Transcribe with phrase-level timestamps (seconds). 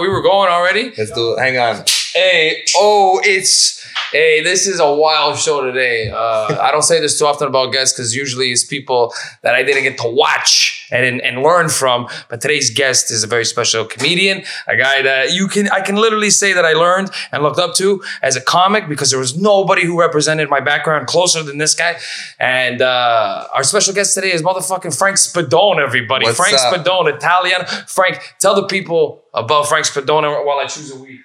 [0.00, 0.92] we were going already.
[0.96, 1.38] Let's do it.
[1.38, 1.84] Hang on.
[2.14, 6.10] Hey, oh, it's hey, this is a wild show today.
[6.10, 9.62] Uh, I don't say this too often about guests because usually it's people that I
[9.62, 12.08] didn't get to watch and and learn from.
[12.28, 15.96] But today's guest is a very special comedian, a guy that you can I can
[15.96, 19.36] literally say that I learned and looked up to as a comic because there was
[19.36, 21.98] nobody who represented my background closer than this guy.
[22.38, 25.78] And uh, our special guest today is motherfucking Frank Spadone.
[25.80, 26.74] Everybody, What's Frank up?
[26.74, 27.66] Spadone, Italian.
[27.86, 31.20] Frank, tell the people about Frank Spadone while I choose a weed.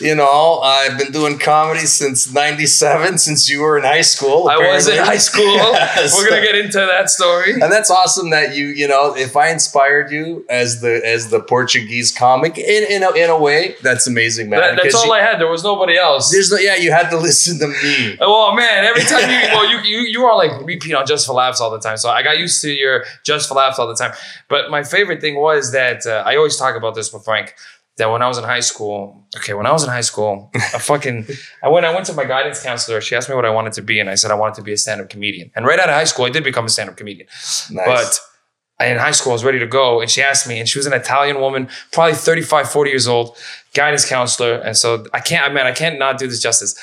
[0.00, 4.48] You know, I've been doing comedy since '97, since you were in high school.
[4.48, 5.44] I was in high school.
[5.96, 6.14] Yes.
[6.16, 7.52] We're gonna get into that story.
[7.52, 11.40] and that's awesome that you you know if i inspired you as the as the
[11.40, 15.12] portuguese comic in in a, in a way that's amazing man That- that's all you,
[15.12, 15.40] I had.
[15.40, 16.30] There was nobody else.
[16.30, 18.84] there's no, yeah you had to listen to me Oh man!
[18.84, 21.70] Every time you well, you you you are like repeat on Just for Laughs all
[21.70, 21.96] the time.
[21.96, 24.12] So I got used to your Just for Laughs all the time.
[24.48, 27.54] But my favorite thing was that uh, I always talk about this with Frank.
[27.98, 30.78] That when I was in high school, okay, when I was in high school, I
[30.78, 31.26] fucking
[31.62, 33.00] I went I went to my guidance counselor.
[33.00, 34.72] She asked me what I wanted to be, and I said I wanted to be
[34.72, 35.50] a stand up comedian.
[35.56, 37.26] And right out of high school, I did become a stand up comedian.
[37.70, 38.20] nice But
[38.80, 40.00] in high school, I was ready to go.
[40.00, 43.36] And she asked me, and she was an Italian woman, probably 35, 40 years old,
[43.74, 44.54] guidance counselor.
[44.54, 46.78] And so I can't, man, I can't not do this justice.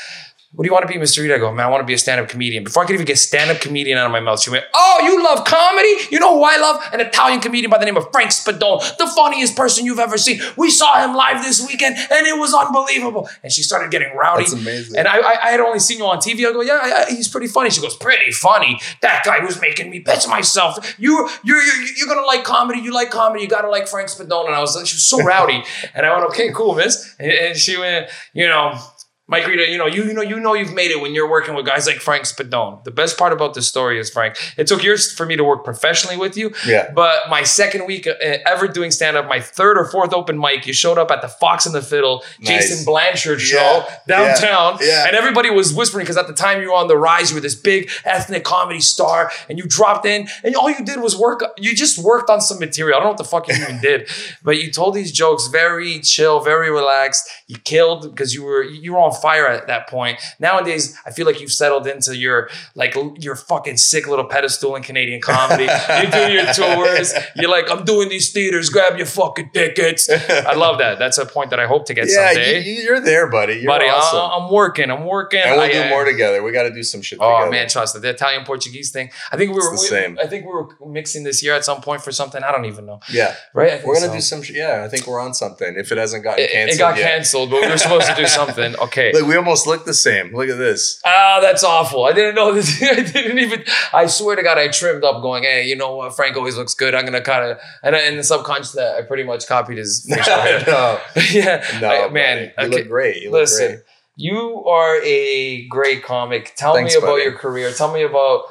[0.55, 1.19] What do you want to be, Mr.
[1.19, 1.31] Reed?
[1.31, 2.63] I go, man, I want to be a stand up comedian.
[2.63, 4.99] Before I could even get stand up comedian out of my mouth, she went, Oh,
[5.03, 5.95] you love comedy?
[6.11, 6.79] You know who I love?
[6.93, 10.39] An Italian comedian by the name of Frank Spadone, the funniest person you've ever seen.
[10.55, 13.27] We saw him live this weekend and it was unbelievable.
[13.41, 14.43] And she started getting rowdy.
[14.43, 14.95] That's amazing.
[14.95, 16.47] And I, I, I had only seen you on TV.
[16.47, 17.71] I go, yeah, yeah, he's pretty funny.
[17.71, 18.79] She goes, pretty funny.
[19.01, 20.99] That guy was making me piss myself.
[20.99, 22.79] You, you're, you're, you're gonna like comedy.
[22.79, 23.41] You like comedy.
[23.41, 24.45] You gotta like Frank Spadone.
[24.45, 25.63] And I was, like, she was so rowdy.
[25.95, 27.15] and I went, okay, cool, miss.
[27.17, 28.77] And, and she went, you know.
[29.25, 31.55] Mike Rita, you know, you, you know, you know, you've made it when you're working
[31.55, 32.83] with guys like Frank Spadone.
[32.83, 35.63] The best part about this story is, Frank, it took years for me to work
[35.63, 36.53] professionally with you.
[36.67, 36.91] Yeah.
[36.93, 38.11] But my second week uh,
[38.45, 41.29] ever doing stand up, my third or fourth open mic, you showed up at the
[41.29, 42.67] Fox and the Fiddle, Nice.
[42.69, 43.97] Jason Blanchard show Yeah.
[44.07, 44.79] downtown.
[44.81, 45.05] Yeah.
[45.07, 47.41] And everybody was whispering because at the time you were on the rise, you were
[47.41, 51.41] this big ethnic comedy star, and you dropped in, and all you did was work.
[51.57, 52.97] You just worked on some material.
[52.97, 54.09] I don't know what the fuck you even did,
[54.43, 57.29] but you told these jokes very chill, very relaxed.
[57.47, 60.19] You killed because you were you were on fire at that point.
[60.39, 64.83] Nowadays, I feel like you've settled into your like your fucking sick little pedestal in
[64.83, 65.63] Canadian comedy.
[66.03, 67.13] you do your tours.
[67.35, 68.69] You're like, I'm doing these theaters.
[68.69, 70.09] Grab your fucking tickets.
[70.09, 70.99] I love that.
[70.99, 72.61] That's a point that I hope to get yeah someday.
[72.63, 74.89] you, you're there buddy you're Buddy, awesome I, am working.
[74.91, 75.41] I'm working.
[75.41, 77.51] and we'll I- do I- more together we got to do some shit Oh together.
[77.51, 78.01] man, trust it.
[78.01, 79.09] The Italian Portuguese thing.
[79.31, 79.63] I think we were.
[79.75, 80.17] the we- same.
[80.21, 82.41] I think we were mixing this year at some point for something.
[82.43, 82.99] I don't even know.
[83.11, 83.83] yeah Right?
[83.85, 84.13] We're gonna so.
[84.13, 86.75] do some sh- yeah i think we're on something if it hasn't gotten It, canceled
[86.75, 87.07] it got yet.
[87.11, 88.75] canceled, but we were supposed to do something.
[88.83, 89.02] Okay.
[89.11, 92.05] Look, we almost look the same look at this Ah, that's awful.
[92.05, 92.81] I didn't know this.
[92.81, 93.63] I didn't even.
[93.91, 96.15] I swear to God, I trimmed up, going, "Hey, you know what?
[96.15, 96.95] Frank always looks good.
[96.95, 100.33] I'm gonna kind of." And in the subconscious, that I pretty much copied his facial
[100.35, 100.63] hair.
[100.65, 100.99] no,
[101.31, 102.51] yeah, no, I- man.
[102.55, 102.67] buddy.
[102.69, 102.77] you okay.
[102.83, 103.21] look great.
[103.23, 103.79] You look Listen, great.
[104.15, 106.53] you are a great comic.
[106.55, 107.23] Tell Thanks, me about buddy.
[107.23, 107.71] your career.
[107.73, 108.43] Tell me about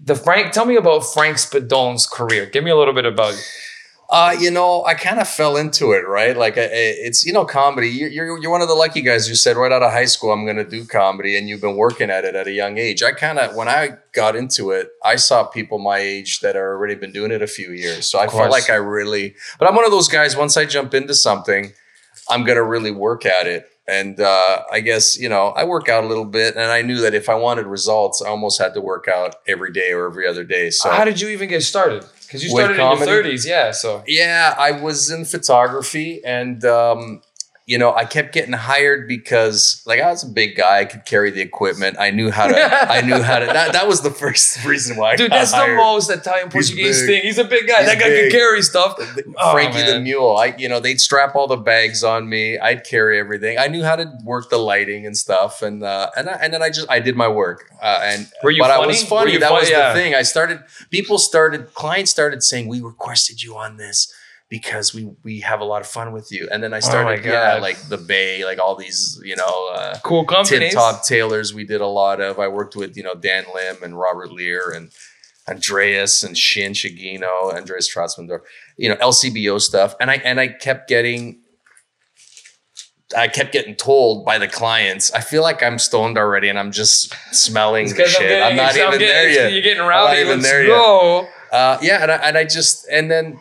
[0.00, 0.52] the Frank.
[0.52, 2.46] Tell me about Frank Spadone's career.
[2.46, 3.34] Give me a little bit about.
[4.14, 6.36] Uh, you know, I kind of fell into it, right?
[6.36, 7.88] Like, it's you know, comedy.
[7.88, 10.30] You're, you're you're one of the lucky guys who said right out of high school,
[10.30, 13.02] I'm going to do comedy, and you've been working at it at a young age.
[13.02, 16.76] I kind of, when I got into it, I saw people my age that are
[16.76, 18.06] already been doing it a few years.
[18.06, 20.36] So I felt like I really, but I'm one of those guys.
[20.36, 21.72] Once I jump into something,
[22.30, 23.68] I'm going to really work at it.
[23.88, 27.00] And uh, I guess you know, I work out a little bit, and I knew
[27.00, 30.24] that if I wanted results, I almost had to work out every day or every
[30.24, 30.70] other day.
[30.70, 32.04] So How did you even get started?
[32.26, 33.70] Because you started in your 30s, yeah.
[33.72, 37.22] So Yeah, I was in photography and um,
[37.66, 41.06] you know, I kept getting hired because like I was a big guy, I could
[41.06, 41.96] carry the equipment.
[41.98, 45.12] I knew how to I knew how to that, that was the first reason why
[45.12, 47.08] I Dude, that's the most Italian Portuguese big.
[47.08, 47.22] thing.
[47.22, 47.78] He's a big guy.
[47.78, 48.30] He's that guy big.
[48.30, 48.96] can carry stuff.
[49.38, 49.98] Oh, Frankie the.
[49.98, 50.36] Mule.
[50.36, 52.58] I, you know, they'd strap all the bags on me.
[52.58, 53.56] I'd carry everything.
[53.58, 56.62] I knew how to work the lighting and stuff, and uh, and I, and then
[56.62, 57.70] I just I did my work.
[57.82, 58.88] Uh, and Were you but I funny?
[58.88, 59.36] was Were funny.
[59.38, 59.94] that fun- was yeah.
[59.94, 60.14] the thing.
[60.14, 60.60] I started.
[60.90, 61.72] People started.
[61.72, 64.12] Clients started saying, "We requested you on this."
[64.50, 67.28] Because we we have a lot of fun with you, and then I started, Oh
[67.32, 70.74] yeah, like the Bay, like all these, you know, uh, Cool Tip companies.
[70.74, 71.52] Top Tailors.
[71.54, 72.38] We did a lot of.
[72.38, 74.90] I worked with you know Dan Lim and Robert Lear and
[75.48, 78.40] Andreas and Shin Shigino, Andreas Trotzmandorf,
[78.76, 79.94] you know, LCBO stuff.
[79.98, 81.40] And I and I kept getting
[83.16, 86.72] I kept getting told by the clients, I feel like I'm stoned already and I'm
[86.72, 88.20] just smelling 'cause I'm shit.
[88.20, 89.52] getting- I'm not I'm even getting- there yet.
[89.52, 90.20] You're getting not rowdy.
[90.20, 90.68] even Let's there yet.
[90.68, 91.28] go.
[91.52, 93.38] Uh, yeah, and I, and I just and then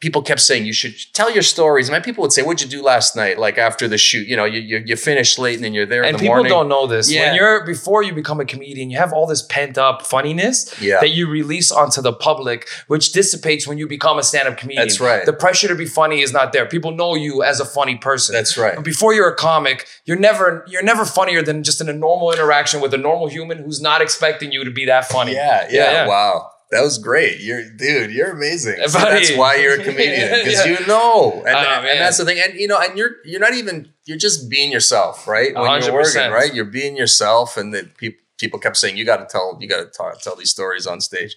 [0.00, 1.88] people kept saying you should tell your stories.
[1.88, 4.36] And my people would say, "What'd you do last night?" Like after the shoot, you
[4.36, 6.50] know, you you, you finish late and then you're there and in the people morning.
[6.50, 7.12] don't know this.
[7.12, 7.26] Yeah.
[7.26, 11.00] When you're before you become a comedian, you have all this pent up funniness Yeah.
[11.00, 14.86] that you release onto the public, which dissipates when you become a stand up comedian.
[14.86, 15.24] That's right.
[15.26, 16.66] The pressure to be funny is not there.
[16.66, 18.34] People know you as a funny person.
[18.34, 18.74] That's right.
[18.76, 22.32] But before you're a comic, you're never you're never funnier than just in a normal
[22.32, 25.32] interaction with a normal human who's not expecting you to be that funny.
[25.34, 26.06] Yeah, Yeah, yeah.
[26.06, 26.50] Wow.
[26.70, 27.40] That was great.
[27.40, 28.76] You're dude, you're amazing.
[28.78, 28.92] Buddy.
[28.92, 30.30] that's why you're a comedian.
[30.44, 30.78] Because Yeah.
[30.80, 31.32] you know.
[31.44, 32.38] And, Oh, and that's the thing.
[32.44, 35.54] And you know, and you're you're not even you're just being yourself, right?
[35.54, 35.92] When you're 100%.
[35.92, 36.54] working, right?
[36.54, 40.20] You're being yourself and that people people kept saying, you gotta tell, you gotta talk,
[40.22, 41.36] tell these stories on stage.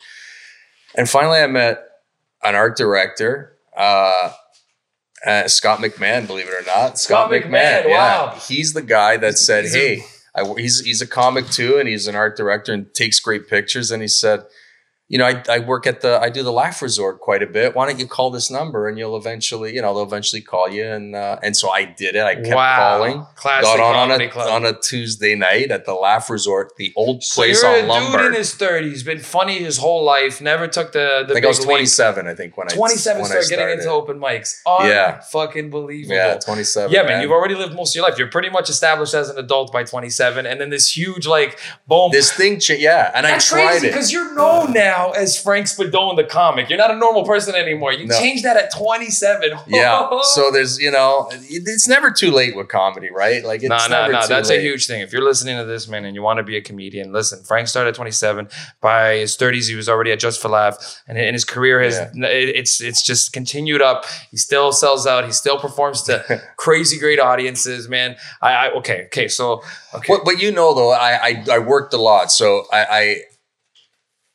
[0.96, 1.84] And finally I met
[2.44, 4.32] an art director, uh
[5.26, 7.00] uh, Scott McMahon, believe it or not.
[7.00, 8.38] Scott McMahon, wow.
[8.48, 10.04] He's the guy that said, "Hey,
[10.36, 13.90] I, he's he's a comic too, and he's an art director and takes great pictures."
[13.90, 14.44] And he said,
[15.10, 17.76] "You know, I, I work at the I do the Laugh Resort quite a bit.
[17.76, 20.86] Why don't you call this number and you'll eventually, you know, they'll eventually call you."
[20.86, 22.24] And uh, and so I did it.
[22.24, 22.98] I kept wow.
[22.98, 23.26] calling.
[23.36, 24.50] Classic Got on on a club.
[24.50, 28.12] on a Tuesday night at the Laugh Resort, the old so place you're on a
[28.12, 31.46] dude in his 30s, been funny his whole life, never took the the I think
[31.46, 31.78] I was big leap.
[31.78, 32.28] 27.
[32.28, 34.62] I think when I 27 when I started getting into open mics.
[34.66, 35.20] Yeah.
[35.20, 36.16] fucking believable.
[36.16, 36.92] Yeah, 27.
[36.92, 38.18] Yeah, man, you've already lived most of your life.
[38.18, 42.12] You're pretty much established as an adult by 27, and then this huge like boom.
[42.12, 43.90] this thing, yeah, and That's I tried crazy it.
[43.92, 46.70] because you're known now as Frank Spadone, the comic.
[46.70, 47.92] You're not a normal person anymore.
[47.94, 48.18] You No.
[48.20, 49.52] changed that at 27.
[49.68, 50.10] Yeah.
[50.24, 53.44] So there's, you know, it's never too late with comedy, right?
[53.44, 54.28] Like it's no, no, no.
[54.28, 54.60] That's late.
[54.60, 55.02] a huge thing.
[55.02, 57.44] If you're listening to this, man, and you want to be a comedian, listen.
[57.44, 58.48] Frank started at 27.
[58.82, 61.96] By his 30s, he was already at Just for Laugh, and, and his career has
[61.96, 62.28] Yeah.
[62.28, 64.06] it- it's it's just continued up.
[64.32, 65.26] He still sells out.
[65.26, 68.16] He still performs to crazy great audiences, man.
[68.42, 69.28] I, I okay, okay.
[69.28, 69.64] So
[69.94, 73.22] okay, But, but you know, though, I, I I worked a lot, so I, I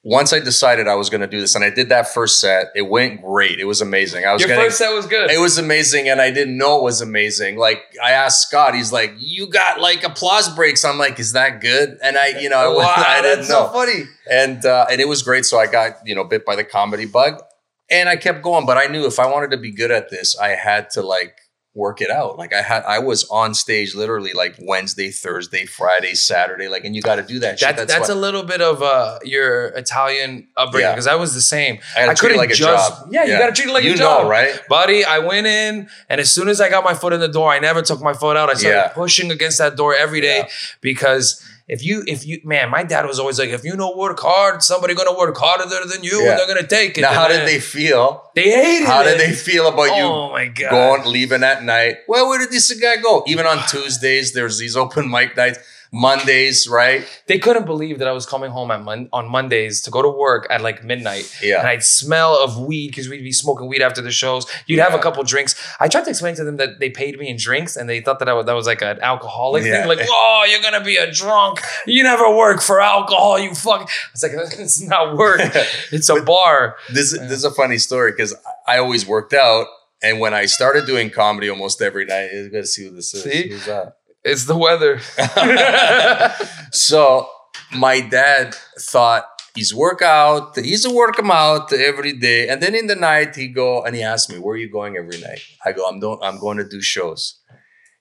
[0.05, 2.67] once I decided I was going to do this, and I did that first set.
[2.75, 3.59] It went great.
[3.59, 4.25] It was amazing.
[4.25, 4.65] I was your getting.
[4.65, 5.31] first set was good.
[5.31, 7.59] it was amazing, and I didn't know it was amazing.
[7.59, 11.61] Like I asked Scott, he's like, "You got like applause breaks." I'm like, "Is that
[11.61, 13.67] good?" And I, you know, I, wow, I didn't know.
[13.67, 14.05] so funny.
[14.31, 15.45] and uh, and it was great.
[15.45, 17.43] So I got you know bit by the comedy bug,
[17.91, 18.67] and I kept going.
[18.67, 21.37] But I knew if I wanted to be good at this, I had to like
[21.79, 22.37] work it out.
[22.37, 26.69] Like I had, I was on stage literally like Wednesday, Thursday, Friday, Saturday.
[26.69, 27.59] Like, and you got to do that.
[27.61, 27.77] shit.
[27.77, 30.93] That, that's why a little bit of uh, your Italian upbringing Yeah.
[30.95, 31.79] because I was the same.
[31.97, 33.09] I, I couldn't like a just- job.
[33.13, 34.25] Yeah, you gotta treat it like a you job.
[34.25, 34.61] know, right?
[34.69, 37.51] Buddy, I went in, and as soon as I got my foot in the door,
[37.53, 38.51] I never took my foot out.
[38.51, 38.89] I started Yeah.
[38.89, 40.49] pushing against that door every day Yeah.
[40.81, 44.19] because if you, if you, man, my dad was always like, if you know work
[44.21, 46.31] hard, somebody gonna work harder than you, Yeah.
[46.31, 47.03] and they're gonna take it.
[47.03, 48.25] Now, how And did they feel?
[48.35, 49.05] They hated How it.
[49.05, 50.71] did they feel about you Oh my god.
[50.71, 51.99] going, leaving at night?
[52.09, 53.23] Well, where did this guy go?
[53.27, 55.59] Even on Tuesdays, there's these open mic nights.
[55.93, 57.05] Mondays, right?
[57.27, 60.09] They couldn't believe that I was coming home at mon- on Mondays to go to
[60.09, 61.33] work at like midnight.
[61.43, 61.61] Yeah.
[61.61, 64.47] And I'd smell of weed because we'd be smoking weed after the shows.
[64.67, 65.55] You'd have a couple drinks.
[65.81, 68.19] I tried to explain to them that they paid me in drinks and they thought
[68.21, 69.81] that I was, that was like an alcoholic Yeah.
[69.81, 69.89] thing.
[69.89, 71.61] Like, oh, you're going to be a drunk.
[71.87, 73.91] You never work for alcohol, you fuck.
[74.13, 75.41] It's like, it's not work.
[75.93, 76.77] It's a bar.
[76.91, 78.35] This, this is a funny story because
[78.67, 79.67] I always worked out.
[80.03, 83.25] And when I started doing comedy almost every night, you gotta see who this is.
[83.25, 83.49] See?
[83.49, 83.97] Who's that?
[84.29, 85.01] It's the weather.
[86.73, 87.29] so
[87.73, 92.49] my dad thought he's work out, he's a work him out every day.
[92.49, 94.97] And then in the night he go and he asked me, where are you going
[94.97, 95.41] every night?
[95.65, 97.41] I go, I'm doing I'm going to do shows.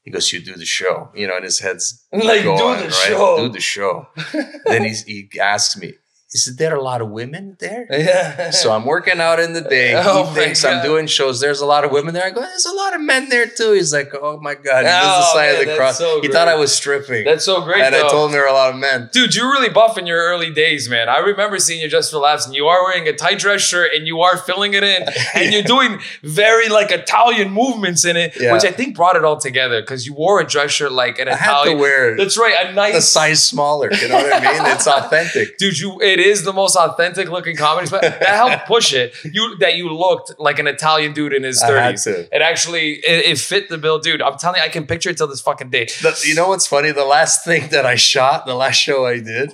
[0.03, 1.09] He goes, you do the show.
[1.13, 3.07] You know, and his head's like, going, do the right?
[3.07, 3.37] show.
[3.37, 4.07] Do the show.
[4.65, 5.95] then he's, he asks me,
[6.33, 7.87] is there a lot of women there?
[7.91, 8.49] yeah.
[8.51, 9.93] So I'm working out in the day.
[9.95, 11.39] Oh he thinks I'm doing shows.
[11.39, 12.25] There's a lot of women there.
[12.25, 13.71] I go, there's a lot of men there too.
[13.71, 14.79] He's like, oh my God.
[14.79, 15.97] He does the Oh, sign man, of the cross.
[15.97, 16.47] so he thought.
[16.47, 17.25] I was stripping.
[17.25, 17.81] That's so great.
[17.81, 18.07] and though.
[18.07, 19.09] I told him there were a lot of men.
[19.11, 21.09] Dude, you're really buff in your early days, man.
[21.09, 23.91] I remember seeing you just for laughs, and you are wearing a tight dress shirt,
[23.93, 25.03] and you are filling it in,
[25.35, 28.53] and you're doing very like Italian movements in it, Yeah.
[28.53, 31.27] which I think brought it all together because you wore a dress shirt like an
[31.29, 33.91] I had to wear That's right, a nice size smaller.
[33.93, 34.71] You know what I mean?
[34.73, 35.57] It's authentic.
[35.57, 39.13] Dude, you it is the most authentic looking comedy, but that helped push it.
[39.25, 42.05] You that you looked like an Italian dude in his thirties.
[42.07, 44.21] It actually it, it fit the bill, dude.
[44.21, 45.85] I'm telling you, I can picture it till this fucking day.
[45.85, 46.91] The- you know what's funny?
[46.91, 49.53] The last thing that I shot, the last show I did,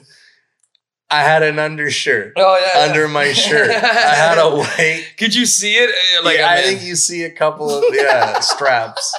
[1.10, 3.70] I had an undershirt Oh yeah, under my shirt.
[3.70, 5.06] I had a white.
[5.18, 5.90] Could you see it?
[5.90, 9.16] Uh, Like yeah, I I think you see a couple of yeah straps,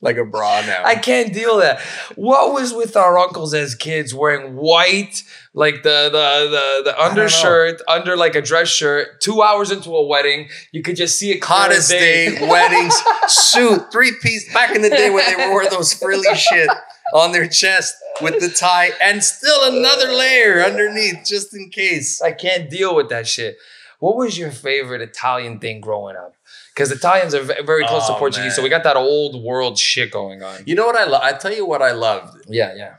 [0.00, 0.82] like a bra now.
[0.84, 1.80] I can't deal with that.
[2.16, 7.82] What was with our uncles as kids wearing white, like the the the, the undershirt
[7.86, 9.20] under like a dress shirt?
[9.20, 11.44] Two hours into a wedding, you could just see it.
[11.44, 12.94] Hottest day, weddings,
[13.26, 14.52] suit, three piece.
[14.52, 16.70] Back in the day when they wore those frilly shit
[17.14, 22.22] on their chest with the tie, and still another layer underneath just in case.
[22.22, 23.56] I can't deal with that shit.
[23.98, 26.34] What was your favorite Italian thing growing up?
[26.74, 30.10] Because Italians are very close to Oh, Portuguese, so we got that old world shit
[30.10, 30.62] going on.
[30.66, 31.22] You know what I love?
[31.22, 32.94] I tell you what I loved, Yeah, yeah.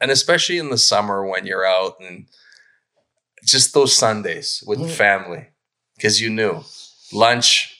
[0.00, 2.26] and especially in the summer when you're out and
[3.44, 4.90] just those Sundays with the Mhm.
[4.96, 5.46] family,
[5.96, 6.64] because you knew
[7.12, 7.74] lunch,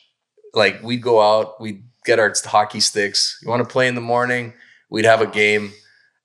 [0.55, 3.39] like we'd go out, we'd get our hockey sticks.
[3.43, 4.55] You want to play in the morning?
[4.91, 5.73] We'd have a game,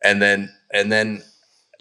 [0.04, 1.24] and then and then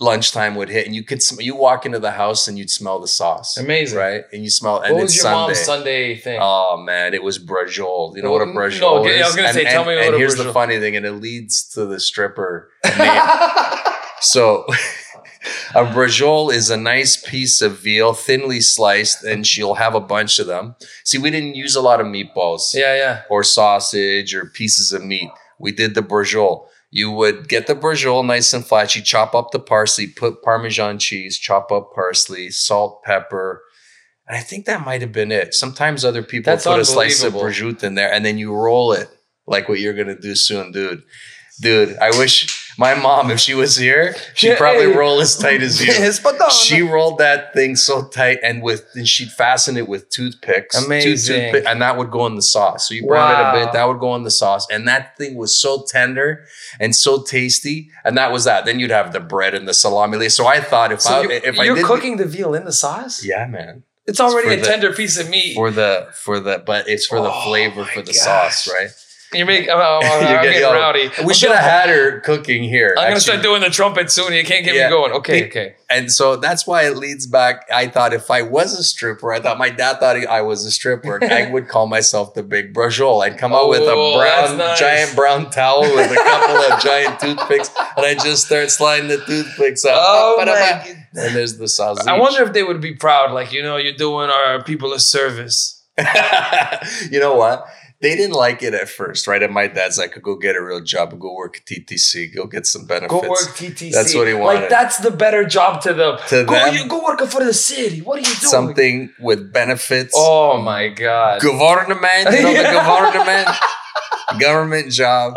[0.02, 2.98] lunchtime would hit, and you could sm- you walk into the house and you'd smell
[3.00, 3.98] the sauce, Amazing.
[3.98, 4.24] right?
[4.32, 5.38] And you smell, and What it's was your Sunday.
[5.54, 6.38] mom's Sunday thing?
[6.42, 8.14] Oh man, it was brajol.
[8.16, 9.22] You know what a Well, brajol no, okay, is?
[9.22, 11.06] I was gonna and, say, tell and- me what and here's the funny thing, and
[11.06, 13.22] it leads to the stripper name.
[14.20, 14.64] So
[15.74, 20.38] a brajol is a nice piece of veal, thinly sliced, and she'll have a bunch
[20.38, 20.76] of them.
[21.04, 23.22] See, we didn't use a lot of meatballs yeah, yeah.
[23.30, 25.30] or sausage or pieces of meat.
[25.58, 26.66] We did the brajol.
[26.94, 28.94] You would get the brajol nice and flat.
[28.94, 33.62] You chop up the parsley, put Parmesan cheese, chop up parsley, salt, pepper.
[34.28, 35.54] And I think that might have been it.
[35.54, 38.92] Sometimes other people That's put a slice of prosciutto in there and then you roll
[38.92, 39.08] it
[39.46, 41.02] like what you're going to do soon, dude.
[41.62, 45.80] Dude, I wish my mom, if she was here, she'd probably roll as tight as
[45.84, 45.92] you.
[46.50, 50.78] She rolled that thing so tight, and with and she'd fasten it with toothpicks.
[50.78, 51.36] two Amazing.
[51.52, 52.88] toothpick- and that would go in the sauce.
[52.88, 55.34] So you brown it a bit, that would go in the sauce, and that thing
[55.36, 56.44] was so tender
[56.80, 57.90] and so tasty.
[58.04, 58.64] And that was that.
[58.64, 60.28] Then you'd have the bread and the salami.
[60.28, 63.24] So I thought if So I if I did cooking the veal in the sauce?
[63.24, 65.54] yeah, man, It's already for a the- tender piece of meat.
[65.54, 68.20] for the for the, but it's for the Oh flavor for the gosh.
[68.64, 68.90] sauce, right?
[69.34, 69.70] You're making.
[69.70, 71.10] Oh, oh, I'm You're getting yo, rowdy.
[71.24, 72.94] We should have had her cooking here.
[72.98, 74.32] I'm gonna start doing the trumpet soon.
[74.32, 74.86] You can't get Yeah.
[74.88, 75.12] me going.
[75.12, 75.74] Okay, Be- okay.
[75.88, 77.66] And so that's why it leads back.
[77.72, 80.70] I thought if I was a stripper, I thought my dad thought I was a
[80.70, 81.22] stripper.
[81.22, 83.22] I would call myself the big brajol.
[83.24, 84.78] I'd come out with a Oh, brown, nice.
[84.78, 89.18] giant brown towel with a couple of giant toothpicks, and I just start sliding the
[89.18, 89.98] toothpicks out.
[89.98, 92.06] Oh my And there's the sausage.
[92.06, 95.00] I wonder if they would be proud, like you know, you're doing our people a
[95.00, 95.78] service.
[97.10, 97.66] you know what?
[98.02, 99.40] They didn't like it at first, right?
[99.40, 102.66] And my dad's like, go get a real job, go work at TTC, go get
[102.66, 103.12] some benefits.
[103.12, 103.92] Go work TTC.
[103.92, 104.60] That's what he wanted.
[104.62, 106.18] Like that's the better job to them.
[106.30, 106.74] To go, them?
[106.74, 108.00] you, go work for the city.
[108.00, 108.36] What are you doing?
[108.36, 110.14] Something with benefits.
[110.16, 111.40] Oh my god.
[111.42, 113.48] government, you know the government,
[114.40, 115.36] government job.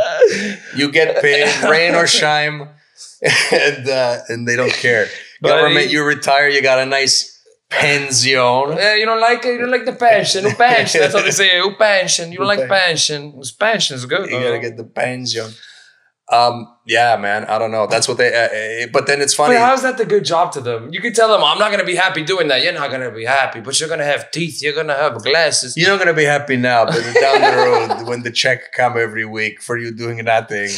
[0.75, 2.67] You get paid, rain or shine,
[3.51, 5.05] and uh, and they don't care.
[5.39, 5.53] Buddy.
[5.53, 7.34] Government, you retire, you got a nice
[7.69, 8.31] pension.
[8.31, 9.43] Yeah, you don't like.
[9.43, 10.45] You don't like the pension.
[10.45, 11.01] O pension.
[11.01, 11.57] That's how they say.
[11.57, 11.61] it.
[11.63, 12.31] O pension.
[12.31, 13.41] You don't like Pen- pension.
[13.59, 14.29] Pension is good.
[14.29, 15.51] You gotta get the pension.
[16.31, 17.85] Um, yeah, man, I don't know.
[17.85, 18.33] That's what they.
[18.33, 19.53] Uh, uh, but then it's funny.
[19.55, 20.91] But how's that the good job to them?
[20.91, 22.63] You could tell them, I'm not gonna be happy doing that.
[22.63, 24.59] You're not gonna be happy, but you're gonna have teeth.
[24.63, 25.77] You're gonna have glasses.
[25.77, 27.55] You're not gonna be happy now, but down the
[27.99, 30.69] road, when the check come every week for you doing nothing.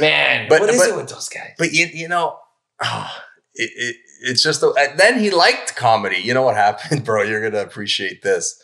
[0.00, 1.52] Man, But- what is but- it with those guys?
[1.58, 2.38] But you, you know,
[2.82, 3.10] oh,
[3.54, 4.62] it, it, it's just.
[4.62, 6.16] A, then he liked comedy.
[6.18, 7.22] You know what happened, bro?
[7.22, 8.60] You're gonna appreciate this.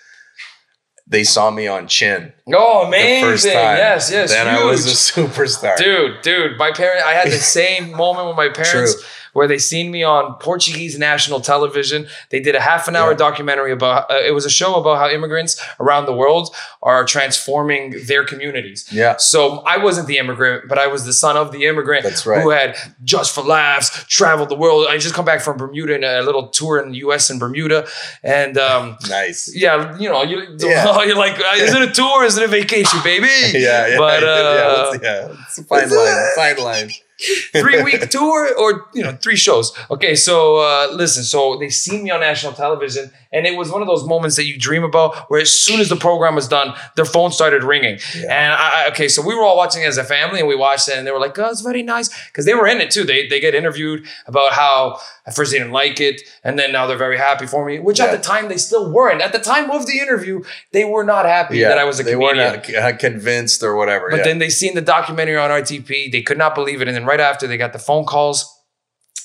[1.11, 3.23] They saw me on Chin Oh, amazing!
[3.31, 3.79] first time.
[3.79, 4.61] Yes, yes, Then huge.
[4.62, 4.91] I was a
[5.23, 5.75] superstar.
[5.79, 6.59] dude, dude.
[6.59, 7.03] My parents.
[7.07, 9.03] I had the same moment with my parents True.
[9.38, 12.00] Where they seen me on Portuguese national television.
[12.33, 13.26] They did a half an hour Yeah.
[13.28, 14.00] documentary about.
[14.11, 15.52] Uh, it was a show about how immigrants
[15.85, 16.47] around the world
[16.90, 18.80] are transforming their communities.
[18.90, 19.38] Yeah, So
[19.75, 22.42] I wasn't the immigrant, but I was the son of the immigrant That's right.
[22.42, 22.76] who had
[23.14, 24.87] just for laughs traveled the world.
[24.88, 27.30] I just come back from Bermuda in a little tour in the U.S.
[27.30, 27.80] and Bermuda,
[28.23, 29.40] and um, nice.
[29.54, 31.02] yeah, you know, you, Yeah.
[31.09, 32.25] you're like, uh, is it a tour?
[32.25, 33.28] Is it a vacation, baby?
[33.68, 36.18] Yeah, yeah, But, uh, what's- yeah, it's a fine line.
[36.42, 36.90] Fine line.
[37.53, 42.05] three week tour or you know three shows okay so uh listen so they seen
[42.05, 45.17] me on national television and it was one of those moments that you dream about
[45.31, 48.45] where as soon as the program was done their phone started ringing Yeah.
[48.45, 50.97] and I, okay so we were all watching as a family and we watched it
[50.97, 53.27] and they were like oh it's very nice because they were in it too they
[53.27, 56.97] they get interviewed about how at first they didn't like it and then now they're
[56.97, 59.87] very happy for me which at the time they still weren't at the time of
[59.87, 63.77] the interview they were not happy that I was a they comedian weren't convinced or
[63.77, 64.11] whatever.
[64.11, 64.25] but yeah.
[64.25, 66.11] then they seen the documentary on RTP.
[66.13, 66.89] They could not believe it.
[66.89, 68.45] And then right after, they got the phone calls.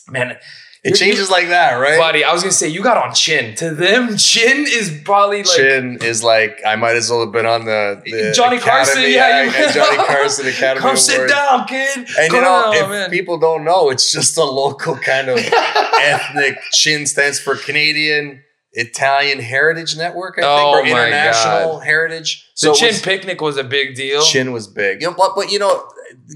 [0.09, 0.37] Man,
[0.83, 1.97] it changes like that, right?
[1.97, 3.55] buddy, I was gonna say you got on Chin.
[3.55, 7.45] To them, Chin is probably like Chin is like I might as well have been
[7.45, 8.97] on the, the Johnny Carson.
[8.97, 11.97] Academy- Yeah, you- yeah, Johnny Carson Academy come sit down, kid.
[11.97, 13.09] And Come you know, on, if man.
[13.11, 15.37] people don't know, it's just a local kind of
[16.01, 16.57] ethnic.
[16.73, 22.49] Chin stands for Canadian Italian Heritage Network, I think, Oh or my International Heritage.
[22.61, 24.21] the Chin was- picnic was a big deal.
[24.23, 25.01] Chin was big.
[25.01, 25.87] You know, but, but you know,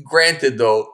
[0.06, 0.88] granted though,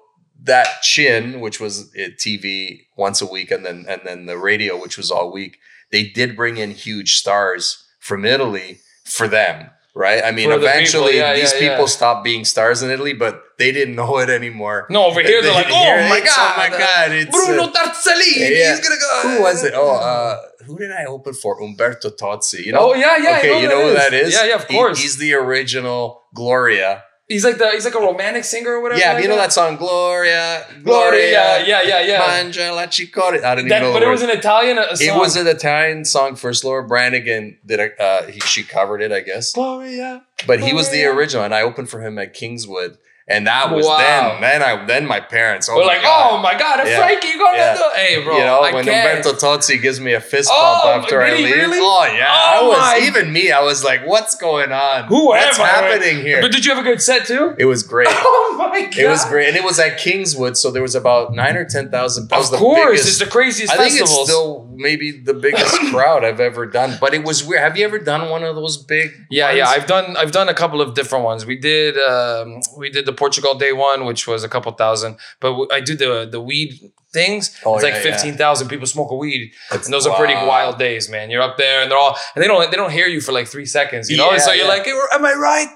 [0.44, 4.98] that Chin, which was TV once a week, and then and then the radio, which
[4.98, 5.58] was all week,
[5.92, 9.70] they did bring in huge stars from Italy for them.
[9.96, 10.24] right?
[10.24, 11.98] I mean, For the people, eventually yeah, these yeah, people yeah.
[11.98, 14.88] stopped being stars in Italy, but they didn't know it anymore.
[14.90, 18.50] No, over here they're like, oh my god, oh my god, it's Bruno uh, Tarzolini,
[18.58, 18.72] yeah.
[18.76, 19.22] he's gonna go.
[19.30, 19.74] who was it?
[19.76, 21.62] Oh, uh, who did I open for?
[21.62, 22.66] Umberto Tozzi.
[22.66, 22.80] You know?
[22.92, 23.38] Oh yeah, yeah.
[23.38, 24.34] okay, I you know who that is?
[24.34, 25.00] Yeah, yeah, of He- course.
[25.02, 27.04] he's the original Gloria.
[27.34, 29.02] He's like the he's like a romantic singer or whatever.
[29.02, 31.66] Yeah, like you know that song, Gloria, Gloria.
[31.66, 32.22] Yeah, yeah, yeah.
[32.22, 33.44] Mangia la cicoria.
[33.44, 35.08] I don't even know but it was an Italian uh, song.
[35.08, 36.64] It was an Italian song first.
[36.64, 39.54] Laura Branigan did a, uh, he, she covered it, I guess.
[39.54, 40.24] Gloria.
[40.46, 42.98] But he was the original, and I opened for him at Kingswood,
[43.28, 43.98] and that was Wow.
[43.98, 44.42] then.
[44.42, 45.70] Then I then my parents.
[45.70, 46.30] Oh We're my like, God.
[46.34, 46.98] oh my god, Yeah.
[46.98, 47.76] Frankie, you gonna Yeah.
[47.76, 47.84] do?
[47.96, 49.18] Hey, bro, you know, I when can't.
[49.26, 51.56] Umberto Tozzi gives me a fist Oh, bump after I did leave.
[51.56, 51.78] really?
[51.80, 53.52] Oh yeah, Oh, I was even me.
[53.52, 55.06] I was like, "What's going on?
[55.06, 55.68] Who What's am I?
[55.70, 57.56] happening here?" But did you have a good set too?
[57.58, 58.08] it was great.
[58.56, 61.34] Oh my god, It was great, and it was at Kingswood, so there was about
[61.34, 62.32] nine or ten thousand.
[62.32, 64.20] Of course, it's the craziest I think festivals.
[64.20, 66.98] it's still maybe the biggest crowd I've ever done.
[67.02, 67.62] But it was weird.
[67.62, 69.12] Have you ever done one of those big?
[69.32, 69.58] Yeah, ones?
[69.58, 71.46] yeah, I've done I've done a couple of different ones.
[71.48, 75.68] We did um, we did the Portugal Day one, which was a couple thousand, but
[75.72, 77.60] I do the the weed things.
[77.66, 78.12] Oh, it's like yeah, yeah.
[78.12, 81.30] fifteen thousand people smoke a weed, and those are pretty wild days, man.
[81.30, 83.48] You're up there, and they're all and they don't they don't hear you for like
[83.48, 84.32] three seconds, you know.
[84.32, 84.70] Yeah, so you're yeah.
[84.70, 85.68] like, "Hey, am I right?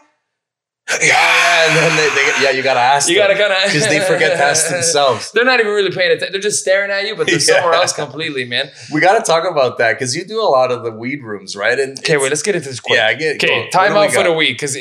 [1.01, 3.09] Yeah, yeah, and then they, they, yeah, you gotta ask.
[3.09, 5.31] You gotta kind of because they forget to ask themselves.
[5.33, 6.31] They're not even really paying attention.
[6.31, 7.59] They're just staring at you, but they're Yeah.
[7.59, 8.71] somewhere else completely, man.
[8.93, 11.77] We gotta talk about that because you do a lot of the weed rooms, right?
[11.77, 12.95] And Okay, wait, let's get into this quick.
[12.97, 13.35] Yeah, I get.
[13.35, 14.75] Okay, time What do we out for the week because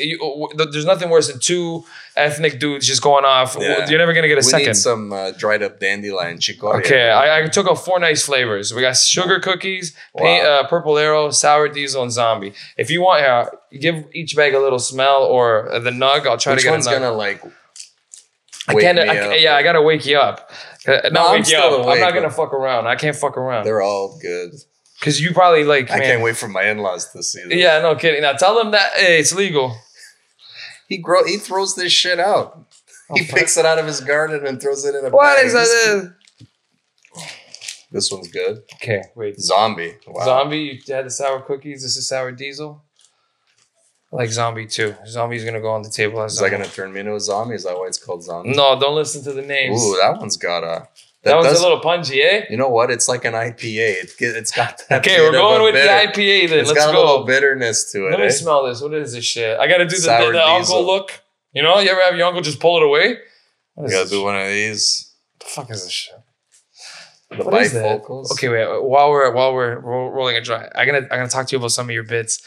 [0.71, 1.83] there's nothing worse than two
[2.17, 3.55] ethnic dudes just going off.
[3.59, 3.87] Yeah.
[3.89, 4.67] You're never gonna get a We second.
[4.67, 6.79] need some uh, dried up dandelion chicoria.
[6.79, 8.73] Okay, I, I took out four nice flavors.
[8.73, 12.53] We got sugar cookies, paint, uh, purple arrow, sour diesel, and zombie.
[12.77, 16.25] If you want, uh, give each bag a little smell or uh, the nug.
[16.27, 16.99] I'll try Which to get one's a nug.
[16.99, 17.41] gonna like?
[18.67, 18.99] I can't.
[18.99, 20.51] I, yeah, I gotta wake you up.
[20.87, 21.87] Uh, No, not I'm you still up.
[21.87, 22.87] I'm not gonna fuck around.
[22.87, 24.51] I can't fuck around They're all good.
[24.99, 25.89] because you probably like.
[25.89, 27.57] I man- can't wait for my in-laws to see this.
[27.57, 28.21] Yeah, no kidding.
[28.21, 29.75] Now tell them that hey, it's legal.
[30.87, 31.23] He grow.
[31.25, 32.65] He throws this shit out.
[33.13, 33.37] He fuck.
[33.39, 35.45] picks it out of his garden and throws it in a What bag.
[35.45, 36.13] is This- that?
[37.89, 38.63] This one's good.
[38.75, 39.39] Okay, wait.
[39.39, 39.95] Zombie.
[40.07, 40.25] Wow.
[40.25, 41.83] Zombie, you had the sour cookies.
[41.83, 42.83] This is sour diesel.
[44.11, 44.95] I like zombie too.
[45.07, 47.55] Zombie's gonna go on the table as Is that gonna turn me into a zombie?
[47.55, 48.49] Is that why it's called zombie?
[48.55, 49.81] No, don't listen to the names.
[49.81, 50.87] Ooh, that one's got a.
[51.23, 52.45] that was does- a little punchy, eh?
[52.49, 52.89] You know what?
[52.91, 54.03] It's like an IPA.
[54.03, 54.99] It, it's got that.
[55.05, 56.59] Okay, we're going with bitter- the IPA then.
[56.59, 57.25] It's Let's got a little go.
[57.25, 58.11] bitterness to it.
[58.11, 58.29] Let me eh?
[58.29, 58.81] smell this.
[58.81, 59.59] What is this shit?
[59.59, 61.21] I gotta do the, the, the uncle look.
[61.53, 63.17] You know, you ever have your uncle just pull it away?
[63.77, 64.23] You gotta do shit?
[64.23, 65.13] one of these.
[65.37, 66.15] What the fuck is this shit?
[67.29, 68.03] The What is that?
[68.03, 68.31] bifocals.
[68.31, 68.65] Okay, wait.
[68.83, 71.71] While we're while we're rolling a dry, I'm gonna I'm gonna talk to you about
[71.71, 72.41] some of your bits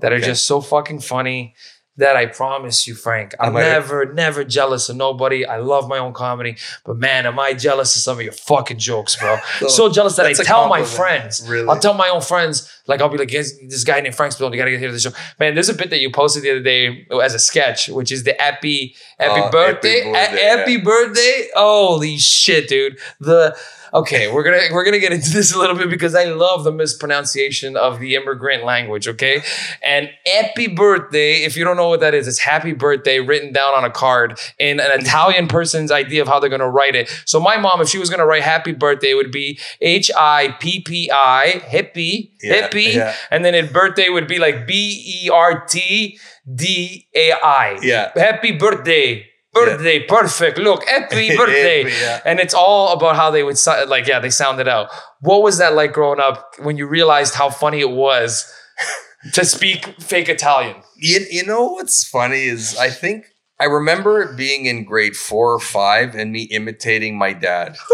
[0.00, 1.54] that are just so fucking funny.
[2.02, 5.46] That I promise you, Frank, I'm I- never, never jealous of nobody.
[5.46, 8.78] I love my own comedy, but man, am I jealous of some of your fucking
[8.78, 9.38] jokes, bro?
[9.60, 11.34] So, so jealous that I tell my friends.
[11.48, 11.68] Really?
[11.68, 12.54] I'll tell my own friends,
[12.88, 15.00] like I'll be like, this guy named Frank Spadone, you gotta get here to the
[15.00, 15.12] show.
[15.38, 18.10] Man, there's a bit that you posted the other day uh, as a sketch, which
[18.10, 21.48] is the happy, happy Oh, birthday, happy a- birthday, happy birthday.
[21.54, 22.98] Holy shit, dude!
[23.20, 23.56] The
[23.94, 26.72] okay, we're gonna we're gonna get into this a little bit because I love the
[26.72, 29.08] mispronunciation of the immigrant language.
[29.08, 29.42] Okay,
[29.82, 31.42] and happy birthday.
[31.44, 34.38] If you don't know what that is, it's happy birthday written down on a card
[34.58, 37.08] in an Italian person's idea of how they're gonna write it.
[37.26, 40.56] So my mom, if she was gonna write happy birthday, it would be H I
[40.60, 43.14] P P I hippie Yeah, hippie, yeah.
[43.30, 46.18] and then it birthday would be like B E R T
[46.52, 47.78] D A I.
[47.82, 48.10] Yeah.
[48.16, 49.26] Happy birthday.
[49.52, 50.58] Birthday, perfect.
[50.58, 51.82] Look, happy birthday.
[51.82, 52.20] Happy, yeah.
[52.24, 54.90] And it's all about how they would sound, like, yeah, they sound it out.
[55.20, 58.50] What was that like growing up when you realized how funny it was
[59.34, 60.76] to speak fake Italian?
[60.96, 63.26] You, you know what's funny is I think
[63.60, 67.76] I remember being in grade four or five and me imitating my dad.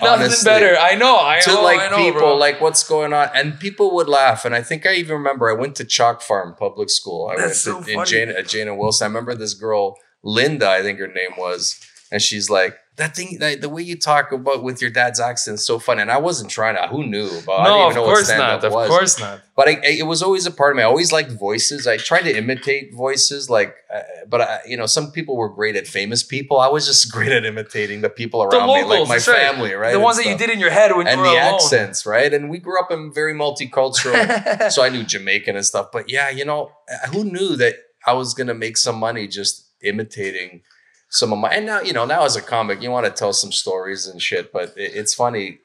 [0.00, 0.44] Nothing Honestly.
[0.44, 0.76] better.
[0.78, 1.16] I know.
[1.18, 1.62] I to know.
[1.62, 2.36] like I know, people, bro.
[2.36, 4.44] like what's going on, and people would laugh.
[4.44, 7.28] And I think I even remember I went to Chalk Farm Public School.
[7.28, 8.10] I That's went so to, in funny.
[8.10, 9.04] Jane, uh, at Jane and Wilson.
[9.04, 11.80] I remember this girl, Linda, I think her name was,
[12.12, 15.56] and she's like, "That thing, that, the way you talk about with your dad's accent
[15.56, 16.86] is so funny." And I wasn't trying to.
[16.88, 17.30] Who knew?
[17.46, 18.64] But I didn't no, even of know what course not.
[18.64, 18.88] Of was.
[18.88, 19.40] course not.
[19.56, 20.82] But I, it was always a part of me.
[20.82, 21.86] I always liked voices.
[21.86, 25.76] I tried to imitate voices, like, uh, but I, you know, some people were great
[25.76, 26.58] at famous people.
[26.60, 29.90] I was just great at imitating the people The around me, like my family, right?
[29.90, 31.54] The and ones that you did in your head when and you were the alone.
[31.54, 32.32] accents, right?
[32.32, 35.88] And we grew up in very multicultural, so I knew Jamaican and stuff.
[35.92, 39.66] But yeah, you know, uh, who knew that I was gonna make some money just
[39.82, 40.62] imitating
[41.08, 41.50] some of my?
[41.50, 44.20] And now, you know, now as a comic, you want to tell some stories and
[44.20, 44.52] shit.
[44.52, 45.58] But it, it's funny.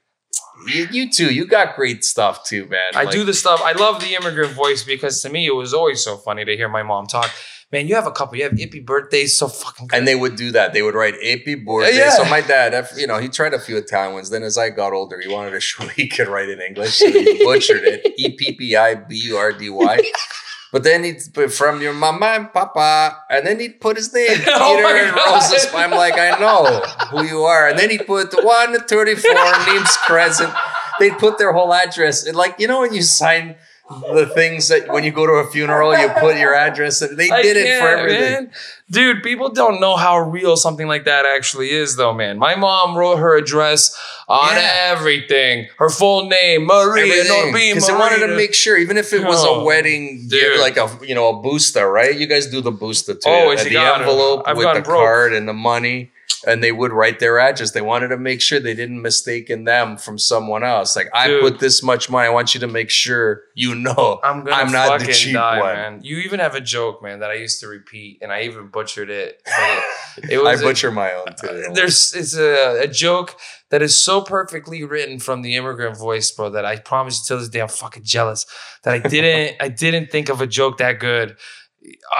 [0.67, 1.33] You, you too.
[1.33, 2.91] You got great stuff too, man.
[2.93, 3.61] I Like, do the stuff.
[3.63, 6.69] I love the immigrant voice because to me it was always so funny to hear
[6.69, 7.29] my mom talk.
[7.71, 8.37] Man, you have a couple.
[8.37, 9.97] You have Ippy birthdays, so fucking good.
[9.97, 10.71] And they would do that.
[10.73, 12.11] They would write "Happy birthday." Yeah.
[12.11, 14.29] So my dad, you know, he tried a few Italian ones.
[14.29, 17.11] Then as I got older, he wanted to show he could write in English, so
[17.11, 18.13] he butchered it.
[18.17, 19.97] E P P I B U R D Y.
[20.75, 24.27] But then he'd put from your mama and papa, and then he'd put his name,
[24.45, 25.73] oh Peter Oh and.
[25.73, 26.65] I'm like, I know
[27.11, 27.69] who you are.
[27.69, 30.53] And then he'd put 134 Neems Crescent.
[30.99, 32.25] They'd put their whole address.
[32.25, 33.55] And like, you know, when you sign
[33.87, 37.01] the things that when you go to a funeral, you put your address.
[37.03, 38.19] And they I did it for everything.
[38.45, 38.51] man.
[38.89, 42.37] Dude, people don't know how real something like that actually is, though, man.
[42.39, 43.95] My mom wrote her address
[44.27, 44.91] on Yeah.
[44.95, 45.67] everything.
[45.77, 49.49] Her full name, Maria Because they wanted to make sure, even if it was a
[49.49, 50.59] Oh, wedding, dude.
[50.59, 52.15] like a you know a booster, right?
[52.15, 53.21] You guys do the booster too.
[53.25, 54.85] Oh, At it's uh, the envelope with the broke.
[54.99, 56.11] card and the money,
[56.45, 57.71] and they would write their address.
[57.71, 60.95] They wanted to make sure they didn't mistake in them from someone else.
[60.95, 61.41] Like I Dude.
[61.41, 62.27] put this much money.
[62.27, 65.33] I want you to make sure you know I'm gonna I'm not the fucking cheap
[65.33, 65.75] die, one.
[65.75, 65.99] man.
[66.03, 69.09] You even have a joke, man, that I used to repeat, and I even butchered
[69.09, 69.41] it.
[69.45, 69.83] It,
[70.31, 71.65] it I was a- butcher my own too.
[71.73, 73.37] there's it's a, a joke
[73.71, 77.39] that is so perfectly written from the immigrant voice, bro, that I promise you till
[77.39, 78.45] this day I'm fucking jealous
[78.83, 81.37] that I didn't I didn't think of a joke that good.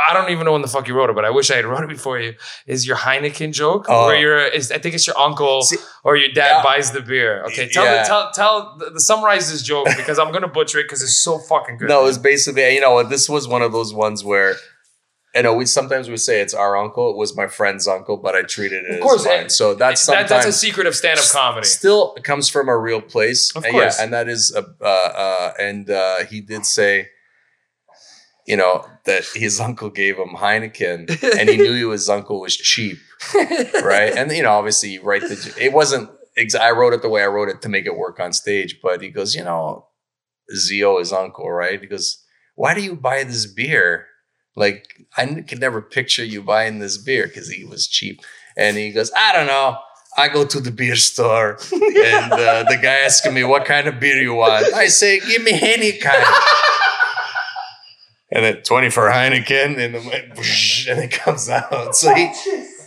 [0.09, 1.65] I don't even know when the fuck you wrote it, but I wish I had
[1.65, 2.33] wrote it before you.
[2.67, 4.07] Is your Heineken joke Oh.
[4.07, 4.39] where you're?
[4.45, 6.63] Is I think it's your uncle See- or your dad Yeah.
[6.63, 7.43] buys the beer.
[7.45, 8.01] Okay, tell Yeah.
[8.01, 11.17] me, tell tell the, the summarize this joke because I'm gonna butcher it because it's
[11.23, 11.89] so fucking good.
[11.89, 14.55] No, it was basically you know what this was one of those ones where.
[15.37, 17.09] You know, we sometimes we say it's our uncle.
[17.11, 19.39] It was my friend's uncle, but I treated it Of course, as mine.
[19.41, 21.67] and- So that's that, that's a secret of stand-up comedy.
[21.67, 23.53] Still comes from a real place.
[23.53, 23.97] Of course.
[23.97, 27.09] Yeah, and that is, uh, uh, uh, and uh, he did say,
[28.45, 32.97] you know, that his uncle gave him Heineken and he knew his uncle was cheap,
[33.33, 34.13] right?
[34.15, 35.21] And, you know, obviously, right.
[35.21, 37.97] the, it wasn't, ex- I wrote it the way I wrote it to make it
[37.97, 39.87] work on stage, but he goes, you know,
[40.55, 41.81] Zio, his uncle, right?
[41.81, 42.23] He goes,
[42.55, 44.07] why do you buy this beer?
[44.55, 48.21] Like, I could never picture you buying this beer because he was cheap.
[48.55, 49.77] And he goes, I don't know.
[50.17, 53.99] I go to the beer store and uh, the guy asking me, what kind of
[53.99, 54.73] beer you want?
[54.73, 56.23] I say, give me any kind.
[58.31, 61.95] and then 20 for Heineken and, the, and it comes out.
[61.95, 62.31] So he,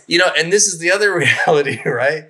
[0.07, 2.25] you know, and this is the other reality, right?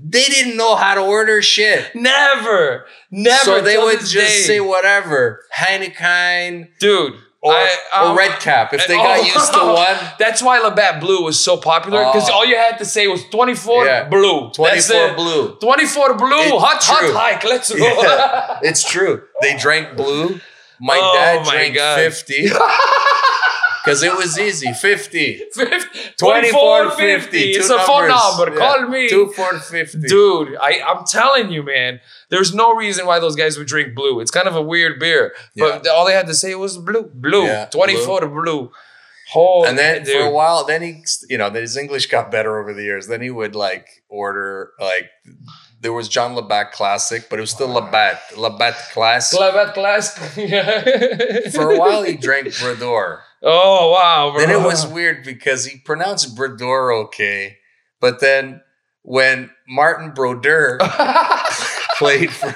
[0.00, 1.92] They didn't know how to order shit.
[1.94, 3.44] Never, never.
[3.44, 4.28] so they would just day.
[4.42, 5.42] say whatever.
[5.56, 7.14] Heineken dude.
[7.40, 8.72] or, I- or um, Red Cap.
[8.72, 9.58] If they oh, got used to
[10.04, 12.34] one, That's why Labatt Blue was so popular because Oh.
[12.34, 14.08] all you had to say was 24 Yeah.
[14.08, 14.50] blue.
[14.50, 15.56] 24 blue.
[15.56, 16.28] 24 blue.
[16.32, 17.12] It's hot, true.
[17.12, 17.44] hot hike.
[17.44, 17.78] Let's go.
[17.78, 18.60] Yeah.
[18.62, 19.22] It's true.
[19.40, 20.40] They drank blue.
[20.80, 21.96] My Oh dad my drank God.
[21.98, 22.42] 50
[23.84, 24.72] because it was easy.
[24.72, 25.42] 50.
[25.54, 27.30] 50, 24 50.
[27.30, 28.52] Two It's a phone number.
[28.52, 28.58] Yeah.
[28.58, 29.08] Call me.
[29.08, 30.00] Two for 50.
[30.08, 34.20] Dude, I, I'm telling you, man, there's no reason why those guys would drink blue.
[34.20, 35.34] It's kind of a weird beer.
[35.56, 37.10] But all they had to say was blue.
[37.14, 37.44] Blue.
[37.46, 38.70] Yeah, 24 to blue.
[39.34, 40.14] Oh, And then dude.
[40.14, 43.08] for a while, then he, you know, then his English got better over the years.
[43.08, 45.10] Then he would like order, like,
[45.80, 48.36] there was John Labatt Classic, but it was still Labatt.
[48.36, 49.32] Labatt Class.
[49.32, 50.18] Clavat class.
[51.54, 53.20] For a while, he drank Brador.
[53.42, 54.40] Oh wow, bro.
[54.40, 57.58] Then it was weird because he pronounced Brador okay,
[58.00, 58.60] but then
[59.02, 60.78] when Martin Brodeur
[61.98, 62.50] played for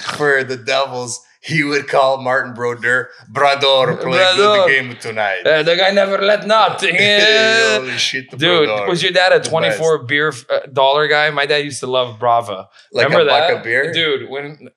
[0.00, 4.66] for the Devils, he would call Martin Brodeur Brador playing Brador.
[4.66, 5.46] the game tonight.
[5.46, 6.94] Uh, the guy never let nothing.
[6.98, 8.88] Holy shit, Dude, Brador.
[8.88, 11.30] was your dad a The 24 beer uh, dollar guy?
[11.30, 12.68] My dad used to love Brava.
[12.92, 13.48] like Remember a that?
[13.50, 13.92] buck of beer?
[13.92, 14.68] Dude, when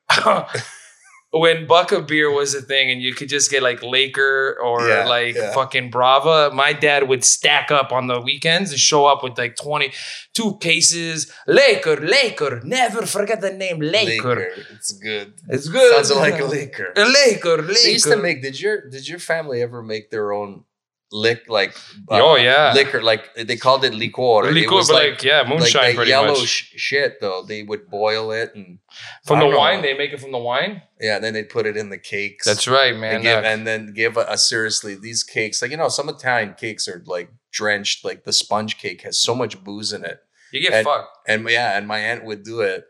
[1.31, 4.87] when buck of beer was a thing and you could just get like Laker or
[4.87, 5.53] Yeah, like yeah.
[5.53, 9.55] fucking Brava, my dad would stack up on the weekends and show up with like
[9.55, 11.31] 22 cases.
[11.47, 14.35] Laker, Laker, never forget the name Laker.
[14.35, 14.51] Laker.
[14.73, 15.33] It's good.
[15.47, 16.05] It's good.
[16.05, 16.91] Sounds like a Laker.
[16.95, 17.73] A Laker, Laker.
[17.73, 18.41] They used to make.
[18.41, 20.65] Did your Did your family ever make their own
[21.12, 21.76] lick like?
[22.10, 22.74] uh, Oh, yeah.
[22.74, 23.02] liquor.
[23.02, 24.47] Like they called it liquor.
[24.47, 26.45] It was but like, yeah, moonshine like pretty yellow much.
[26.47, 27.43] sh- shit though.
[27.43, 28.80] They would boil it and
[29.26, 29.58] From the know.
[29.58, 30.82] wine, they make it from the wine.
[31.00, 32.45] yeah, and then they put it in the cakes.
[32.45, 33.21] That's right, man.
[33.21, 36.88] give, and then give a, a seriously these cakes like you know some Italian cakes
[36.88, 40.19] are like drenched like the sponge cake has so much booze in it
[40.54, 41.17] you get and- fucked.
[41.28, 42.86] and yeah and my aunt would do it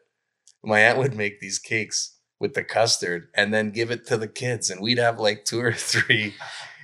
[0.64, 4.28] my aunt would make these cakes with the custard and then give it to the
[4.28, 6.36] kids and we'd have like two or three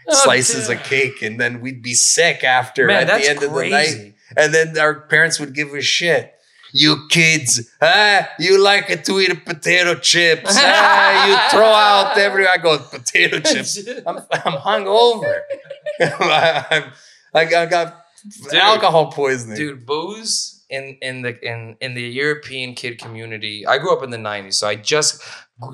[0.10, 0.78] Oh, slices dude.
[0.78, 4.14] of cake and then we'd be sick after Man, at the end of the night
[4.36, 6.34] and then our parents would give us shit.
[6.74, 10.52] You kids, ah, you like it to eat potato chips.
[10.58, 12.46] ah, you throw out every.
[12.46, 13.80] I go potato chips.
[14.06, 15.42] I'm I'm hungover.
[16.02, 16.92] I'm,
[17.34, 18.04] I got, I got
[18.44, 18.54] Dude.
[18.56, 19.56] alcohol poisoning.
[19.58, 24.10] dude booze in in the in in the european kid community i grew up in
[24.10, 25.22] the 90s so i just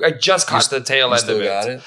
[0.05, 1.45] i just caught st- the tail end of it.
[1.69, 1.81] it.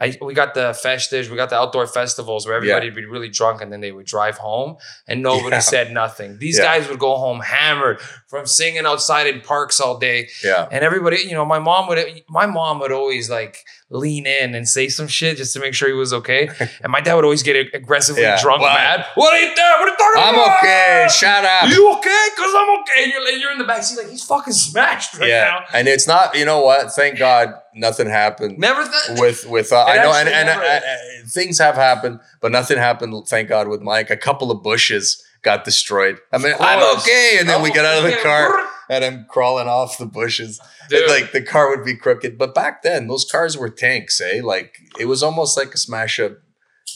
[0.00, 3.28] I we got the festivals, we got the outdoor festivals where everybody would be really
[3.28, 5.60] drunk and then they would drive home and nobody Yeah.
[5.60, 6.38] said nothing.
[6.38, 6.64] These Yeah.
[6.64, 10.28] guys would go home hammered from singing outside in parks all day.
[10.42, 10.68] Yeah.
[10.70, 13.58] And everybody, you know, my mom would my mom would always like
[13.92, 16.48] lean in and say some shit just to make sure he was okay.
[16.82, 18.40] And my dad would always get aggressively Yeah.
[18.40, 19.04] drunk, mad.
[19.16, 19.56] What are you doing?
[19.56, 20.48] What are you talking about?
[20.50, 21.08] I'm okay.
[21.10, 21.68] Shut up.
[21.70, 22.26] You okay?
[22.36, 23.02] Cause I'm okay.
[23.04, 25.44] And you're, you're in the back seat like he's fucking smashed right yeah.
[25.44, 25.78] now.
[25.78, 26.92] And it's not, you know what?
[26.92, 30.66] Thank God nothing happened Never th- with with uh, I know and, and never- uh,
[30.66, 30.80] uh,
[31.28, 33.26] things have happened, but nothing happened.
[33.28, 34.10] Thank God with Mike.
[34.10, 36.18] A couple of bushes got destroyed.
[36.32, 39.68] I mean, I'm okay, and then we get out of the car and I'm crawling
[39.68, 40.60] off the bushes.
[41.08, 44.40] Like the car would be crooked, but back then those cars were tanks, eh?
[44.42, 46.38] Like it was almost like a smash up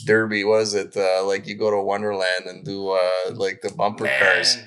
[0.04, 0.42] derby.
[0.44, 4.58] Was it uh, like you go to Wonderland and do uh, like the bumper cars?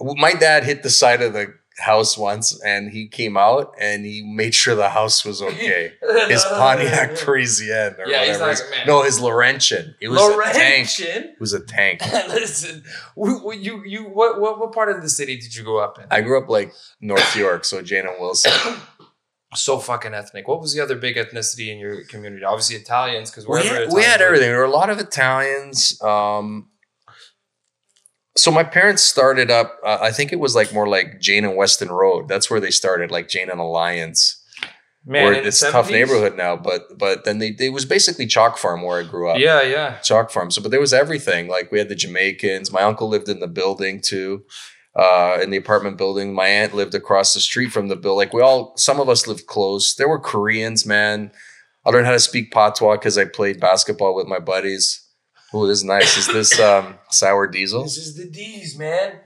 [0.00, 4.22] My dad hit the side of the house once and he came out and he
[4.22, 5.92] made sure the house was okay.
[6.28, 8.70] His Pontiac Parisienne or Yeah, he's whatever.
[8.70, 9.94] like, no, his Laurentian.
[10.00, 10.54] It was a tank.
[10.54, 11.24] Laurentian.
[11.24, 12.00] It was a tank.
[12.28, 12.84] Listen,
[13.16, 16.04] you you what, what what part of the city did you grow up in?
[16.10, 18.52] I grew up like North York, so Jane and Wilson.
[19.54, 20.46] so fucking ethnic.
[20.46, 22.44] What was the other big ethnicity in your community?
[22.44, 24.48] Obviously Italians, because we had, we had everything.
[24.48, 26.00] There were a lot of Italians.
[26.02, 26.68] Um,
[28.40, 29.78] so my parents started up.
[29.84, 32.28] Uh, I think it was like more like Jane and Weston Road.
[32.28, 34.36] That's where they started, like Jane and Alliance.
[35.06, 38.58] Man, in the it's tough neighborhood now, but but then they it was basically chalk
[38.58, 39.38] farm where I grew up.
[39.38, 39.96] Yeah, yeah.
[39.98, 40.50] chalk farm.
[40.50, 41.48] So, but there was everything.
[41.48, 42.70] Like we had the Jamaicans.
[42.70, 44.44] My uncle lived in the building too,
[44.94, 46.34] uh, in the apartment building.
[46.34, 48.16] My aunt lived across the street from the bill.
[48.16, 49.94] Like we all, some of us lived close.
[49.94, 51.32] There were Koreans, man.
[51.86, 54.99] I learned how to speak patois because I played basketball with my buddies.
[55.52, 56.16] Oh, this is nice.
[56.16, 57.82] Is this um, sour diesel?
[57.82, 59.20] This is the D's, man.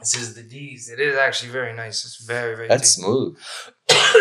[0.00, 0.88] This is the D's.
[0.90, 2.04] It is actually very nice.
[2.04, 3.02] It's very, very That's tasty.
[3.02, 3.36] smooth.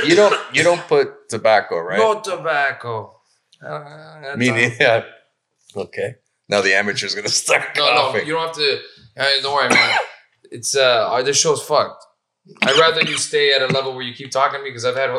[0.06, 1.98] You don't you don't put tobacco, right?
[2.00, 3.20] No tobacco.
[3.64, 4.76] Uh, that's Me neither.
[4.80, 5.04] Yeah.
[5.76, 6.16] Okay.
[6.50, 8.80] Now the amateur's gonna start No, no, you don't have to.
[9.44, 10.00] Don't worry, man.
[10.50, 12.04] It's uh, uh, this show's fucked.
[12.64, 14.96] I'd rather you stay at a level where you keep talking to me because I've
[14.96, 15.16] had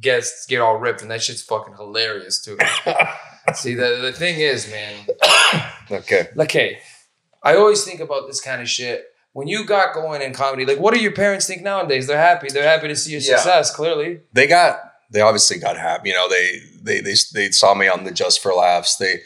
[0.00, 2.58] guests get all ripped and that shit's fucking hilarious too.
[3.54, 5.06] See, the the thing is, man.
[5.90, 6.28] okay.
[6.38, 6.78] Okay.
[7.42, 9.04] I always think about this kind of shit.
[9.32, 12.06] When you got going in comedy, like, what do your parents think nowadays?
[12.06, 12.48] They're happy.
[12.50, 13.36] They're happy to see your Yeah.
[13.36, 13.74] success.
[13.74, 14.78] Clearly, they got
[15.10, 16.10] they obviously got happy.
[16.10, 18.96] You know, they they they they saw me on the Just for Laughs.
[18.96, 19.20] They,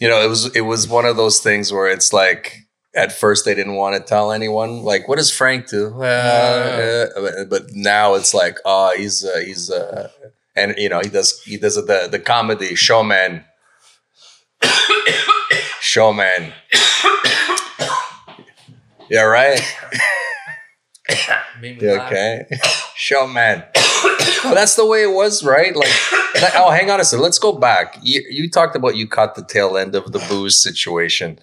[0.00, 2.56] you know, it was it was one of those things where it's like
[2.94, 4.82] at first they didn't want to tell anyone.
[4.82, 5.94] Like, what does Frank do?
[5.94, 10.10] Well, uh, but now it's like, oh, he's uh, he's uh,
[10.56, 13.44] and you know he does he does the the comedy showman.
[15.80, 16.52] Showman.
[19.10, 19.60] Yeah, right.
[22.06, 22.46] okay.
[22.94, 23.64] Showman.
[23.74, 25.74] but that's the way it was, right?
[25.74, 25.88] Like,
[26.34, 27.22] that- oh, hang on a second.
[27.24, 27.98] Let's go back.
[28.02, 31.38] You, you talked about you caught the tail end of the booze situation.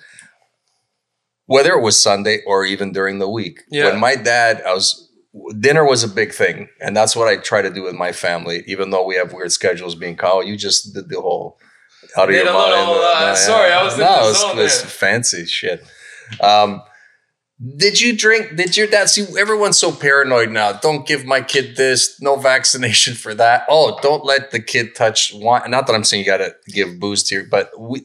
[1.45, 3.61] Whether it was Sunday or even during the week.
[3.69, 3.85] Yeah.
[3.91, 5.06] When my dad, I was,
[5.59, 6.69] dinner was a big thing.
[6.81, 9.51] And that's what I try to do with my family, even though we have weird
[9.51, 10.45] schedules being called.
[10.47, 11.57] You just did the whole
[12.15, 13.03] out of Did your a little, mind.
[13.03, 14.89] uh, sorry, I was in no, the it was, zone it was there.
[14.89, 15.85] fancy shit.
[16.41, 16.81] Um,
[17.77, 18.55] did you drink?
[18.55, 19.25] Did your dad see?
[19.37, 20.73] Everyone's so paranoid now.
[20.73, 22.21] Don't give my kid this.
[22.21, 23.65] No vaccination for that.
[23.67, 25.71] Oh, don't let the kid touch wine.
[25.71, 28.03] Not that I'm saying you got to give booze to your, but we,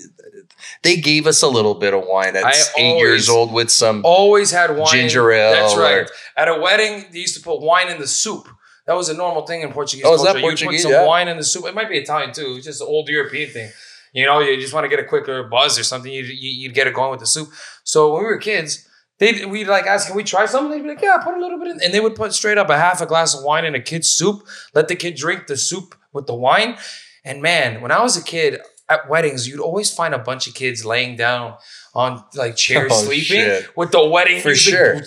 [0.82, 4.02] they gave us a little bit of wine at I eight years old with some.
[4.04, 4.88] Always had wine.
[4.90, 5.94] Ginger ale That's right.
[6.02, 8.48] or- At a wedding, they used to put wine in the soup.
[8.86, 10.64] That was a normal thing in Portuguese Oh, is that culture.
[10.64, 11.06] You put some Yeah.
[11.06, 11.66] wine in the soup.
[11.66, 12.54] It might be Italian too.
[12.56, 13.70] It's just an old European thing.
[14.12, 16.12] You know, you just want to get a quicker buzz or something.
[16.12, 17.48] You, you, you'd get it going with the soup.
[17.84, 18.86] So when we were kids,
[19.18, 21.58] they we'd like ask, "Can we try something?" They'd be like, "Yeah, put a little
[21.58, 23.74] bit in," and they would put straight up a half a glass of wine in
[23.74, 24.46] a kid's soup.
[24.74, 26.76] Let the kid drink the soup with the wine.
[27.24, 28.60] And man, when I was a kid
[28.92, 31.56] at weddings, you'd always find a bunch of kids laying down
[31.94, 33.76] on like chairs Oh, sleeping shit.
[33.76, 34.74] with the wedding For music.
[34.74, 34.92] sure.
[34.94, 35.06] And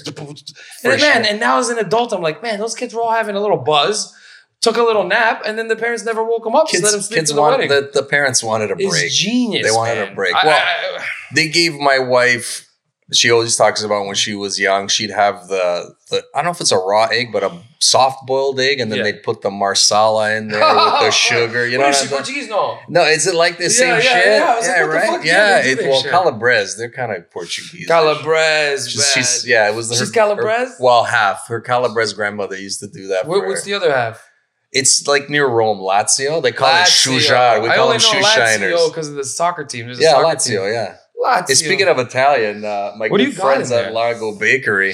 [0.81, 1.31] For man, sure.
[1.31, 3.57] and now as an adult, I'm like, man, those kids were all having a little
[3.57, 4.13] buzz,
[4.61, 6.67] took a little nap, and then the parents never woke them up.
[6.69, 7.69] just let them Kids, sleep kids the want wedding.
[7.69, 9.11] the, the parents wanted a it's break.
[9.11, 9.65] genius.
[9.65, 10.15] They wanted a man.
[10.15, 10.35] break.
[10.35, 12.64] I- Well, I- I- they gave my wife
[13.13, 16.51] she always talks about when she was young she'd have the, the i don't know
[16.51, 19.03] if it's a raw egg but a soft boiled egg and then Yeah.
[19.03, 22.07] they'd put the marsala in there with the sugar you know What is she?
[22.07, 22.49] Portuguese?
[22.49, 22.79] No.
[22.89, 24.55] no is it like the Yeah, same yeah, shit yeah.
[24.55, 25.25] Was like, the right?
[25.25, 26.09] Yeah, yeah, it, well shit.
[26.11, 28.89] calabres they're kind of portuguese Calabres.
[28.89, 30.69] she's, she's yeah it was She's her, Calabres?
[30.69, 33.65] her- well half her calabres grandmother used to do that What- what's her.
[33.65, 34.27] the other half?
[34.71, 37.17] it's like near rome lazio they call Lazio.
[37.17, 39.85] it shujar we I call only them know Lazio because of the soccer team.
[39.85, 40.73] There's a yeah soccer lazio team.
[40.73, 41.47] yeah Lazio.
[41.47, 43.91] Hey, speaking of Italian, uh, my What good you friends at there?
[43.91, 44.93] Largo Bakery,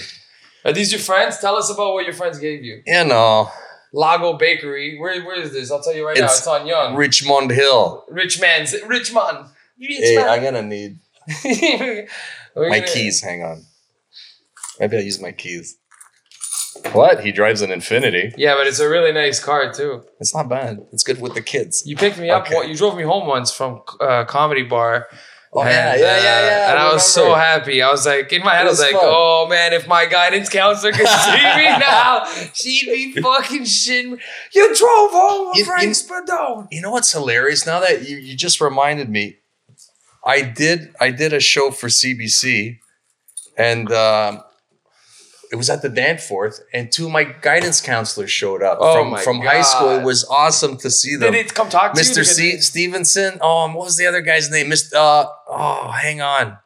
[0.66, 1.40] Are these your friends?
[1.40, 2.82] Tell us about what your friends gave you.
[2.86, 3.50] you know,
[3.94, 4.98] Lago Bakery.
[5.00, 5.72] Where where is this?
[5.72, 6.26] I'll tell you right now.
[6.26, 6.96] It's It's on Yonge.
[6.98, 8.06] Richmond Hill.
[8.10, 9.48] Richmond's Richmond.
[9.80, 10.30] Hey, Richmond.
[10.30, 11.00] I'm gonna need
[11.46, 12.06] my
[12.56, 13.22] gonna- keys.
[13.22, 13.66] Hang on.
[14.80, 15.78] Maybe I'll use my keys.
[16.94, 17.24] What?
[17.24, 18.34] He drives an Infiniti.
[18.38, 20.04] Yeah, but it's a really nice car too.
[20.20, 20.80] It's not bad.
[20.94, 21.84] It's good with the kids.
[21.86, 22.44] You picked me up.
[22.48, 22.70] Okay.
[22.70, 25.08] You drove me home once from uh, comedy bar.
[25.54, 26.70] Oh, And, yeah, yeah, yeah, uh, yeah.
[26.72, 27.82] And I, was so happy.
[27.82, 29.02] I was like, in my head, I was like, fun.
[29.04, 34.18] oh man, if my guidance counselor could see me now, she'd be fucking shitting me.
[34.56, 36.68] You drove home with You- Frank you- Spadone.
[36.72, 37.66] You know what's hilarious?
[37.66, 39.40] Now that you, you just reminded me,
[40.26, 42.78] I did I did a show for CBC,
[43.58, 44.42] and um,
[45.52, 49.12] it was at the Danforth, and two of my guidance counselors showed up Oh from
[49.12, 49.90] my from high school.
[49.90, 51.34] It was awesome to see them.
[51.34, 52.10] Did it come talk to you?
[52.10, 52.24] Mr.
[52.26, 53.38] C- it- Stevenson.
[53.42, 54.68] Oh, and what was the other guy's name?
[54.68, 54.94] Mr.
[54.96, 56.58] Uh, oh, hang on.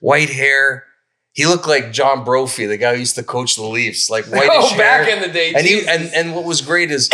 [0.00, 0.84] White hair.
[1.32, 4.48] He looked like John Brophy, the guy who used to coach the Leafs, like whitish
[4.52, 4.78] Oh, hair.
[4.78, 5.52] back in the day.
[5.54, 7.08] and he and and what was great is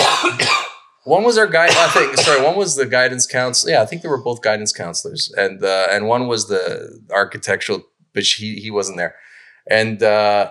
[1.05, 1.67] one was our guy.
[1.69, 3.73] I think sorry, one was the guidance counselor.
[3.73, 7.83] Yeah, I think they were both guidance counselors, and uh, and one was the architectural,
[8.15, 9.15] but he he wasn't there,
[9.69, 10.51] and uh,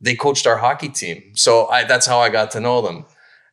[0.00, 1.32] they coached our hockey team.
[1.34, 3.04] So I that's how I got to know them,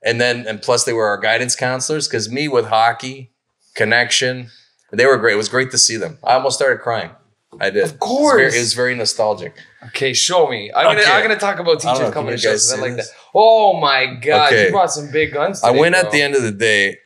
[0.03, 3.31] and then and plus they were our guidance counselors because me with hockey
[3.75, 4.49] connection,
[4.91, 5.33] they were great.
[5.33, 6.17] It was great to see them.
[6.23, 7.11] I almost started crying.
[7.59, 7.83] I did.
[7.85, 8.41] Of course.
[8.41, 9.53] it was very, it was very nostalgic.
[9.87, 10.71] Okay, show me.
[10.75, 11.11] I'm gonna Okay.
[11.11, 12.51] I'm gonna talk about teachers know, coming to shows.
[12.51, 13.09] guys 'cause I see like this?
[13.09, 13.15] that.
[13.33, 14.65] Oh my god, Okay.
[14.65, 15.63] you brought some big guns.
[15.63, 16.01] I went bro.
[16.03, 16.97] at the end of the day,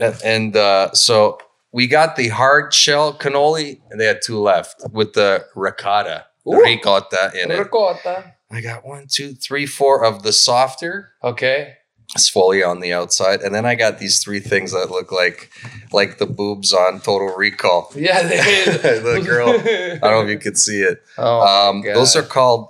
[0.00, 1.38] and, and uh, so
[1.72, 6.60] we got the hard shell cannoli, and they had two left with the ricotta, Ooh.
[6.62, 7.58] ricotta in it.
[7.58, 8.34] Ricotta.
[8.50, 11.74] I got one, two, three, four of the softer Okay.
[12.16, 15.50] sfolia on the outside, and then I got these three things that look like
[15.92, 17.90] like the boobs on Total Recall.
[17.96, 18.36] Yeah, they
[19.02, 19.48] The girl.
[19.50, 21.02] I don't know if you could see it.
[21.18, 22.68] Oh, Um, those are called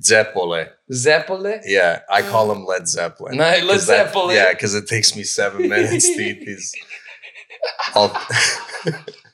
[0.00, 0.68] zeppole.
[0.92, 1.60] Zeppole.
[1.66, 3.36] Yeah, I call them Led Zeppelin.
[3.36, 4.36] No, Led 'Cause that- Zeppelin.
[4.36, 6.72] Yeah, because it takes me seven minutes to eat these.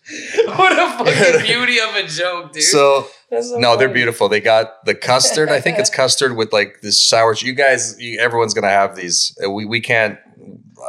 [0.47, 2.63] What a fucking beauty of a joke, dude.
[2.63, 3.09] so
[3.41, 4.29] so no, they're beautiful.
[4.29, 5.49] They got the custard.
[5.49, 7.35] I think it's custard with like this sour.
[7.39, 9.37] You guys, you, everyone's gonna have these.
[9.45, 10.19] Uh, We we can't.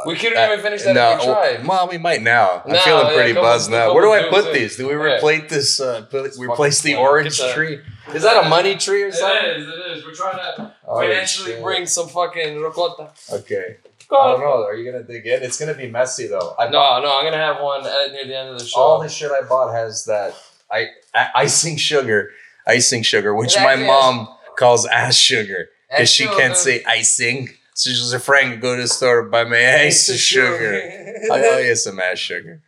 [0.06, 1.66] We couldn't uh, even finish that no, if we tried.
[1.66, 2.62] well, we might now.
[2.64, 3.92] I'm feeling yeah, pretty buzzed now.
[3.94, 4.76] Where do I put these?
[4.76, 5.16] Do we Yeah.
[5.16, 5.80] replace this?
[5.80, 7.80] Uh, put- replace the orange tree?
[8.14, 9.50] Is that a money tree or something?
[9.62, 10.04] is, it is.
[10.04, 11.62] We're trying to Oh, financially shit.
[11.62, 13.10] bring some fucking ricotta.
[13.32, 13.78] Okay.
[14.10, 14.64] I don't know.
[14.64, 15.42] Are you gonna dig in?
[15.42, 16.54] It's gonna be messy though.
[16.58, 18.80] I No, no, I'm gonna have one at, near the end of the show.
[18.80, 20.34] all the shit I bought has that
[20.70, 22.30] I, I icing sugar,
[22.66, 27.50] icing sugar, which my mom calls ass sugar because she can't say icing.
[27.74, 30.82] So she's a friend go to the store buy my ice sugar.
[31.30, 32.62] I got you some ass sugar.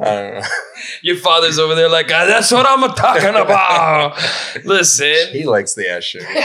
[0.00, 0.46] I don't know.
[1.02, 4.16] Your father's over there like, "Ah, that's what I'm talking about.
[4.64, 5.28] Listen.
[5.32, 6.26] He likes the ass sugar.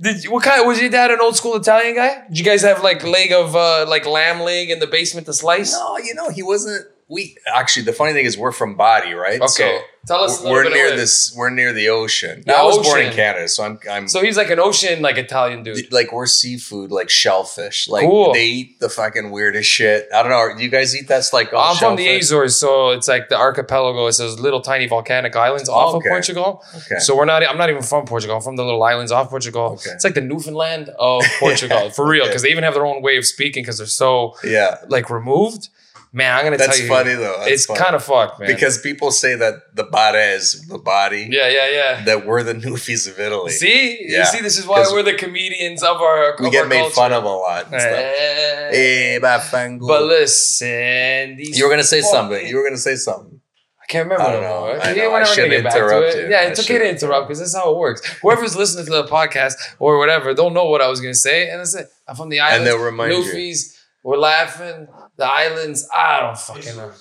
[0.00, 0.66] Did what kind?
[0.66, 2.26] Was your dad an old school Italian guy?
[2.28, 5.32] Did you guys have like leg of uh, like lamb leg in the basement to
[5.32, 5.72] slice?
[5.72, 6.86] No, you know he wasn't.
[7.08, 9.40] We actually the funny thing is we're from Body, right?
[9.40, 10.40] Okay, tell us.
[10.40, 11.32] So we're near this.
[11.36, 12.42] We're near the ocean.
[12.44, 13.16] Yeah, I was born in ocean.
[13.16, 13.78] Canada, so I'm.
[13.88, 15.92] I'm So he's like an ocean like Italian dude.
[15.92, 17.86] like we're seafood, like shellfish.
[17.88, 18.32] Like Cool.
[18.32, 20.08] they eat the fucking weirdest shit.
[20.12, 20.56] I don't know.
[20.58, 22.22] Do you guys eat that's like all I'm from the shellfish?
[22.24, 24.08] Azores, so it's like the archipelago.
[24.08, 26.08] It's those little tiny volcanic islands off Okay.
[26.08, 26.64] of Portugal.
[26.74, 26.98] Okay.
[26.98, 27.48] So we're not.
[27.48, 28.34] I'm not even from Portugal.
[28.34, 29.74] I'm from the little islands off Portugal.
[29.74, 29.90] Okay.
[29.90, 32.22] It's like the Newfoundland of Portugal, for real.
[32.24, 32.30] Okay.
[32.30, 35.68] Because they even have their own way of speaking because they're so yeah, like removed.
[36.16, 37.36] Man, I'm gonna that's tell you, That's funny though.
[37.40, 37.78] That's it's funny.
[37.80, 38.46] kind of fucked, man.
[38.48, 41.28] because people say that the bada is the body.
[41.30, 42.04] yeah, yeah, yeah.
[42.04, 43.52] That we're the Newfies of Italy.
[43.52, 44.20] See, Yeah.
[44.20, 46.34] you see, this is why we're the comedians of our.
[46.40, 46.94] we get our made culture.
[46.94, 47.66] fun of a lot.
[47.66, 47.82] Stuff.
[47.82, 49.18] Eh.
[49.18, 49.18] Eh.
[49.18, 52.46] But listen, these you were gonna say something.
[52.46, 53.40] You were gonna say something.
[53.82, 54.24] I can't remember.
[54.24, 54.66] I don't know.
[54.82, 55.14] I Yeah, know.
[55.14, 56.24] I shouldn't gonna get back to interrupt it.
[56.24, 56.30] you.
[56.30, 58.00] Yeah, I it's okay to shouldn't interrupt because that's how it works.
[58.22, 61.60] Whoever's listening to the podcast or whatever, don't know what I was gonna say, and
[61.60, 61.86] that's it.
[62.08, 62.58] I'm from the island.
[62.58, 63.22] And they'll remind you.
[63.22, 64.88] Newfies, we're laughing.
[65.16, 66.92] The islands, I don't fucking know.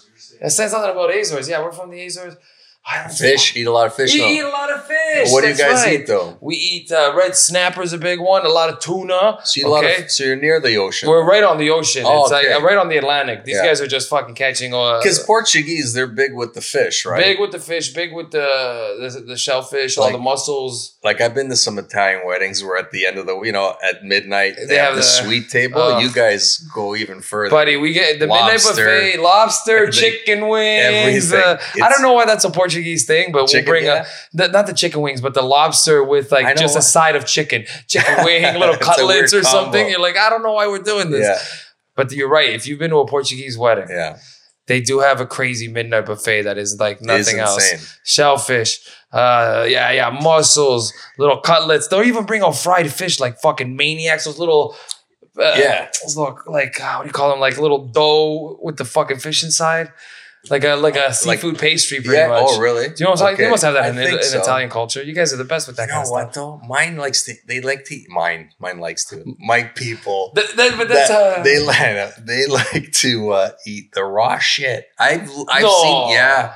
[0.42, 1.50] That says something about Azores.
[1.50, 2.36] Yeah, we're from the Azores.
[3.18, 3.56] Fish.
[3.56, 4.14] Eat a lot of fish.
[4.14, 4.28] We though.
[4.28, 5.32] eat a lot of fish.
[5.32, 6.02] what do you that's guys right.
[6.02, 6.38] eat though?
[6.40, 8.46] We eat uh, red snapper's a big one.
[8.46, 9.40] A lot of tuna.
[9.44, 10.04] So, you eat a lot okay?
[10.04, 11.10] of, so you're near the ocean.
[11.10, 12.04] We're right on the ocean.
[12.06, 12.54] Oh, it's like okay.
[12.54, 13.44] uh, right on the Atlantic.
[13.44, 13.66] These Yeah.
[13.66, 14.74] guys are just fucking catching.
[14.74, 17.24] Uh, Because Portuguese, they're big with the fish, right?
[17.24, 18.46] Big with the fish, big with the
[19.02, 20.96] the, the shellfish, all the mussels.
[21.04, 23.76] Like I've been to some Italian weddings where at the end of the, you know,
[23.84, 25.82] at midnight they, They have, have the, sweet table.
[25.82, 27.50] uh, you guys go even further.
[27.50, 28.86] Buddy, we get the Lobster.
[28.86, 30.12] midnight buffet, lobster, Everything.
[30.12, 31.34] chicken wings.
[31.34, 32.75] Uh, I don't know why that's a Portuguese
[33.06, 34.06] thing, but Chicken, we'll bring yeah.
[34.34, 37.16] a the, not the chicken wings, but the lobster with like know just a side
[37.16, 39.90] of chicken, chicken wing, little cutlets or weird something.
[39.90, 41.26] You're like, I don't know why we're doing this.
[41.26, 41.40] yeah,
[41.96, 42.50] But you're right.
[42.50, 44.18] If you've been to a Portuguese wedding, yeah.
[44.68, 48.00] they do have a crazy midnight buffet that is like It is nothing else.
[48.04, 48.80] Shellfish,
[49.12, 51.88] uh, yeah, yeah, mussels, little cutlets.
[51.88, 54.26] They'll even bring a fried fish like fucking maniacs.
[54.26, 54.76] Those little,
[55.38, 55.90] uh, Yeah.
[56.04, 57.40] those little like uh, what do you call them?
[57.40, 59.92] Like little dough with the fucking fish inside,
[60.50, 62.28] like a like a seafood pastry, pretty Yeah.
[62.28, 62.44] much.
[62.48, 62.88] Oh, really?
[62.90, 63.46] Do you know what I'm talking?
[63.46, 64.40] They must have that in, in, so.
[64.42, 65.02] Italian culture.
[65.04, 66.62] You guys are the best with that You kind know of what stuff.
[66.62, 66.68] though?
[66.68, 67.34] Mine likes to.
[67.48, 68.00] They like to.
[68.10, 68.50] Mine.
[68.60, 69.24] Mine likes to.
[69.40, 70.32] My people.
[70.36, 74.38] That, that, but that's that- uh, they like they like to uh, eat the raw
[74.40, 74.88] shit.
[75.00, 75.82] I've I've No.
[75.84, 76.54] seen yeah,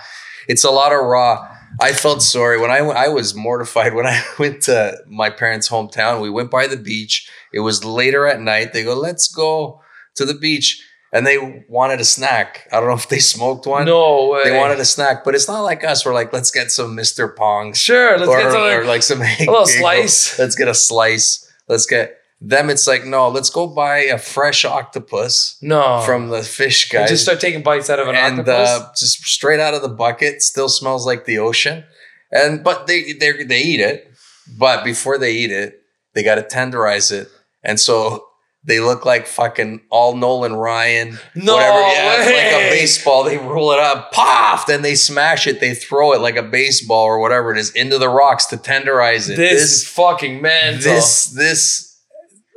[0.47, 1.55] it's a lot of raw.
[1.81, 5.69] I felt sorry when I went- I was mortified when I went to my parents'
[5.69, 6.21] hometown.
[6.21, 7.29] We went by the beach.
[7.53, 8.73] It was later at night.
[8.73, 9.81] They go, "Let's go
[10.15, 12.67] to the beach," and they wanted a snack.
[12.71, 13.85] I don't know if they smoked one.
[13.85, 14.43] no way.
[14.45, 16.05] They wanted a snack, but it's not like us.
[16.05, 17.33] We're like, let's get some Mr.
[17.33, 18.17] Pongs sure.
[18.17, 20.37] Let's or, get or like some A little slice.
[20.37, 21.45] Let's get a slice.
[21.67, 22.69] Let's get them.
[22.69, 23.29] It's like no.
[23.29, 27.89] Let's go buy a fresh octopus No, from the fish guy, just start taking bites
[27.89, 28.69] out of an and octopus.
[28.69, 30.41] uh, just straight out of the bucket.
[30.41, 31.83] Still smells like the ocean.
[32.31, 34.11] And but they they they eat it.
[34.57, 35.81] But before they eat it,
[36.13, 37.29] they got to tenderize it,
[37.63, 38.25] and so.
[38.65, 41.79] They look like fucking all Nolan Ryan, no whatever.
[41.79, 43.23] Yeah, it's like a baseball.
[43.23, 45.61] They roll it up, pop, then they smash it.
[45.61, 49.29] They throw it like a baseball or whatever it is into the rocks to tenderize
[49.29, 49.37] it.
[49.37, 50.93] This, is fucking mental.
[50.93, 51.88] this, this.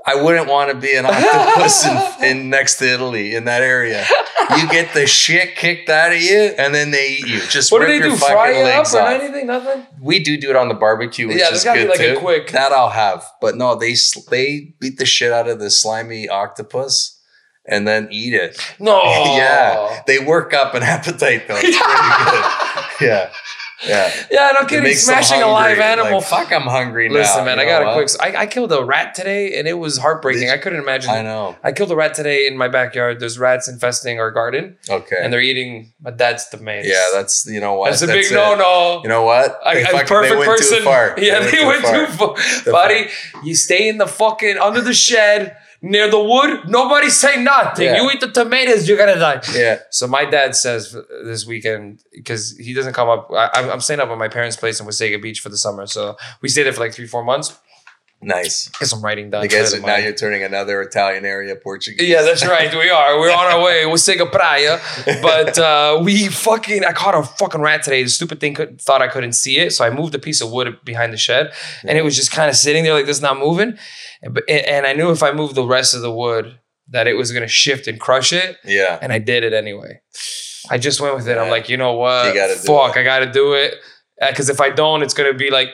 [0.04, 4.04] I wouldn't want to be an octopus in, in next to Italy in that area.
[4.58, 7.40] You get the shit kicked out of you, and then they eat you.
[7.48, 8.16] Just what do they your do?
[8.16, 9.08] fucking Fry it up legs or off.
[9.20, 9.46] anything?
[9.46, 9.86] Nothing.
[10.00, 12.18] We do do it on the barbecue, which Yeah, is good like a too.
[12.20, 13.94] quick- That I'll have, but no, they
[14.30, 17.18] they beat the shit out of the slimy octopus
[17.64, 18.58] and then eat it.
[18.80, 19.00] No.
[19.36, 21.54] Yeah, they work up an appetite though.
[21.56, 21.78] It's pretty
[22.98, 23.08] good.
[23.08, 23.30] yeah,
[23.86, 24.12] yeah.
[24.30, 24.84] Yeah, no It kidding.
[24.84, 26.18] makes them Smashing a live animal.
[26.20, 27.14] Like, fuck, I'm hungry now.
[27.16, 28.08] Listen, man, You I got a quick.
[28.20, 30.42] I, I killed a rat today, and it was heartbreaking.
[30.42, 31.10] Did I couldn't imagine.
[31.10, 31.56] I know.
[31.62, 33.20] I killed a rat today in my backyard.
[33.20, 35.16] There's rats infesting our garden, Okay.
[35.20, 36.86] and they're eating my dad's tomatoes.
[36.88, 37.90] yeah, that's you know what.
[37.90, 39.00] that's a big no no.
[39.02, 39.58] You know what?
[39.64, 40.78] I, They I fucking- perfect they went person.
[40.78, 41.14] Too far.
[41.18, 42.34] Yeah, they, went, too far.
[42.36, 43.06] Too Buddy,
[43.44, 46.68] you stay in the fucking under the shed near the wood.
[46.68, 47.84] Nobody say nothing.
[47.86, 48.00] Yeah.
[48.02, 49.40] You eat the tomatoes, you're gonna die.
[49.54, 49.80] Yeah.
[49.90, 53.28] So my dad says this weekend because he doesn't come up.
[53.32, 55.86] I, I'm- I'm staying up at my parents' place in Wasaga Beach for the summer.
[55.86, 57.58] So we stay there for like three, four months.
[58.24, 58.68] Nice.
[58.78, 59.42] Get some writing done.
[59.42, 62.08] I guess now you're turning another Italian area Portuguese.
[62.08, 62.72] Yeah, that's right.
[62.72, 63.18] We are.
[63.18, 63.82] We're on our way.
[63.82, 64.78] Wasaga Praia.
[65.22, 68.04] But uh, we fucking, I caught a fucking rat today.
[68.04, 69.72] The stupid thing could, thought I couldn't see it.
[69.72, 71.52] So I moved a piece of wood behind the shed
[71.82, 73.76] and it was just kind of sitting there like this, not moving.
[74.22, 76.58] And, I knew if I moved the rest of the wood
[76.88, 78.56] that it was going to shift and crush it.
[78.64, 78.98] Yeah.
[79.02, 80.00] And I did it anyway.
[80.70, 81.38] I just went with it.
[81.38, 82.26] I'm like, you know what?
[82.28, 82.96] You gotta do Fuck.
[82.96, 83.74] I got to do it.
[84.20, 85.68] Uh, because if I don't, it's going to be like,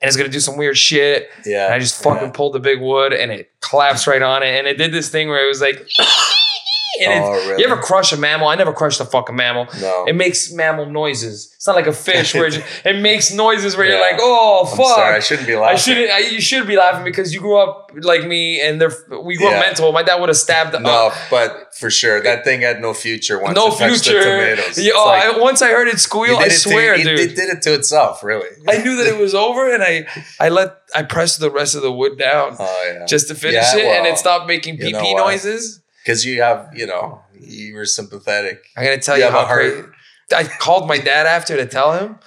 [0.00, 1.28] and it's going to do some weird shit.
[1.44, 1.66] Yeah.
[1.66, 2.32] And I just fucking Yeah.
[2.32, 4.56] pulled the big wood and it collapsed right on it.
[4.56, 5.76] And it did this thing where it was like,
[7.00, 7.62] and it, Oh, really?
[7.62, 8.48] you ever crush a mammal?
[8.48, 9.66] I never crushed a fucking mammal.
[9.80, 10.04] No.
[10.06, 11.49] It makes mammal noises.
[11.60, 14.66] It's not like a fish where it, just, it makes noises where you're like, oh
[14.66, 14.96] I'm fuck.
[14.96, 15.16] sorry.
[15.16, 15.74] I shouldn't be laughing.
[15.74, 16.10] I shouldn't.
[16.10, 18.90] I, you should be laughing because you grew up like me, and they're
[19.22, 19.56] we grew Yeah.
[19.58, 19.92] up mental.
[19.92, 20.72] My dad would have stabbed.
[20.80, 24.22] No, uh, but for sure, that thing had no future once no it future.
[24.22, 24.78] tomatoes.
[24.82, 27.20] Yeah, oh, like, I, once I heard it squeal, I it to- swear, it, dude.
[27.20, 28.48] It did it to itself, really.
[28.66, 30.06] I knew that it was over, and I
[30.40, 33.04] I let I pressed the rest of the wood down Oh yeah.
[33.04, 35.82] just to finish Yeah, it, and it stopped making pee pee noises.
[36.02, 38.64] Because you have, you know, you were sympathetic.
[38.78, 39.72] I gotta tell You you, have a how heart.
[39.74, 39.88] crazy.
[40.36, 42.18] I called my dad after to tell him,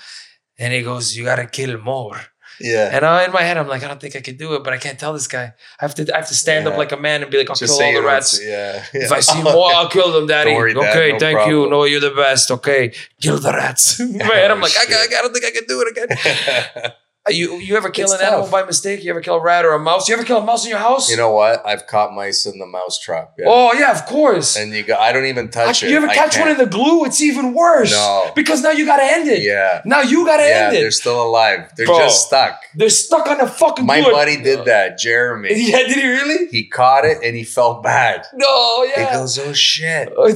[0.57, 2.19] and he goes, "You gotta kill more."
[2.59, 2.89] Yeah.
[2.95, 4.73] And I, in my head, I'm like, I don't think I can do it, but
[4.73, 5.45] I can't tell this guy.
[5.79, 7.55] I have to, I have to stand up like a man and be like, I'll
[7.55, 8.37] Just kill all the rats.
[8.37, 8.85] see- Yeah.
[8.93, 9.11] If.
[9.11, 10.53] I see more, I'll kill them, Daddy.
[10.53, 11.67] Worry, Dad, okay, no thank you.
[11.69, 12.51] No, you're the best.
[12.51, 13.99] Okay, kill the rats.
[13.99, 14.83] In my head, I'm like, I.
[14.83, 16.91] I, I don't think I can do it again.
[17.25, 19.01] Uh, You, you ever kill It's an animal by mistake?
[19.03, 20.09] You ever kill a rat or a mouse?
[20.09, 21.09] You ever kill a mouse in your house?
[21.09, 21.65] you know what?
[21.65, 23.33] I've caught mice in the mouse trap.
[23.39, 23.45] Yeah.
[23.47, 24.57] Oh yeah, of course.
[24.57, 25.89] And you go, I don't even I- touch it.
[25.89, 27.05] you ever I catch one in the glue?
[27.05, 27.91] It's even worse.
[27.91, 28.31] No.
[28.35, 29.41] Because now you gotta end it.
[29.41, 29.81] Yeah.
[29.85, 30.81] Now you gotta Yeah, end it.
[30.81, 31.71] they're still alive.
[31.77, 31.99] They're Bro.
[31.99, 32.59] just stuck.
[32.75, 34.11] They're stuck on the fucking My glue.
[34.11, 35.49] buddy did that, Jeremy.
[35.55, 36.47] Yeah, did he really?
[36.51, 38.25] He caught it and he felt bad.
[38.33, 39.11] No, yeah.
[39.11, 40.29] He goes, "Oh shit, Oh,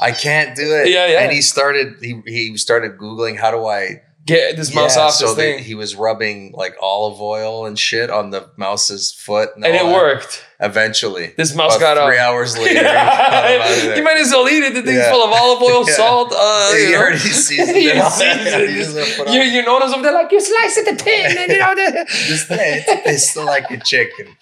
[0.00, 1.20] I can't do it." Yeah, yeah.
[1.20, 5.12] And he started he he started googling how do I get this mouse Yeah, off
[5.14, 9.50] so this thing, he was rubbing like olive oil and shit on the mouse's foot,
[9.56, 9.92] and it that.
[9.92, 10.44] worked.
[10.60, 12.28] Eventually, This mouse About got three up.
[12.28, 12.68] hours later.
[12.78, 13.96] he got him out of there.
[13.96, 14.74] you might as well eat it.
[14.74, 15.10] The thing's Yeah.
[15.10, 15.94] full of olive oil, Yeah.
[15.94, 16.32] salt.
[16.36, 16.98] Uh, He you know.
[16.98, 18.10] already seasoned it all.
[18.10, 18.98] seasoned
[19.28, 19.32] it.
[19.34, 20.02] You, you notice them?
[20.02, 23.78] They're like, you slice it the tin, and you know, the, Just it's, like a
[23.78, 24.36] chicken.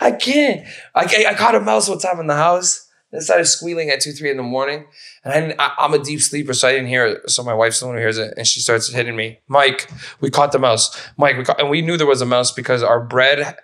[0.00, 0.66] I can't.
[0.94, 2.83] I, I, I caught a mouse one time in the house.
[3.14, 4.86] It started squealing at two, three in the morning.
[5.24, 7.30] And I, didn't- I, I'm a deep sleeper, so I didn't hear it.
[7.30, 9.38] So my wife's the one who hears it, and she starts hitting me.
[9.48, 9.88] Mike,
[10.20, 10.94] we caught the mouse.
[11.16, 13.56] Mike, we caught, and we knew there was a mouse because our bread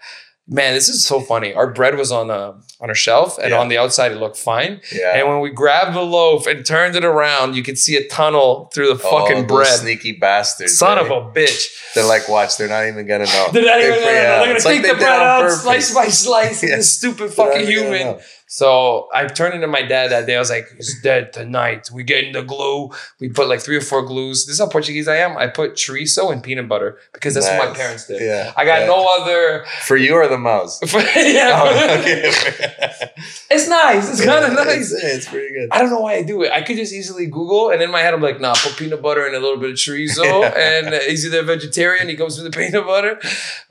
[0.53, 1.55] Man, this is so funny.
[1.55, 3.61] Our bread was on a on a shelf, and Yeah.
[3.61, 4.81] on the outside it looked fine.
[4.93, 5.15] Yeah.
[5.17, 8.69] And when we grabbed the loaf and turned it around, you could see a tunnel
[8.75, 9.79] through the Oh, fucking those bread.
[9.79, 10.77] sneaky bastards.
[10.77, 11.03] Son eh?
[11.03, 11.69] of a bitch.
[11.95, 13.49] They're like, watch, they're not even gonna know.
[13.53, 15.23] They're not even They're- no, no, yeah, They're gonna it's like take they the bread
[15.23, 15.63] out, purpose.
[15.63, 16.63] slice by slice.
[16.69, 16.77] Yeah.
[16.77, 18.01] This stupid fucking human.
[18.07, 18.21] know.
[18.53, 20.35] So I turned into my dad that day.
[20.35, 21.89] I was like, he's dead tonight.
[21.95, 22.91] We getting the glue.
[23.21, 24.45] We put like three or four glues.
[24.45, 25.37] This is how Portuguese I am.
[25.37, 28.21] I put chorizo and peanut butter because that's what my parents did.
[28.21, 28.53] Yeah.
[28.57, 28.87] I got yeah.
[28.87, 29.65] no other.
[29.83, 30.81] For you or the mouse?
[30.93, 31.63] yeah.
[31.63, 32.33] Oh, okay.
[33.53, 34.11] It's nice.
[34.11, 34.93] It's kind of Yeah, nice.
[34.93, 35.69] It's, it's pretty good.
[35.71, 36.51] I don't know why I do it.
[36.51, 39.27] I could just easily Google, and in my head, I'm like, nah, put peanut butter
[39.27, 40.43] and a little bit of chorizo.
[40.57, 43.21] and he's either vegetarian, he goes with the peanut butter.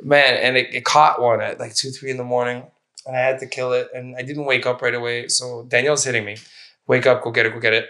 [0.01, 2.63] Man, and it, it caught one at like two, three in the morning,
[3.05, 3.89] and I had to kill it.
[3.93, 5.27] And I didn't wake up right away.
[5.27, 6.37] So Danielle's hitting me.
[6.87, 7.87] Wake up, go get it, go get it.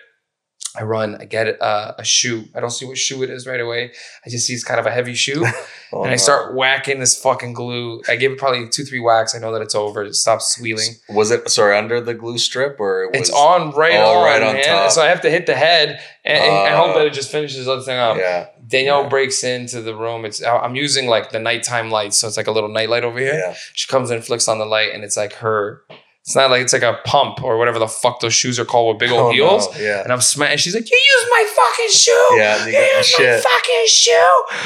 [0.80, 2.46] I run, I get uh, a shoe.
[2.56, 3.92] I don't see what shoe it is right away.
[4.24, 5.46] I just see it's kind of a heavy shoe.
[5.92, 8.04] Oh, and I start whacking this fucking glue.
[8.08, 9.34] I give it probably two, three whacks.
[9.34, 10.04] I know that it's over.
[10.04, 10.90] It stops squealing.
[11.10, 13.22] Was it sorry under the glue strip or it was?
[13.22, 14.64] It's on right Oh, on, right on man.
[14.66, 14.92] top.
[14.92, 17.66] So I have to hit the head, and, and I hope that it just finishes
[17.66, 18.18] the other thing up.
[18.18, 18.50] Yeah.
[18.68, 19.10] Danielle Yeah.
[19.10, 20.26] breaks into the room.
[20.26, 23.18] It's I'm using like the nighttime lights, so it's like a little night light over
[23.18, 23.34] here.
[23.34, 23.56] Yeah.
[23.74, 25.82] She comes in, flicks on the light, and it's like her.
[26.30, 28.90] It's not like it's like a pump or whatever the fuck those shoes are called
[28.94, 29.68] with big old Oh, heels.
[29.74, 29.82] no.
[29.82, 30.04] Yeah.
[30.04, 30.60] And I'm smashing.
[30.60, 32.28] She's like, "You use my fucking shoe.
[32.38, 32.66] Yeah.
[32.68, 34.12] You get used my fucking shoe."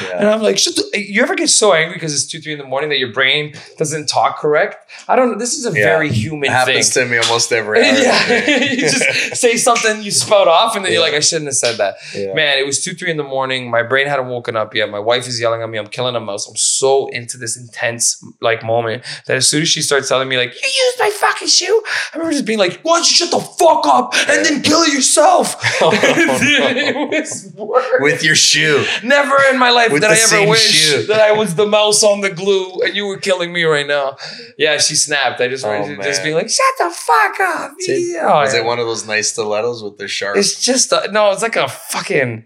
[0.10, 0.18] Yeah.
[0.20, 0.60] And I'm like,
[0.94, 3.54] you ever get so angry because it's two, three in the morning that your brain
[3.78, 4.76] doesn't talk correct?
[5.08, 5.38] I don't know.
[5.38, 5.86] This is a Yeah.
[5.86, 6.52] very It human thing.
[6.52, 7.86] happens to me almost every hour.
[7.96, 11.56] yeah, you just say something, you spout off, and then you're like, I shouldn't have
[11.56, 11.96] said that.
[12.14, 12.34] Yeah.
[12.34, 13.72] Man, it was two, three in the morning.
[13.72, 14.90] My brain hadn't woken up yet.
[14.90, 15.78] My wife is yelling at me.
[15.78, 16.46] I'm killing a mouse.
[16.50, 20.36] I'm so into this intense like moment that as soon as she starts telling me
[20.36, 21.84] like, you use my fucking shoe,
[22.14, 24.88] I remember just being like, why don't you shut the fuck up and then kill
[24.88, 25.56] yourself?
[25.86, 27.86] Oh, it was worse.
[28.00, 28.86] With your shoe.
[29.04, 31.04] Never in my life With did I ever wish shoe.
[31.08, 34.16] that I was the mouse on the glue and you were killing me right now.
[34.58, 35.42] Yeah, she snapped.
[35.42, 37.72] I just Oh, wanted to just be like, shut the fuck up.
[37.80, 38.26] Yeah.
[38.42, 40.38] Was it one of those nice stilettos with the sharp?
[40.38, 42.46] It's just a, no, it's like a fucking.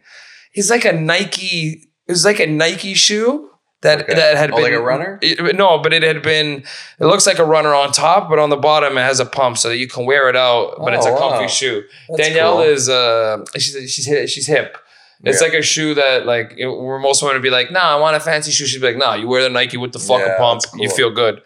[0.53, 1.89] It's like a Nike.
[2.07, 3.49] It was like a Nike shoe
[3.81, 4.13] that Okay.
[4.15, 5.19] that had Oh, been like a runner?
[5.21, 6.63] it- no, but it had been.
[6.99, 9.57] It looks like a runner on top, but on the bottom it has a pump
[9.57, 10.75] so that you can wear it out.
[10.83, 11.47] But it's a Oh, comfy wow.
[11.47, 11.83] shoe.
[12.09, 12.61] That's Danielle cool.
[12.63, 14.77] is uh she's she's hip, she's hip.
[15.23, 15.47] It's Yeah.
[15.47, 18.15] like a shoe that like it- where most women would be like, nah, I want
[18.15, 18.65] a fancy shoe.
[18.67, 20.89] She'd be like, nah, you wear the Nike with the fucking Yeah, pump, that's you
[20.89, 21.41] feel good.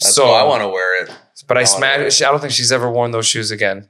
[0.00, 0.34] That's so cool.
[0.34, 1.10] I want to wear it.
[1.48, 2.22] but I I smashed.
[2.22, 3.88] I don't think she's ever worn those shoes again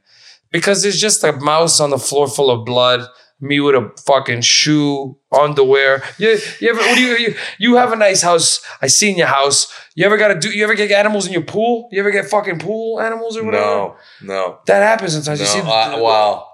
[0.51, 3.07] because there's just a mouse on the floor full of blood.
[3.43, 6.03] Me with a fucking shoe, underwear.
[6.18, 6.78] You, you ever?
[6.78, 7.34] What do you, you?
[7.59, 8.61] You have a nice house.
[8.82, 9.72] I seen your house.
[9.95, 10.51] You ever got to do?
[10.51, 11.88] You ever get animals in your pool?
[11.91, 13.64] You ever get fucking pool animals or whatever?
[13.64, 15.41] No, no, That happens sometimes.
[15.41, 15.47] no.
[15.47, 16.47] You see, Uh, wow.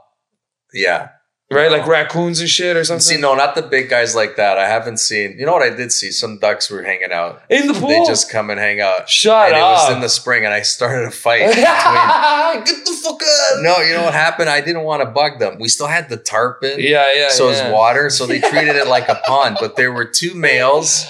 [0.72, 1.08] Yeah.
[1.50, 1.70] Right?
[1.70, 3.00] Like raccoons and shit or something.
[3.02, 4.58] See, no, not the big guys like that.
[4.58, 5.38] I haven't seen.
[5.38, 6.10] You know what I did see?
[6.10, 7.40] Some ducks were hanging out.
[7.48, 7.88] in the pool.
[7.88, 9.08] They just come and hang out.
[9.08, 9.60] shut and up.
[9.60, 11.64] it was in the spring, and I started a fight between.
[11.64, 13.62] Get the fuck out.
[13.62, 14.48] No, you know what happened?
[14.50, 15.58] I didn't want to bug them.
[15.60, 17.28] We still had the tarp in, Yeah, yeah.
[17.30, 17.66] so yeah.
[17.66, 18.10] it's water.
[18.10, 19.58] So they treated it like a pond.
[19.60, 21.06] But there were two males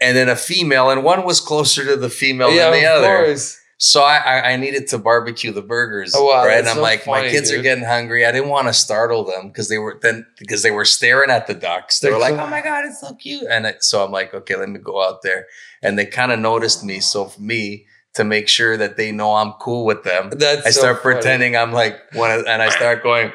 [0.00, 3.04] and then a female, and one was closer to the female Yeah, than the of
[3.04, 3.24] other.
[3.26, 3.58] course.
[3.84, 6.60] So I, I, needed to barbecue the burgers, Oh, wow, right?
[6.60, 8.24] And I'm so like, my funny, kids are getting hungry.
[8.24, 11.48] I didn't want to startle them because they were then because they were staring at
[11.48, 11.98] the ducks.
[11.98, 14.32] They They're were like, "Oh my god, it's so cute!" And I, so I'm like,
[14.34, 15.46] "Okay, let me go out there."
[15.82, 17.00] And they kind of noticed me.
[17.00, 20.70] So for me to make sure that they know I'm cool with them, That's I
[20.70, 21.14] start funny.
[21.16, 23.32] pretending I'm like one, of, and I start going.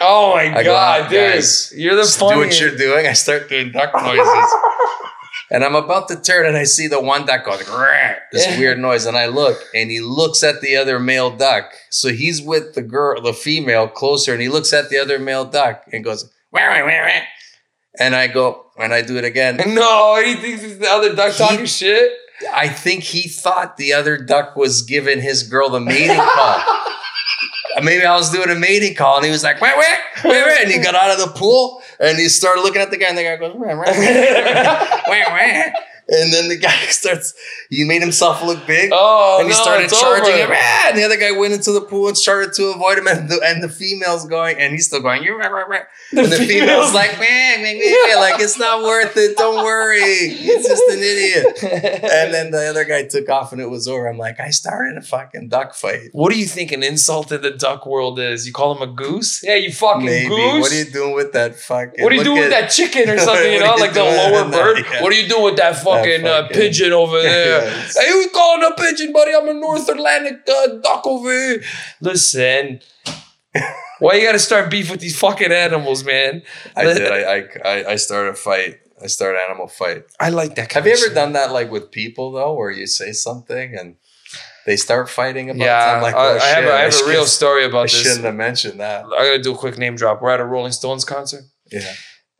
[0.00, 1.32] Oh my I go, ah, god, dude!
[1.32, 3.06] "Guys, You're the "Just do what you're doing.
[3.06, 4.50] I start doing duck noises.
[5.54, 8.80] And I'm about to turn, and I see the one duck goes "Grrr," this weird
[8.80, 11.70] noise, and I look, and he looks at the other male duck.
[11.90, 15.44] So he's with the girl, the female, closer, and he looks at the other male
[15.44, 17.20] duck and goes, "Wah, wah, wah, wah."
[18.00, 19.60] and I go, and I do it again.
[19.74, 22.10] No, he thinks it's the other duck He- talking shit.
[22.52, 26.62] I think he thought the other duck was giving his girl the mating call.
[27.82, 29.82] Maybe I was doing a mating call, and he was like, "Wah, wah,
[30.24, 32.96] wah, wah," and he got out of the pool, and he started looking at the
[32.96, 37.34] guy, and the guy goes, "Wah, wah, wah, wah, wah." And then the guy starts.
[37.70, 38.90] He made himself look big.
[38.92, 40.52] Oh, and he no, started charging over.
[40.54, 40.58] him.
[40.60, 43.06] Ah, And the other guy went into the pool and started to avoid him.
[43.06, 46.26] And the, and the female's going, and he's still going, "You're right, right, right." And
[46.26, 49.36] the female's like, "Man, man, man, like it's not worth it.
[49.36, 49.98] Don't worry.
[50.00, 54.06] It's just an idiot." And then the other guy took off, and it was over.
[54.06, 56.10] I'm like, I started a fucking duck fight.
[56.12, 58.46] what do you think an insult in the duck world is?
[58.46, 59.42] You call him a goose?
[59.42, 60.28] Yeah, you fucking Maybe.
[60.28, 60.60] goose.
[60.60, 62.02] What are you doing with that fucking?
[62.02, 63.52] What do you look do with that chicken or something?
[63.52, 64.76] You know, you like the lower bird.
[64.84, 64.90] that?
[64.92, 65.02] Yeah.
[65.02, 67.62] What are you doing with that fucking, uh, fucking- pigeon over there?
[67.64, 67.96] Yes.
[67.98, 69.32] Hey, we calling a pigeon, buddy?
[69.34, 71.62] I'm a North Atlantic uh, duck over here.
[72.00, 72.80] Listen,
[74.00, 76.42] why you got to start beef with these fucking animals, man?
[76.76, 77.10] I did.
[77.10, 78.78] I, I I I started a fight.
[79.02, 80.04] I start animal fight.
[80.20, 80.72] I like that.
[80.72, 83.96] Have you ever done that like with people though, where you say something and
[84.66, 85.66] they start fighting about it?
[85.66, 87.82] Yeah, like, I, oh, I have, a, I have a should- real story I about
[87.90, 88.00] this.
[88.00, 89.04] I shouldn't have mentioned that.
[89.04, 90.22] I gotta do a quick name drop.
[90.22, 91.92] We're at a Rolling Stones concert, Yeah.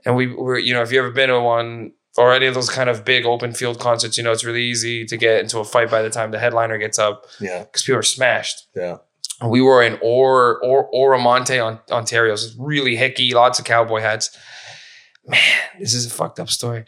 [0.07, 2.71] and we were, you know, if you ever been to one or any of those
[2.71, 5.65] kind of big open field concerts, you know, it's really easy to get into a
[5.65, 7.61] fight by the time the headliner gets up Yeah.
[7.65, 8.69] because people are smashed.
[8.75, 8.99] Yeah.
[9.45, 12.37] We were in or or Oro-Medonte, on, Ontario.
[12.37, 14.31] So it's really hicky, lots of cowboy hats.
[15.27, 15.41] Man,
[15.81, 16.85] this is a fucked up story.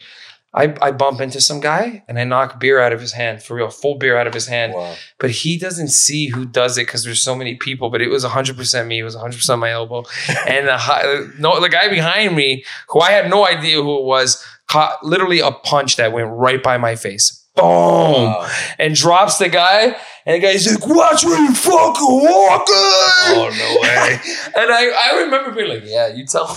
[0.53, 3.55] I, I bump into some guy and I knock beer out of his hand for
[3.55, 4.73] real, full beer out of his hand.
[4.73, 4.95] Wow.
[5.19, 7.89] But he doesn't see who does it because there's so many people.
[7.91, 8.99] But it was 100% me.
[8.99, 10.05] It was 100% my elbow.
[10.47, 14.43] and the no, the guy behind me, who I had no idea who it was,
[14.67, 17.43] caught literally a punch that went right by my face.
[17.55, 18.49] Boom Wow.
[18.77, 19.95] and drops the guy.
[20.27, 22.75] And the guy's like, watch where you fucking walking.
[22.75, 24.19] Oh no way.
[24.55, 26.55] And I, I remember being like, yeah, you tell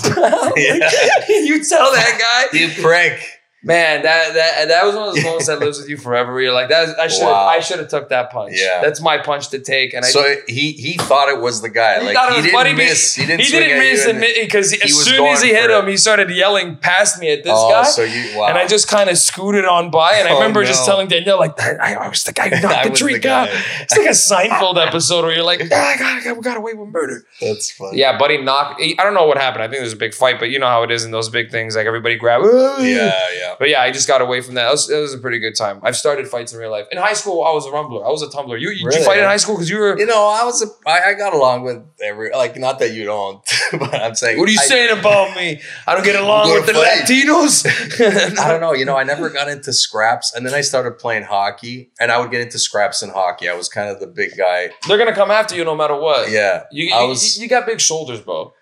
[0.56, 0.90] Yeah.
[1.28, 2.58] you tell that guy.
[2.58, 3.20] you prick.
[3.62, 6.32] Man, that that that was one of those moments that lives with you forever.
[6.32, 7.46] Where you're like, that I should Wow.
[7.46, 8.54] I should have took that punch.
[8.54, 8.80] Yeah.
[8.80, 9.92] That's my punch to take.
[9.92, 12.00] And I So he he thought it was the guy.
[12.00, 13.14] He like thought it he was didn't Buddy miss.
[13.14, 13.40] He didn't.
[13.42, 15.90] he didn't you miss because as soon as he hit him, it.
[15.90, 17.82] he started yelling past me at this oh, guy.
[17.84, 18.46] so you wow.
[18.48, 21.38] And I just kind of scooted on by, and I Oh, remember just telling Danielle,
[21.38, 23.48] like, I, I was the guy who knocked the tree down.
[23.48, 23.62] guy.
[23.80, 26.56] It's like a Seinfeld episode where you're like, ah, I got, I got, we got
[26.56, 27.26] away with murder.
[27.40, 27.98] That's funny.
[27.98, 28.80] Yeah, buddy knocked.
[28.80, 29.62] I don't know what happened.
[29.62, 31.50] I think there's a big fight, but you know how it is in those big
[31.50, 31.76] things.
[31.76, 32.42] Like everybody grab.
[32.44, 33.20] Yeah.
[33.34, 33.49] Yeah.
[33.59, 34.68] But yeah, I just got away from that.
[34.68, 35.80] It was, it was a pretty good time.
[35.82, 36.86] I've started fights in real life.
[36.92, 38.05] In high school, I was a rumbler.
[38.05, 38.57] I was a tumbler.
[38.57, 39.98] You, you did you fight in high school because you were.
[39.98, 43.05] You know, I was a, I, I got along with every like not that you
[43.05, 43.42] don't,
[43.72, 45.61] but I'm saying What are you I, saying about me?
[45.86, 47.03] I don't get along with the fight.
[47.03, 47.66] Latinos.
[48.38, 48.72] I don't know.
[48.72, 52.18] You know, I never got into scraps, and then I started playing hockey, and I
[52.18, 53.48] would get into scraps in hockey.
[53.48, 54.70] I was kind of the big guy.
[54.88, 56.30] They're gonna come after you no matter what.
[56.30, 58.53] Yeah, You, I you, you got big shoulders, bro.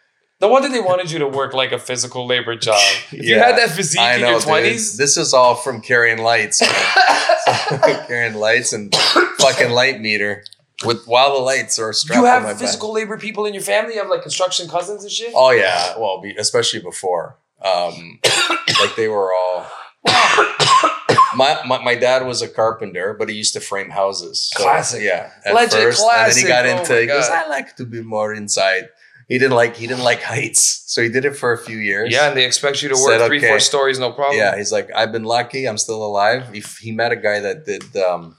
[0.41, 2.80] The one that they wanted you to work like a physical labor job.
[3.12, 6.61] If you had that physique in your twenties, This is all from carrying lights,
[8.07, 8.95] carrying lights and
[9.39, 10.45] fucking light meter
[10.84, 13.62] with while the lights are strapped you on my have physical labor people in your
[13.62, 13.95] family.
[13.95, 15.32] You have like construction cousins and shit.
[15.34, 18.20] Oh yeah, well, be, especially before, um,
[18.80, 19.66] like they were all.
[21.34, 24.51] My, my my dad was a carpenter, but he used to frame houses.
[24.55, 25.03] So, Classic.
[25.03, 25.30] yeah.
[25.45, 27.01] At Legend first, and then he got Oh into.
[27.01, 28.89] he goes, I like to be more inside.
[29.29, 32.11] He didn't like he didn't like heights, so he did it for a few years.
[32.12, 33.49] Yeah, and they expect you to work Said, three, okay.
[33.49, 34.39] four stories, no problem.
[34.39, 34.57] yeah.
[34.57, 35.66] He's like, I've been lucky.
[35.66, 36.51] I'm still alive.
[36.53, 38.37] He, he met a guy that did um,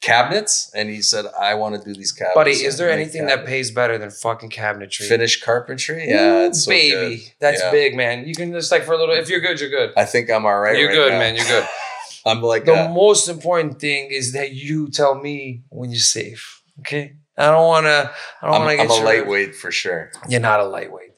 [0.00, 2.34] cabinets, and he said, I want to do these cabinets.
[2.34, 5.06] Buddy, is there anything that pays better than fucking cabinetry?
[5.06, 6.08] Finished carpentry?
[6.08, 7.32] Yeah, Ooh, it's so baby, good.
[7.40, 7.70] that's Yeah.
[7.70, 8.26] big, man.
[8.26, 9.14] You can just like for a little.
[9.14, 9.92] If you're good, you're good.
[9.96, 10.78] I think I'm all right.
[10.78, 11.18] you're right good, now.
[11.18, 11.36] man.
[11.36, 11.66] You're good.
[12.24, 16.62] I'm like, The uh, most important thing is that you tell me when you're safe.
[16.80, 18.10] Okay, I don't want to.
[18.42, 20.10] I don't I'm, want to I'm get a your- lightweight for sure.
[20.28, 21.08] You're not a lightweight.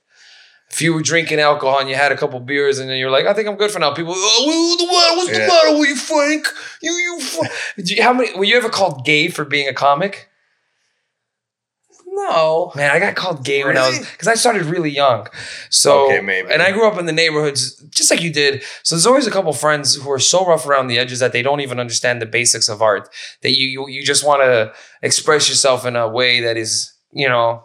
[0.71, 3.27] If you were drinking alcohol and you had a couple beers and then you're like,
[3.27, 3.95] I think I'm good for now.
[3.95, 4.45] People, oh,
[4.77, 5.17] what's the matter?
[5.17, 5.47] What's the Yeah.
[5.47, 6.47] matter with you, Frank?
[6.83, 7.21] You, you.
[7.21, 7.45] Fr-"
[7.77, 8.37] Did you- How many?
[8.37, 10.29] Were you ever called gay for being a comic?
[12.17, 12.71] No.
[12.77, 15.27] Man, I got called gay when I was because I started really young.
[15.69, 16.49] So Okay, maybe.
[16.53, 18.63] And I grew up in the neighborhoods just like you did.
[18.85, 21.43] So there's always a couple friends who are so rough around the edges that they
[21.43, 23.09] don't even understand the basics of art.
[23.43, 27.29] That you you, you just want to express yourself in a way that is you
[27.29, 27.65] know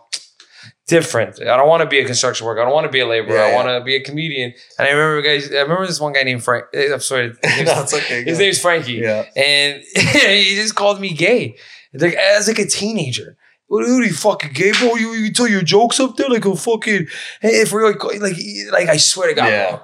[0.88, 1.40] different.
[1.42, 2.62] I don't want to be a construction worker.
[2.62, 3.36] I don't want to be a laborer.
[3.36, 3.56] Yeah, I yeah.
[3.56, 4.54] want to be a comedian.
[4.78, 5.52] And I remember guys.
[5.52, 6.66] I remember this one guy named Frank.
[6.74, 7.34] eh, I'm sorry.
[7.44, 8.24] His name's, That's okay.
[8.24, 8.44] his go.
[8.44, 9.26] name's Frankie Yeah.
[9.36, 11.56] and he just called me gay.
[11.94, 13.38] Like as like a teenager.
[13.70, 14.96] What are you fucking gay, bro?
[14.96, 17.08] You, you tell your jokes up there like a fucking
[17.42, 18.36] hey, if we're like like
[18.72, 19.70] like I swear to God, Yeah.
[19.70, 19.80] bro.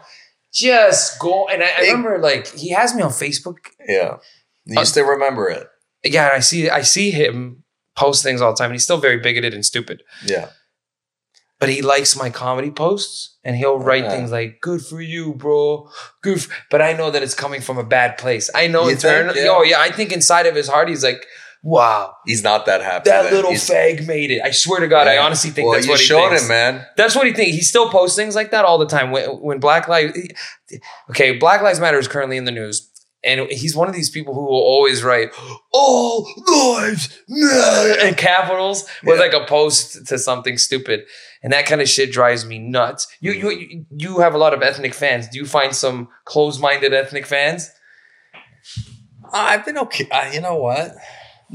[0.52, 3.58] Just go and I, I remember like he has me on Facebook.
[3.88, 4.18] Yeah.
[4.66, 5.68] You Uh, still remember it.
[6.04, 7.64] Yeah, and I see I see him
[7.96, 10.02] post things all the time, and he's still very bigoted and stupid.
[10.26, 10.50] Yeah.
[11.60, 15.90] But he likes my comedy posts, and he'll write things like "Good for you, bro."
[16.22, 18.50] Good, but I know that it's coming from a bad place.
[18.54, 19.42] I know You internally.
[19.42, 19.50] Yeah.
[19.52, 21.26] Oh yeah, I think inside of his heart, he's like,
[21.68, 23.10] "Wow, He's not that happy.
[23.10, 23.34] That then.
[23.34, 24.40] little He's- fag made it.
[24.44, 26.44] I swear to God, I honestly think well, that's what he showed thinks.
[26.44, 26.86] him, man.
[26.96, 27.56] That's what he thinks.
[27.56, 29.10] He still posts things like that all the time.
[29.10, 30.16] When, when Black Lives,
[31.10, 32.92] okay, Black Lives Matter is currently in the news,
[33.24, 35.32] and he's one of these people who will always write
[35.74, 36.30] "All
[36.78, 39.26] lives matter" in capitals with Yeah.
[39.26, 41.06] like a post to something stupid,
[41.42, 43.08] and that kind of shit drives me nuts.
[43.22, 45.28] You you you have a lot of ethnic fans.
[45.30, 47.72] Do you find some closed-minded ethnic fans?
[49.34, 50.08] I've been okay.
[50.12, 50.92] Uh, you know what?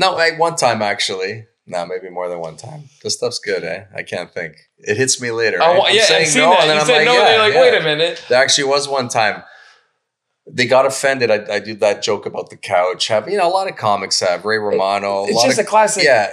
[0.01, 1.47] No, I, one time actually.
[1.67, 2.85] No, maybe more than one time.
[3.03, 3.85] This stuff's good, eh?
[3.95, 4.57] I can't think.
[4.79, 5.59] It hits me later.
[5.61, 5.91] Oh, right?
[5.91, 6.61] I'm yeah, I've saying no, that.
[6.63, 7.61] and then You I'm like, no, yeah, they're like, yeah.
[7.61, 8.25] wait a minute.
[8.29, 9.45] There actually was one time.
[10.51, 11.31] They got offended.
[11.31, 13.07] I, I do that joke about the couch.
[13.07, 15.27] Have you know a lot of comics have Ray Romano.
[15.27, 16.03] It's lot just of, a classic.
[16.03, 16.33] yeah.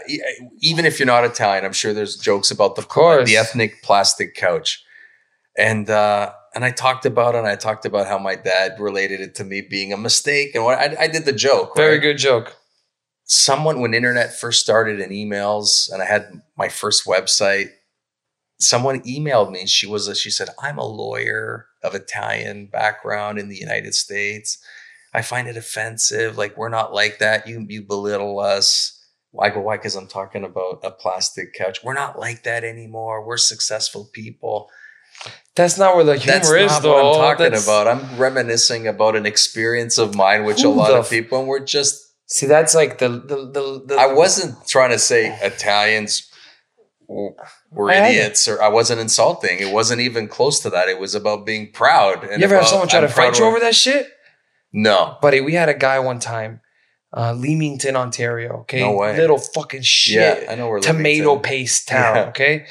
[0.62, 3.30] Even if you're not Italian, I'm sure there's jokes about the course.
[3.30, 4.84] the ethnic plastic couch.
[5.56, 7.40] And uh, and I talked about it.
[7.40, 10.64] And I talked about how my dad related it to me being a mistake, and
[10.64, 11.76] what I, I did the joke.
[11.76, 12.02] Very right?
[12.02, 12.57] good joke.
[13.30, 17.70] Someone when internet first started and emails, and I had my first website.
[18.60, 19.68] Someone emailed me.
[19.68, 24.58] She was a, she said, "I'm a lawyer of Italian background in the United States.
[25.14, 26.38] I find it offensive.
[26.38, 27.48] Like we're not like that.
[27.48, 28.94] You you belittle us."
[29.40, 29.78] I go, why?
[29.78, 31.84] Because I'm talking about a plastic couch.
[31.84, 33.24] We're not like that anymore.
[33.24, 34.68] We're successful people.
[35.56, 36.94] That's not where the humor That's is, not though.
[37.12, 37.88] what I'm talking That's- about.
[37.88, 42.06] I'm reminiscing about an experience of mine, which a lot of people and we're just.
[42.28, 43.84] See, that's like the the the.
[43.88, 46.30] the I wasn't trying to say Italians
[47.08, 49.60] were idiots, or I wasn't insulting.
[49.60, 50.90] It wasn't even close to that.
[50.90, 52.24] It was about being proud.
[52.26, 54.08] And You ever have someone try I'm to fight you over that shit?
[54.74, 55.18] No.
[55.22, 56.60] Buddy, we had a guy one time,
[57.16, 58.58] uh, Leamington, Ontario.
[58.62, 59.16] Okay, No way.
[59.16, 60.44] little fucking shit.
[60.44, 62.16] Yeah, I know where tomato Leamington- paste town.
[62.18, 62.24] Yeah.
[62.30, 62.66] Okay,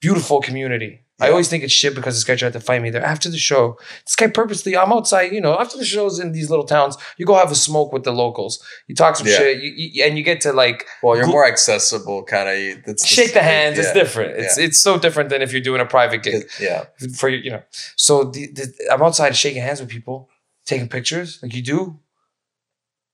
[0.00, 1.04] beautiful community.
[1.20, 3.38] I always think it's shit because this guy tried to fight me there after the
[3.38, 3.78] show.
[4.06, 7.26] This guy purposely, I'm outside, you know, after the shows in these little towns, you
[7.26, 8.62] go have a smoke with the locals.
[8.88, 9.36] You talk some Yeah.
[9.36, 12.98] shit, you, you, and you get to like Well, you're Gl- more accessible, kind of.
[13.04, 13.78] Shake the hands.
[13.78, 14.38] It's different.
[14.38, 16.84] It's it's so different than if you're doing a private gig Yeah,
[17.16, 17.62] for you, you know.
[17.96, 20.28] So the, the, I'm outside shaking hands with people,
[20.66, 21.98] taking pictures like you do,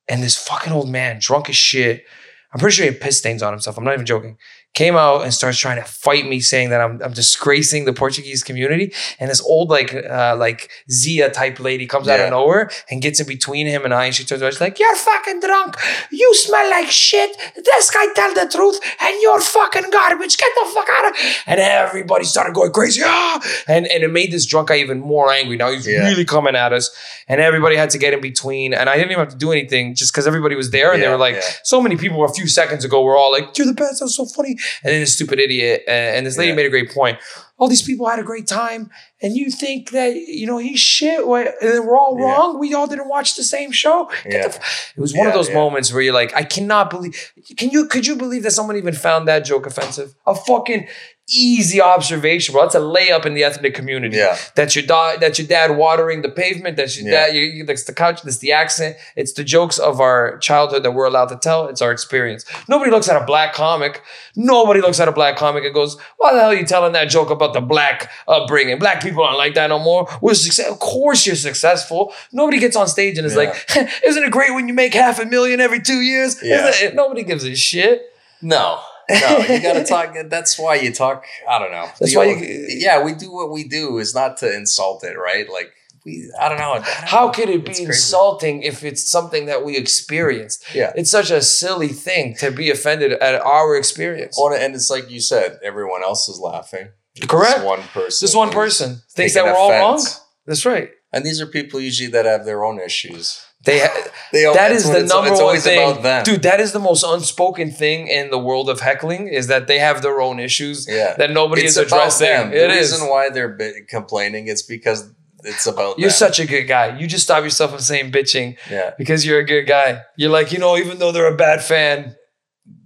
[0.08, 2.04] and this fucking old man, drunk as shit.
[2.52, 3.76] I'm pretty sure he had piss stains on himself.
[3.76, 4.38] I'm not even joking.
[4.76, 8.42] Came out and starts trying to fight me, saying that I'm, I'm disgracing the Portuguese
[8.42, 8.92] community.
[9.18, 13.18] And this old like uh, like Zia type lady comes out of nowhere and gets
[13.18, 14.04] in between him and I.
[14.04, 15.76] And she turns around, she's like, "You're fucking drunk.
[16.12, 17.34] You smell like shit.
[17.56, 20.36] This guy tell the truth, and you're fucking garbage.
[20.36, 21.16] Get the fuck out of."
[21.46, 23.00] And everybody started going crazy.
[23.02, 23.40] Ah!
[23.66, 25.56] And and it made this drunk guy even more angry.
[25.56, 26.06] Now he's Yeah.
[26.06, 26.90] really coming at us,
[27.28, 28.74] and everybody had to get in between.
[28.74, 31.08] And I didn't even have to do anything just because everybody was there, and they
[31.08, 31.40] were like, yeah.
[31.62, 34.00] so many people a few seconds ago were all like, "You're the best.
[34.00, 36.56] That's so funny." And then this stupid idiot uh, and this lady Yeah.
[36.56, 37.18] made a great point.
[37.58, 38.90] All these people had a great time,
[39.22, 42.26] and you think that you know he's shit, and then we're all Yeah.
[42.26, 42.58] wrong.
[42.58, 44.10] We all didn't watch the same show.
[44.26, 44.48] Yeah.
[44.48, 44.56] the
[44.96, 45.54] it was one of those yeah.
[45.54, 47.32] moments where you're like, I cannot believe.
[47.56, 47.86] Can you?
[47.86, 50.14] Could you believe that someone even found that joke offensive?
[50.26, 50.86] A fucking
[51.28, 52.62] easy observation, bro.
[52.62, 54.16] That's a layup in the ethnic community.
[54.16, 55.18] yeah, That's your dad.
[55.20, 56.76] That's your dad watering the pavement.
[56.76, 57.26] That's your Yeah.
[57.26, 57.34] dad.
[57.34, 58.22] You, you, that's the couch.
[58.22, 58.96] That's the accent.
[59.16, 61.66] It's the jokes of our childhood that we're allowed to tell.
[61.66, 62.44] It's our experience.
[62.68, 64.02] Nobody looks at a black comic.
[64.36, 67.06] Nobody looks at a black comic and goes, "Why the hell are you telling that
[67.08, 68.78] joke about the black upbringing?
[68.78, 70.08] Black people aren't like that no more.
[70.20, 70.70] We're success.
[70.70, 72.14] Of course, you're successful.
[72.32, 73.38] Nobody gets on stage and is Yeah.
[73.74, 76.70] like, "Isn't it great when you make half a million every two years?" Yeah.
[76.94, 78.12] Nobody gives a shit.
[78.42, 78.78] no,
[79.10, 79.38] no.
[79.38, 80.14] You got to talk.
[80.28, 81.24] That's why you talk.
[81.48, 81.88] I don't know.
[82.00, 85.48] That's why you- Yeah, we do what we do is not to insult it, right?
[85.50, 85.72] Like
[86.04, 86.30] we.
[86.40, 86.72] I don't know.
[86.72, 87.32] I don't How know.
[87.32, 87.84] could it be crazy.
[87.84, 90.64] insulting if it's something that we experienced?
[90.74, 90.92] Yeah.
[90.96, 94.36] It's such a silly thing to be offended at our experience.
[94.40, 96.88] Well, and it's like you said, everyone else is laughing.
[97.28, 97.56] Correct.
[97.56, 98.24] This one person.
[98.26, 100.02] This one person thinks that we're all wrong.
[100.46, 100.90] That's right.
[101.12, 103.40] And these are people usually that have their own issues.
[103.66, 103.78] They
[104.32, 106.42] They that that's the it's- number it's one thing, dude.
[106.42, 110.02] That is the most unspoken thing in the world of heckling is that they have
[110.02, 111.14] their own issues Yeah.
[111.18, 112.26] that nobody it's is about addressing.
[112.26, 112.48] them.
[112.52, 112.90] It the is.
[112.92, 113.56] reason why they're
[113.88, 115.08] complaining is because
[115.44, 116.16] it's about You're them.
[116.16, 116.98] such a good guy.
[116.98, 118.94] You just stop yourself from saying bitching yeah.
[118.98, 120.02] because you're a good guy.
[120.16, 122.16] You're like, you know, even though they're a bad fan,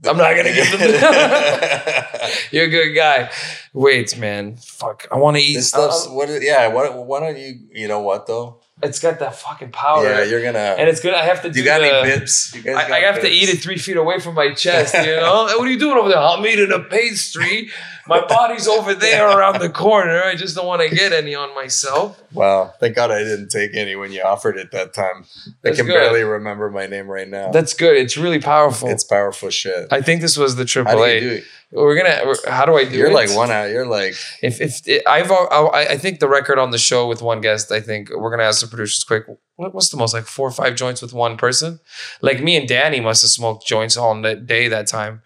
[0.04, 0.80] I'm not gonna give them.
[0.80, 3.30] The- you're a good guy.
[3.72, 5.06] Wait, man, fuck.
[5.10, 5.54] I want to eat.
[5.54, 6.28] this stuff's uh, what?
[6.28, 6.68] is- Yeah.
[6.68, 6.94] What?
[7.06, 7.60] Why don't you?
[7.72, 8.59] You know what though?
[8.82, 10.04] It's got that fucking power.
[10.04, 10.58] Yeah, you're gonna.
[10.58, 11.14] and it's good.
[11.14, 12.52] I have to do you got the, any bibs?
[12.54, 14.94] You guys I, I have to eat it three feet away from my chest.
[14.94, 16.18] You know, what are you doing over there?
[16.18, 17.70] I'm eating a pastry.
[18.10, 20.22] My body's over there around the corner.
[20.22, 22.22] I just don't want to get any on myself.
[22.34, 22.74] Wow.
[22.80, 25.24] Thank God I didn't take any when you offered it that time.
[25.64, 25.94] I can good.
[25.94, 27.50] barely remember my name right now.
[27.52, 27.96] That's good.
[27.96, 28.88] It's really powerful.
[28.88, 29.86] it's powerful shit.
[29.90, 31.14] I think this was the How triple do A.
[31.14, 31.44] you do it?
[31.72, 32.22] We're gonna.
[32.26, 33.14] we're- How do I do You're it?
[33.14, 33.70] like one out.
[33.70, 37.22] You're like If if it, I've I, I think the record on the show with
[37.22, 39.24] one guest, I think we're gonna ask the producers quick.
[39.54, 41.78] What, what's the most like four or five joints with one person?
[42.22, 45.22] Like me and Danny must have smoked joints all day that time.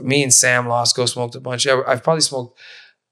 [0.00, 1.66] Me and Sam Losco smoked a bunch.
[1.66, 2.58] Yeah, I've probably smoked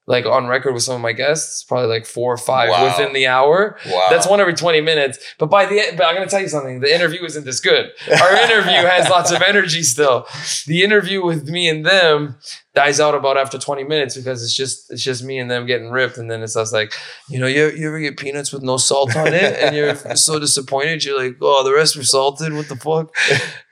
[0.07, 2.85] like on record with some of my guests, probably like four or five Wow.
[2.85, 3.79] within the hour.
[3.87, 4.07] wow.
[4.11, 5.19] That's one every 20 minutes.
[5.39, 6.81] But by the end, but I'm gonna tell you something.
[6.81, 7.91] The interview isn't this good.
[8.11, 10.27] Our interview has lots of energy still.
[10.67, 12.37] The interview with me and them
[12.75, 15.91] dies out about after 20 minutes because it's just it's just me and them getting
[15.91, 16.19] ripped.
[16.19, 16.93] And then it's us like,
[17.29, 20.39] you know, you, you ever get peanuts with no salt on it and you're so
[20.39, 22.53] disappointed, you're like, oh, the rest were salted.
[22.53, 23.15] What the fuck?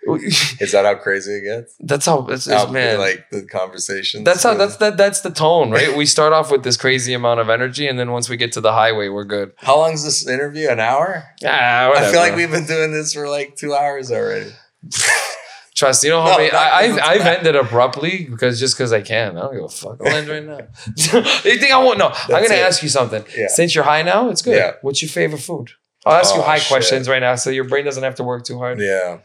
[0.61, 1.77] Is that how crazy it gets?
[1.81, 2.99] that's how that's How, man.
[2.99, 4.25] like the conversation.
[4.25, 5.97] that's how that's that that's the tone, right?
[5.97, 8.61] We start off with this crazy amount of energy, and then once we get to
[8.61, 9.53] the highway, we're good.
[9.59, 10.69] How long's this interview?
[10.69, 11.25] An hour?
[11.45, 14.51] Ah, I feel like we've been doing this for like two hours already.
[15.75, 19.01] Trust you know how No, many I, I've I've ended abruptly because just because I
[19.01, 19.39] can.
[19.39, 19.99] I don't give a fuck.
[20.05, 20.59] I'll end right now.
[20.87, 21.99] you think I won't?
[21.99, 22.61] No, I'm gonna it.
[22.61, 23.25] ask you something.
[23.37, 23.47] Yeah.
[23.49, 24.57] Since you're high now, it's good.
[24.57, 24.73] Yeah.
[24.83, 25.71] What's your favorite food?
[26.05, 26.69] I'll ask you Oh, high shit.
[26.69, 28.81] questions right now, so your brain doesn't have to work too hard.
[28.81, 29.19] Yeah.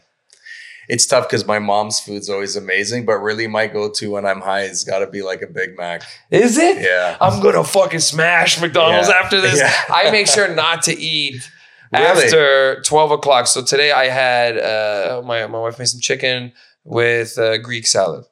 [0.88, 4.62] It's tough because my mom's food's always amazing, but really my go-to when I'm high
[4.62, 6.02] has got to be like a Big Mac.
[6.30, 6.80] Is it?
[6.80, 7.18] Yeah.
[7.20, 9.14] I'm gonna fucking smash McDonald's Yeah.
[9.22, 9.58] after this.
[9.58, 9.70] Yeah.
[9.90, 11.46] I make sure not to eat
[11.92, 12.24] Really?
[12.24, 13.46] after 12 o'clock.
[13.46, 16.52] So today I had uh, my my wife made some chicken
[16.84, 18.24] with uh, Greek salad.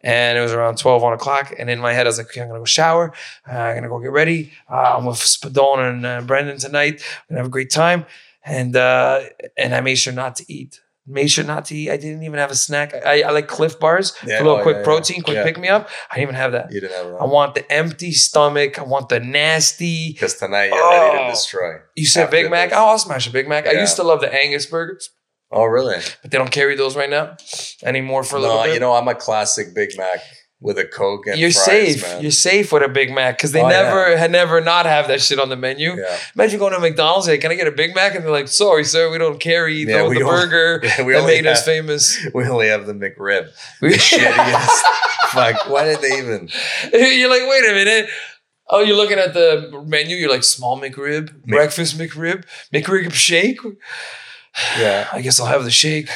[0.00, 1.54] And it was around 12, 1 o'clock.
[1.58, 3.14] And in my head, I was like, okay, I'm going to go shower.
[3.50, 4.52] Uh, I'm going to go get ready.
[4.70, 7.02] Uh, I'm with Spadone and uh, Brendan tonight.
[7.30, 8.04] We're going to have a great time.
[8.44, 9.22] And uh,
[9.56, 10.82] and I made sure not to eat.
[11.06, 11.90] Made sure not to eat.
[11.90, 12.94] I didn't even have a snack.
[12.94, 14.84] I, I like Clif Bars, Yeah, a little oh, quick yeah, yeah.
[14.84, 15.44] protein, quick Yeah.
[15.44, 15.90] pick me up.
[16.10, 16.72] I didn't even have that.
[16.72, 18.78] You didn't have I want the empty stomach.
[18.78, 20.12] I want the nasty.
[20.14, 21.24] because tonight you're ready Oh.
[21.26, 21.72] to destroy.
[21.94, 22.70] You said Big Mac?
[22.70, 22.78] this.
[22.78, 23.66] Oh, I'll smash a Big Mac.
[23.66, 25.10] I used to love the Angus burgers,
[25.52, 25.96] Oh, really?
[26.22, 27.36] but they don't carry those right now
[27.82, 28.72] anymore for a little No, bit.
[28.74, 30.20] you know I'm a classic Big Mac
[30.64, 32.02] with a Coke and You're fries, safe.
[32.02, 32.22] man.
[32.22, 35.20] You're safe with a Big Mac because they Oh, never had never not have that
[35.20, 35.94] shit on the menu.
[35.96, 36.18] yeah.
[36.34, 37.26] Imagine going to McDonald's.
[37.26, 38.14] Hey, can I get a Big Mac?
[38.14, 41.02] And they're like, "Sorry, sir, we don't carry Yeah, the, we the don't- burger Yeah,
[41.04, 43.50] we that made us famous." We only have the McRib.
[43.82, 44.80] We- Shittiest.
[45.28, 45.68] Fuck.
[45.68, 46.48] Why did they even?
[46.92, 48.08] you're like, wait a minute.
[48.70, 50.16] Oh, you're looking at the menu.
[50.16, 53.58] You're like, small McRib, breakfast McRib, McRib shake.
[54.78, 55.08] Yeah.
[55.12, 56.08] I guess I'll have the shake.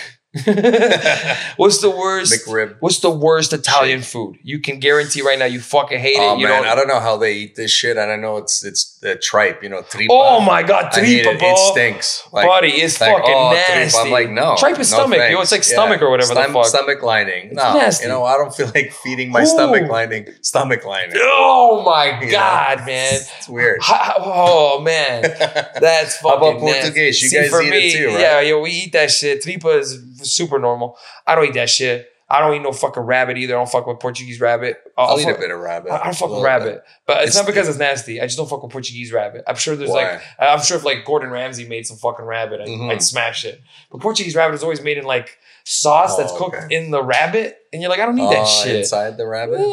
[1.57, 2.33] What's the worst?
[2.33, 2.77] McRib.
[2.81, 4.39] What's the worst Italian food?
[4.43, 6.41] You can guarantee right now you fucking hate Oh it.
[6.41, 6.73] You man, don't.
[6.73, 9.63] I don't know how they eat this shit, and I know it's it's the tripe,
[9.63, 10.13] you know, tripa.
[10.13, 11.43] oh my god, tripa, it.
[11.43, 12.27] It stinks.
[12.33, 13.91] Like, Buddy, it's like, fucking oh, nasty.
[13.93, 14.07] tripa.
[14.07, 14.57] I'm like, no.
[14.57, 15.19] Tripe is no stomach.
[15.19, 15.43] Yo, thanks.
[15.43, 16.67] it's like stomach or whatever the fuck.
[16.67, 17.55] Stomach lining.
[17.55, 18.05] No, nasty.
[18.05, 19.47] you know, I don't feel like feeding my Ooh.
[19.47, 20.29] stomach lining.
[20.43, 21.17] Stomach lining.
[21.17, 22.87] Oh my You god, know?
[22.87, 23.15] man.
[23.15, 23.81] It's weird.
[23.89, 26.49] Oh man, that's How fucking.
[26.49, 27.23] about Portuguese?
[27.23, 28.21] You See, guys eat me, it too, right?
[28.21, 29.43] Yeah, yo, we eat that shit.
[29.43, 29.99] Tripa is
[30.35, 30.99] super normal.
[31.27, 32.09] I don't eat that shit.
[32.31, 33.55] I don't eat no fucking rabbit either.
[33.55, 34.77] I don't fuck with Portuguese rabbit.
[34.99, 35.91] I'll, I'll eat a bit of rabbit.
[35.91, 36.83] I I don't fuck with rabbit, bit.
[37.07, 38.21] but it's, It's- not because it's nasty.
[38.21, 39.45] I just don't fuck with Portuguese rabbit.
[39.47, 40.13] I'm sure there's Why?
[40.13, 42.91] like, I'm sure if like Gordon Ramsay made some fucking rabbit, I'd, Mhm.
[42.93, 43.63] I'd smash it.
[43.91, 46.77] But Portuguese rabbit is always made in like sauce that's Oh, cooked okay.
[46.77, 48.77] in the rabbit, and you're like, I don't need that Oh, shit.
[48.77, 49.59] inside the rabbit.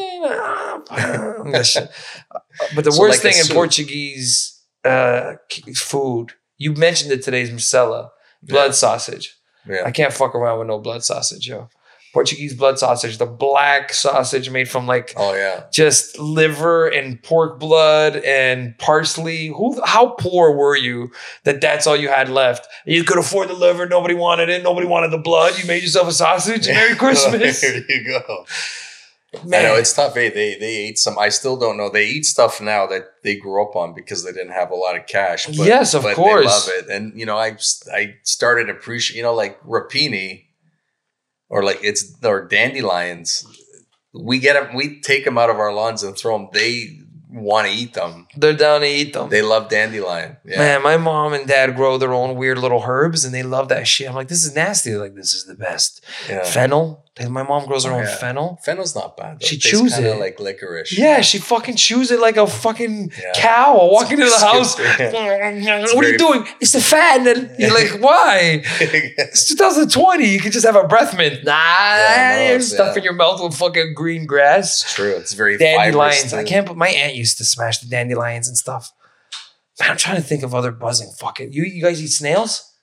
[2.73, 3.53] But the So worst like thing in.
[3.53, 5.33] Portuguese uh,
[5.75, 8.09] food, you mentioned it today's morcela,
[8.41, 8.71] blood Yeah.
[8.71, 9.35] sausage.
[9.67, 9.83] Yeah.
[9.85, 11.69] I can't fuck around with no blood sausage, yo.
[12.13, 15.65] Portuguese blood sausage, the black sausage made from like Oh yeah.
[15.73, 19.47] just liver and pork blood and parsley.
[19.47, 19.81] Who?
[19.83, 21.11] How poor were you
[21.43, 22.67] that that's all you had left?
[22.85, 23.85] You could afford the liver.
[23.85, 24.63] Nobody wanted it.
[24.63, 25.59] Nobody wanted the blood.
[25.59, 26.67] You made yourself a sausage.
[26.69, 28.45] Merry Christmas, there you go.
[29.43, 29.65] Man.
[29.65, 30.13] I know it's tough.
[30.13, 31.17] Hey, they they ate some.
[31.19, 31.89] I still don't know.
[31.89, 34.95] They eat stuff now that they grew up on because they didn't have a lot
[34.95, 35.47] of cash.
[35.47, 36.65] But, Yes, of but course.
[36.65, 37.57] They love it, and you know, I
[37.93, 39.17] I started appreciate.
[39.17, 40.45] You know, like rapini,
[41.49, 43.45] or like it's or dandelions.
[44.13, 44.75] We get them.
[44.75, 46.49] We take them out of our lawns and throw them.
[46.53, 48.27] They want to eat them.
[48.37, 49.29] They're down to eat them.
[49.29, 50.37] They love dandelion.
[50.45, 50.57] Yeah.
[50.57, 53.87] Man, my mom and dad grow their own weird little herbs, and they love that
[53.87, 54.07] shit.
[54.07, 54.91] I'm like, this is nasty.
[54.91, 56.01] They're like, this is the best.
[56.29, 56.43] yeah.
[56.45, 57.04] Fennel.
[57.29, 58.15] My mom grows her Oh, own yeah.
[58.17, 58.59] fennel.
[58.65, 59.39] Fennel's not bad.
[59.39, 59.45] Though.
[59.47, 60.19] She It chews it.
[60.19, 60.97] like licorice.
[60.97, 63.31] Yeah, she fucking chews it like a fucking Yeah.
[63.33, 63.77] cow.
[63.79, 64.75] I walk into the house.
[65.95, 66.45] What are you doing?
[66.59, 67.25] It's the fat.
[67.25, 68.61] And you're like, why?
[68.81, 70.27] It's 2020.
[70.27, 71.45] You can just have a breath mint.
[71.45, 74.83] Nah, Yeah, no, you're it's- your mouth with fucking green grass.
[74.83, 75.15] It's true.
[75.15, 76.33] It's very Dandelions.
[76.33, 76.67] I can't.
[76.67, 78.91] But my aunt used to smash the dandelions and stuff.
[79.79, 81.11] Man, I'm trying to think of other buzzing.
[81.17, 81.53] Fuck it.
[81.53, 82.73] You, you guys eat snails?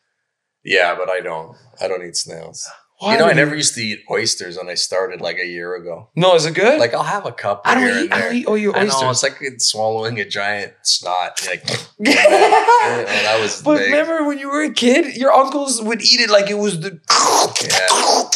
[0.65, 1.55] Yeah, but I don't.
[1.81, 2.67] I don't eat snails.
[3.03, 5.75] Why you know, I never used to eat oysters, when I started like a year
[5.75, 6.11] ago.
[6.15, 6.79] No, is it good?
[6.79, 7.63] Like I'll have a cup.
[7.65, 8.13] I don't eat.
[8.13, 8.45] I don't eat.
[8.47, 9.25] Oh, you I know oysters.
[9.25, 11.45] it's like swallowing a giant snot.
[11.49, 13.91] Like oh, that was But big.
[13.91, 17.01] remember when you were a kid, your uncles would eat it like it was the.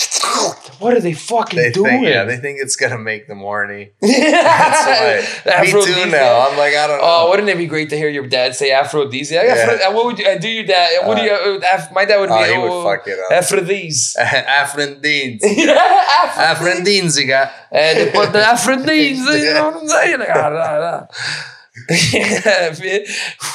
[0.78, 1.90] What are they fucking they doing?
[1.90, 3.92] think, yeah, they think it's gonna make them horny.
[4.02, 5.78] That's That's why.
[5.78, 6.10] Me too.
[6.10, 7.04] Now I'm like, I don't know.
[7.04, 9.46] Oh, wouldn't it be great to hear your dad say aphrodisiac?
[9.46, 9.56] Yeah.
[9.56, 10.48] Aphro- uh, what would you uh, do?
[10.48, 11.06] Your dad?
[11.06, 11.32] What do you?
[11.32, 12.34] Uh, my dad would be.
[12.34, 13.32] oh, he would oh, fuck it up.
[13.32, 14.16] Aphrodis.
[14.62, 15.40] Afrendines.
[15.42, 17.04] Aphrodis.
[17.04, 17.50] Afrendinziga.
[17.70, 19.18] And they put the Aphrodis.
[19.46, 20.18] You know what I'm saying?
[20.18, 21.52] Like, ah, ah, ah.
[22.12, 22.74] yeah.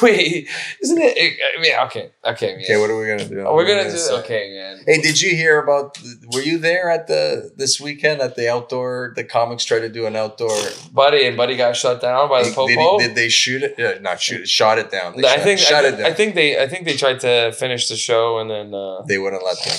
[0.01, 0.47] Wait,
[0.83, 1.39] isn't it?
[1.57, 2.63] I mean, okay, okay, man.
[2.63, 3.41] Okay, what are we gonna do?
[3.41, 4.13] Oh, we're gonna do say?
[4.19, 4.83] okay, man.
[4.85, 5.97] Hey, did you hear about?
[6.31, 9.13] Were you there at the this weekend at the outdoor?
[9.15, 10.55] The comics tried to do an outdoor.
[10.93, 12.99] Buddy and Buddy got shut down by the Did, popo.
[12.99, 13.79] did they shoot it?
[13.79, 14.47] Uh, not shoot it.
[14.47, 15.17] Shot it down.
[15.17, 16.05] They I shut, think shut I, it down.
[16.05, 19.17] I think they I think they tried to finish the show and then uh, they
[19.17, 19.77] wouldn't let them.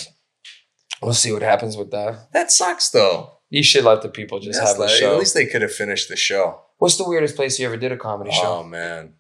[1.02, 2.32] We'll see what happens with that.
[2.32, 3.38] That sucks, though.
[3.50, 5.12] You should let the people just That's have the like- show.
[5.12, 6.60] At least they could have finished the show.
[6.78, 8.52] What's the weirdest place you ever did a comedy Oh show?
[8.58, 9.14] Oh man,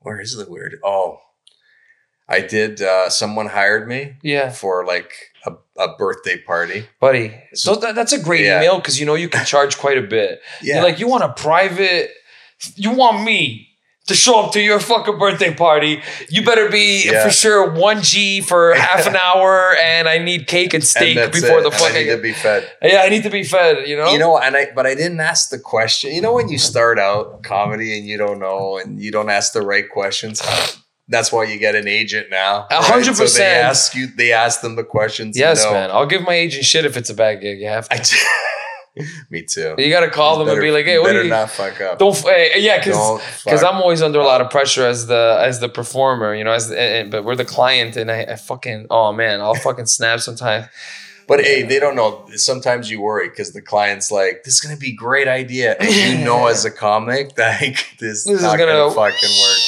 [0.00, 0.76] where is the weird?
[0.84, 1.20] Oh,
[2.28, 2.82] I did.
[2.82, 4.50] Uh, someone hired me Yeah.
[4.50, 5.12] for like
[5.46, 6.86] a, a birthday party.
[7.00, 7.34] buddy.
[7.54, 8.58] So that, that's a great Yeah.
[8.58, 10.40] email because you know you can charge quite a bit.
[10.62, 12.10] You're like, you want a private,
[12.76, 13.67] you want me
[14.08, 16.02] to show up to your fucking birthday party.
[16.28, 17.24] You better be Yeah.
[17.24, 21.60] for sure 1G for half an hour and I need cake and steak and before
[21.60, 21.62] it.
[21.62, 22.06] the And I fucking.
[22.06, 22.70] need to be fed.
[22.82, 24.10] yeah, I need to be fed, you know?
[24.12, 26.12] You know, and I but I didn't ask the question.
[26.12, 29.52] You know, when you start out comedy and you don't know and you don't ask
[29.52, 30.42] the right questions.
[31.10, 32.66] That's why you get an agent now.
[32.70, 33.64] A hundred So they percent.
[33.64, 34.08] ask you.
[34.08, 35.38] They ask them the questions.
[35.38, 35.72] yes, No.
[35.72, 35.90] man.
[35.90, 37.60] I'll give my agent shit if it's a bad gig.
[37.60, 37.96] You have to.
[39.30, 39.74] Me too.
[39.78, 41.30] You got to call them and be like, hey, what better you.
[41.30, 41.98] not fuck up.
[41.98, 45.60] Don't, hey, yeah, because because I'm always under a lot of pressure as the as
[45.60, 46.52] the performer, you know.
[46.52, 49.54] As the, eh, eh, but we're the client, and I, I fucking oh man, I'll
[49.54, 50.66] fucking snap sometimes.
[51.26, 52.26] But hey, they don't know.
[52.36, 55.90] Sometimes you worry because the client's like, "This is gonna be a great idea," and
[56.20, 57.60] you know, as a comic, that
[58.00, 59.58] this, This is gonna, gonna- fucking work.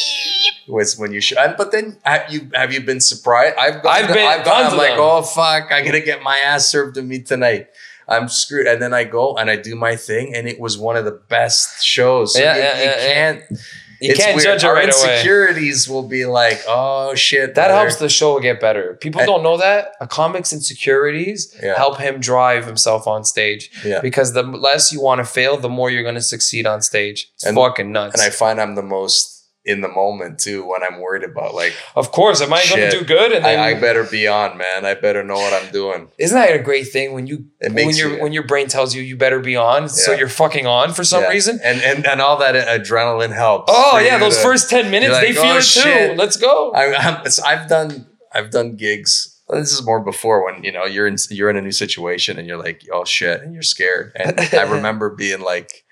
[0.68, 3.56] Was when you should, and, but then have you have you been surprised?
[3.58, 5.00] I've gone, I've been- I've gone, I'm like, them.
[5.00, 7.66] oh fuck, I gotta get my ass served to me tonight.
[8.10, 10.96] I'm screwed, and then I go and I do my thing, and it was one
[10.96, 12.34] of the best shows.
[12.34, 13.14] So Yeah, you, yeah, you yeah, yeah.
[13.14, 13.60] can't.
[14.02, 14.44] You it's can't weird.
[14.44, 15.12] judge it Our right away.
[15.12, 17.74] insecurities will be like, oh shit, That brother.
[17.82, 18.94] helps the show get better.
[18.94, 21.76] People don't know that a comic's insecurities Yeah.
[21.76, 23.70] help him drive himself on stage.
[23.84, 24.00] Yeah.
[24.00, 27.28] Because the less you want to fail, the more you're going to succeed on stage.
[27.34, 28.14] It's And- fucking nuts.
[28.14, 29.39] and I find I'm the most
[29.70, 32.98] in the moment too when I'm worried about like of course, am I going to
[32.98, 33.32] do good?
[33.32, 34.84] And then I, I better be on, man.
[34.84, 36.08] I better know what I'm doing.
[36.18, 38.66] Isn't that a great thing when you It when makes your you- when your brain
[38.68, 41.28] tells you you better be on, so you're fucking on for some Yeah.
[41.30, 41.60] reason?
[41.62, 43.72] and and and all that adrenaline helps.
[43.74, 45.80] Oh yeah, those to- first ten minutes you're they like, feel "Oh, it too.
[45.80, 46.72] shit." Let's go.
[46.74, 49.36] I, I've done I've done gigs.
[49.48, 52.46] This is more before when you know you're in you're in a new situation and
[52.46, 54.12] you're like oh shit and you're scared.
[54.14, 55.84] And I remember being like,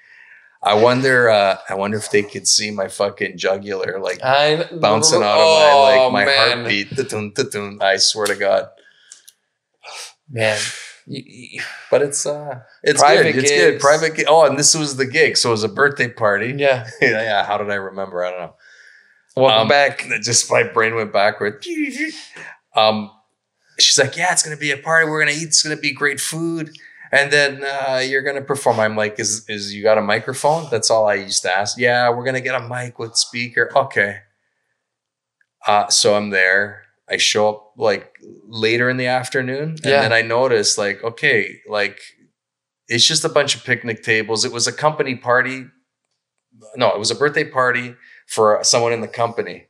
[0.62, 5.22] I wonder uh, I wonder if they could see my fucking jugular like I, bouncing
[5.22, 5.42] out Oh,
[6.06, 6.58] of my like my man.
[6.58, 6.94] heartbeat.
[6.96, 7.78] Da-dun, da-dun.
[7.80, 8.68] I swear to God.
[10.30, 10.58] Man,
[11.90, 13.44] But it's uh it's Private good.
[13.44, 13.80] It's good.
[13.80, 15.36] Private gi- Oh, and this was the gig.
[15.36, 16.54] So it was a birthday party.
[16.56, 16.88] yeah.
[17.00, 17.44] yeah, yeah.
[17.46, 18.24] How did I remember?
[18.24, 18.54] I don't know.
[19.36, 20.06] Welcome Um, back.
[20.22, 21.64] Just my brain went backward.
[22.74, 23.10] Um,
[23.78, 25.08] she's like, "Yeah, it's gonna be a party.
[25.08, 25.44] We're gonna eat.
[25.44, 26.76] It's gonna be great food,
[27.12, 30.90] and then uh, you're gonna perform." I'm like, "Is is you got a microphone?" That's
[30.90, 31.78] all I used to ask.
[31.78, 33.70] Yeah, we're gonna get a mic with speaker.
[33.76, 34.20] Okay.
[35.66, 36.82] Uh, so I'm there.
[37.10, 38.14] I show up like
[38.46, 40.02] later in the afternoon, and Yeah.
[40.02, 42.00] then I notice like, okay, like
[42.86, 44.44] it's just a bunch of picnic tables.
[44.44, 45.66] It was a company party.
[46.76, 47.94] No, it was a birthday party
[48.26, 49.68] for someone in the company.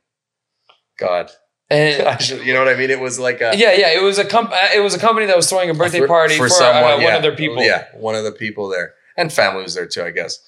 [0.97, 1.29] God,
[1.69, 2.89] And you know what I mean?
[2.89, 5.27] It was like a yeah, yeah, it was a comp- uh, it was a company
[5.27, 7.15] that was throwing a birthday for- party for, uh, one yeah.
[7.15, 7.63] of their people.
[7.63, 10.39] Yeah, one of the people there, and family was there too, I guess.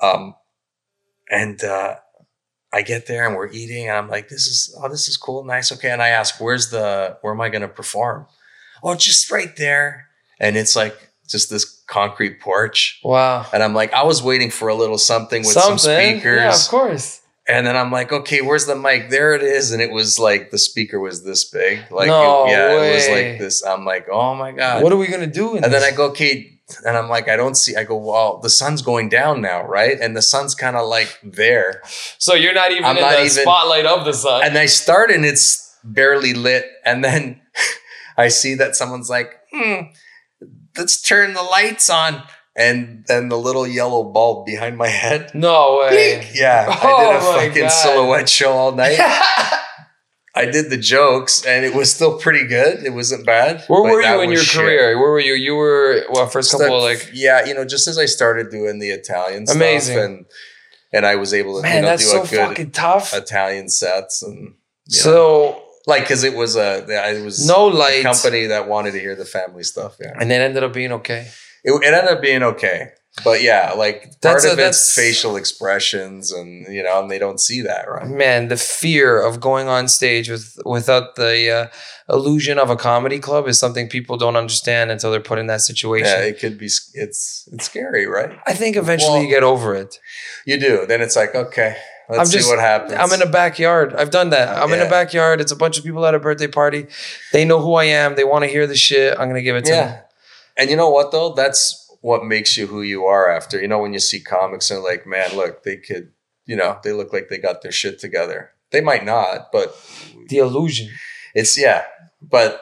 [0.00, 0.34] Um,
[1.30, 1.96] and uh,
[2.72, 5.44] I get there and we're eating, and I'm like, "This is oh, this is cool,
[5.44, 7.18] nice, okay." And I ask, "Where's the?
[7.20, 8.26] Where am I going to perform?"
[8.82, 10.08] Oh, just right there,
[10.40, 13.00] and it's like just this concrete porch.
[13.02, 13.46] Wow.
[13.52, 16.40] And I'm like, I was waiting for a little something with some speakers.
[16.40, 17.21] Yeah, of course.
[17.48, 19.10] And then I'm like, okay, where's the mic?
[19.10, 19.72] There it is.
[19.72, 21.80] And it was like the speaker was this big.
[21.90, 23.64] Like, No it, yeah, it was like this.
[23.64, 24.82] I'm like, oh my God.
[24.82, 25.56] What are we gonna do?
[25.56, 25.82] In and then?
[25.82, 26.60] I go, okay.
[26.86, 27.74] And I'm like, I don't see.
[27.76, 29.98] I go, well, the sun's going down now, right?
[30.00, 31.82] And the sun's kind of like there.
[32.18, 34.42] So you're not even I'm in not the even- spotlight of the sun.
[34.44, 36.66] And I start and it's barely lit.
[36.84, 37.40] And then
[38.16, 39.88] I see that someone's like, hmm,
[40.76, 42.22] let's turn the lights on.
[42.54, 45.30] And then the little yellow bulb behind my head.
[45.34, 46.18] no way.
[46.18, 46.32] Blink.
[46.34, 47.68] Yeah, I Oh did a oh fucking God.
[47.70, 48.98] silhouette show all night.
[50.34, 52.84] I did the jokes, and it was still pretty good.
[52.84, 53.64] It wasn't bad.
[53.68, 54.60] Where were you in your shit.
[54.62, 54.98] career?
[54.98, 55.34] Where were you?
[55.34, 58.78] You were well, first couple of like yeah, you know, just as I started doing
[58.78, 59.92] the Italian Amazing.
[59.94, 60.26] stuff, and
[60.92, 63.12] and I was able to man, you know that's do so a good fucking tough.
[63.14, 67.70] Italian sets, and you know, so like because it was a it was no a
[67.70, 69.96] lights, company that wanted to hear the family stuff.
[70.00, 71.28] Yeah, and it ended up being okay.
[71.64, 72.88] It, it ended up being okay.
[73.24, 77.18] But yeah, like part That's a- of it's facial expressions, and you know, and they
[77.18, 78.06] don't see that, right?
[78.08, 81.66] Man, the fear of going on stage with without the uh,
[82.14, 85.60] illusion of a comedy club is something people don't understand until they're put in that
[85.60, 86.06] situation.
[86.06, 86.64] Yeah, it could be.
[86.66, 88.30] It's it's scary, right?
[88.46, 89.98] I think eventually Well, you get over it.
[90.46, 90.86] You do.
[90.86, 91.76] Then it's like, okay,
[92.08, 92.94] let's I'm see just- what happens.
[92.94, 93.92] I'm in a backyard.
[93.94, 94.56] I've done that.
[94.56, 95.42] I'm in a backyard.
[95.42, 96.86] It's a bunch of people at a birthday party.
[97.34, 98.16] They know who I am.
[98.16, 99.18] They want to hear the shit.
[99.18, 99.98] I'm gonna give it to them.
[100.56, 101.32] And you know what though?
[101.34, 103.60] That's what makes you who you are after.
[103.60, 106.12] You know, when you see comics and like, man, look, they could,
[106.46, 108.50] you know, they look like they got their shit together.
[108.70, 109.74] They might not, but
[110.28, 110.90] The illusion.
[111.34, 111.84] it's yeah.
[112.20, 112.60] But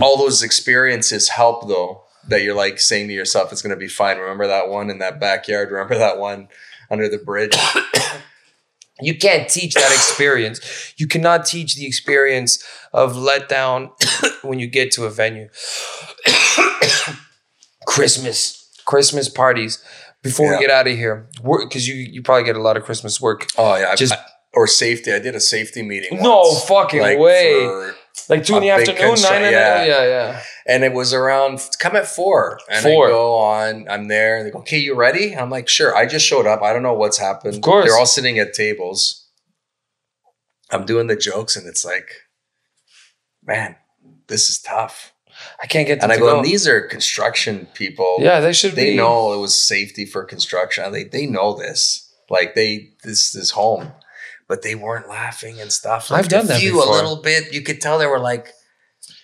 [0.00, 2.02] all those experiences help though.
[2.28, 4.16] That you're like saying to yourself, it's gonna be fine.
[4.16, 5.70] Remember that one in that backyard.
[5.70, 6.48] Remember that one
[6.90, 7.54] under the bridge.
[9.00, 10.60] You can't teach that experience.
[10.96, 13.90] You cannot teach the experience of letdown
[14.42, 15.48] when you get to a venue.
[17.86, 19.82] Christmas, Christmas parties.
[20.22, 20.58] Before Yeah.
[20.58, 23.46] we get out of here, because you you probably get a lot of Christmas work.
[23.58, 24.24] Oh yeah, Just- I-
[24.54, 25.12] or safety.
[25.12, 26.22] I did a safety meeting.
[26.22, 27.60] No fucking like, way.
[27.64, 27.94] for-
[28.28, 29.80] Like two in the afternoon, nine in yeah.
[29.80, 30.42] the yeah, yeah.
[30.66, 32.58] and it was around come at four.
[32.70, 33.06] And Four.
[33.08, 33.88] I go on.
[33.88, 34.38] I'm there.
[34.38, 36.62] And they go, "Okay, you ready?" I'm like, "Sure." I just showed up.
[36.62, 37.56] I don't know what's happened.
[37.56, 37.86] Of course.
[37.86, 39.28] they're all sitting at tables.
[40.70, 42.08] I'm doing the jokes, and it's like,
[43.44, 43.76] man,
[44.28, 45.12] this is tough.
[45.62, 46.36] I can't get And I go.
[46.36, 48.16] and these are construction people.
[48.20, 48.96] yeah, they should they be.
[48.96, 50.90] know it was safety for construction.
[50.92, 52.12] They they know this.
[52.30, 53.92] Like they this is home,
[54.48, 56.10] but they weren't laughing and stuff.
[56.10, 56.92] Like I've done a that few, before.
[56.92, 57.52] a little bit.
[57.52, 58.48] You could tell they were like,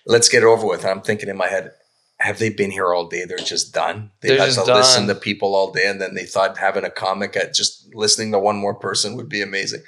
[0.06, 1.72] "Let's get it over with." And I'm thinking in my head,
[2.18, 3.24] have they been here all day?
[3.24, 4.10] They're just done.
[4.20, 7.36] They had to listen to people all day, and then they thought having a comic
[7.36, 9.82] at just listening to one more person would be amazing.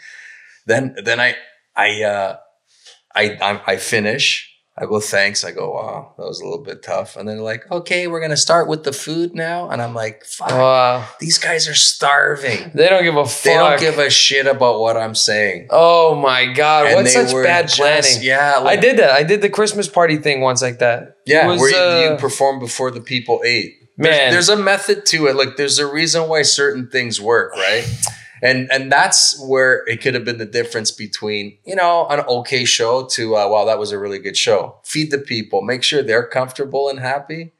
[0.66, 1.36] Then then I
[1.76, 2.36] I uh,
[3.14, 4.48] I I, I finish.
[4.78, 5.44] I go, thanks.
[5.44, 7.16] I go, wow, that was a little bit tough.
[7.16, 9.68] And then they're like, okay, we're gonna start with the food now.
[9.68, 11.06] And I'm like, fuck, Wow.
[11.20, 12.70] these guys are starving.
[12.74, 13.44] They don't give a fuck.
[13.44, 15.66] They don't give a shit about what I'm saying.
[15.70, 18.18] oh my god, And what such bad just- planning.
[18.22, 19.10] Yeah, I did that.
[19.10, 21.16] I did the Christmas party thing once like that.
[21.26, 21.70] Yeah, was, where
[22.00, 23.74] you, you uh, perform before the people ate.
[23.98, 24.10] Man.
[24.32, 25.36] there's, there's a method to it.
[25.36, 27.86] Like there's a reason why certain things work, right?
[28.42, 32.64] And and that's where it could have been the difference between you know an okay
[32.64, 34.76] show to uh, wow that was a really good show.
[34.84, 37.52] Feed the people, make sure they're comfortable and happy.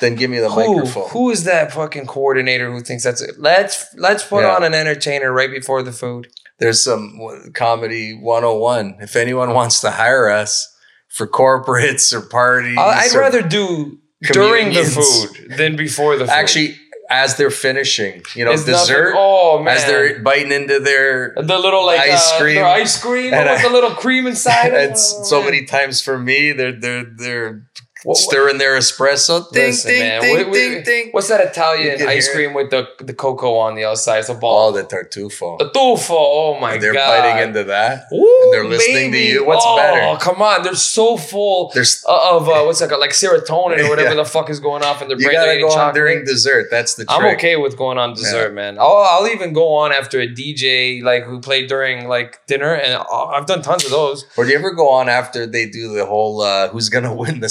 [0.00, 1.08] Then give me the who, microphone.
[1.10, 3.38] who is that fucking coordinator who thinks that's it?
[3.38, 4.56] Let's let's put Yeah.
[4.56, 6.26] on an entertainer right before the food.
[6.58, 8.96] There's some w- comedy 101.
[9.00, 10.74] If anyone wants to hire us
[11.08, 13.98] for corporates or parties, I'd or- rather do
[14.32, 16.32] during the food than before the food.
[16.32, 16.76] actually
[17.10, 19.14] as they're finishing, you know, It's nothing- dessert.
[19.16, 22.54] Oh man, as they're biting into their the little like ice uh, cream.
[22.56, 24.72] their ice cream with the little cream inside.
[24.74, 24.94] and Oh,
[25.24, 25.46] so man.
[25.50, 27.62] many times for me, they're they're they're
[28.06, 29.50] What- stirring their espresso.
[29.52, 31.08] Ding Listen, ding man, ding ding ding.
[31.12, 34.18] What's that Italian ice cream with the the cocoa on the outside?
[34.20, 34.72] It's a Oh, ball.
[34.72, 35.58] the tartufo.
[35.58, 36.10] the tufo.
[36.10, 36.82] Oh my god.
[36.82, 37.20] they're god.
[37.22, 38.04] biting into that.
[38.12, 39.44] Ooh, and they're listening to you.
[39.44, 40.00] What's oh, better?
[40.02, 40.62] Oh come on.
[40.62, 43.00] They're so full There's of uh, what's that called?
[43.00, 44.22] Like serotonin or whatever Yeah.
[44.22, 45.36] the fuck is going off in their you brain.
[45.36, 46.68] gotta They're go eating on during dessert.
[46.70, 47.18] That's the trick.
[47.18, 48.78] I'm okay with going on dessert, man.
[48.78, 52.94] I'll, I'll even go on after a DJ like who played during like dinner, and
[52.94, 54.24] I'll- I've done tons of those.
[54.36, 57.40] Or do you ever go on after they do the whole uh, who's gonna win
[57.40, 57.48] the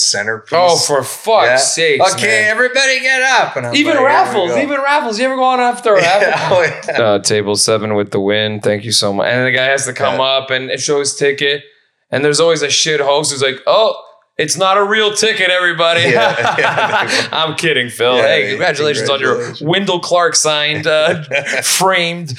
[0.48, 0.88] centerpiece?
[0.90, 1.58] Oh, for fuck's Yeah.
[1.58, 2.02] sake!
[2.14, 3.56] okay, everybody get up.
[3.56, 5.20] And I'm Even like, raffles, even raffles.
[5.20, 6.58] You ever go on after a Yeah, raffle?
[6.58, 7.02] oh, yeah.
[7.02, 8.62] uh, table seven with the win.
[8.62, 9.28] Thank you so much.
[9.28, 10.24] And the guy has to come Yeah.
[10.26, 11.64] up and show his ticket.
[12.12, 13.96] And there's always a shit host who's like, "Oh,
[14.38, 17.28] it's not a real ticket, everybody." Yeah, yeah.
[17.32, 18.16] I'm kidding, Phil.
[18.18, 21.24] Yeah, hey, yeah, congratulations, on your Wendell Clark signed, uh,
[21.64, 22.38] framed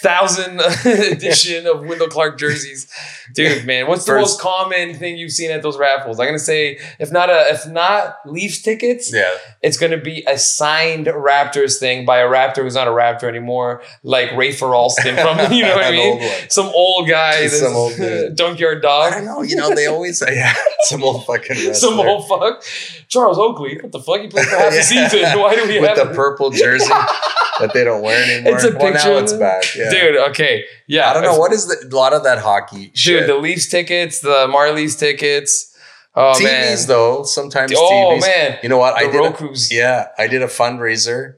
[0.00, 2.90] thousand edition of Wendell Clark jerseys,
[3.34, 3.66] dude.
[3.66, 6.20] Man, what's the First- most common thing you've seen at those raffles?
[6.20, 9.30] I'm gonna say, if not a, if not Leafs tickets, yeah.
[9.62, 13.24] it's going to be a signed Raptors thing by a Raptor who's not a Raptor
[13.24, 16.22] anymore, like Ray Alston from, you know what I mean?
[16.22, 16.50] old.
[16.50, 17.92] Some old guy, Some that's- old
[18.76, 19.42] I Dog, don't know.
[19.42, 20.54] You know, they always say, yeah,
[20.84, 21.74] some old fucking wrestler.
[21.74, 22.62] some old fuck.
[23.08, 24.20] Charles Oakley, what the fuck?
[24.20, 24.78] He played for half Yeah.
[24.78, 25.38] the season.
[25.40, 26.86] Why do we with have the purple jersey
[27.60, 28.54] that they don't wear anymore.
[28.54, 29.40] It's a well, picture now it's it.
[29.40, 29.64] back.
[29.74, 29.90] Yeah.
[29.90, 30.64] Dude, okay.
[30.86, 31.10] Yeah.
[31.10, 33.20] I don't know what is the, a lot of that hockey shit.
[33.20, 35.76] Dude, the Leafs tickets, the Marlies tickets.
[36.14, 36.78] Oh, TVs man.
[36.88, 38.20] though, sometimes Oh, TVs.
[38.22, 38.58] man.
[38.62, 38.94] You know what?
[38.94, 39.20] I The did.
[39.20, 39.72] A, Roku's.
[39.72, 41.34] yeah, I did a fundraiser,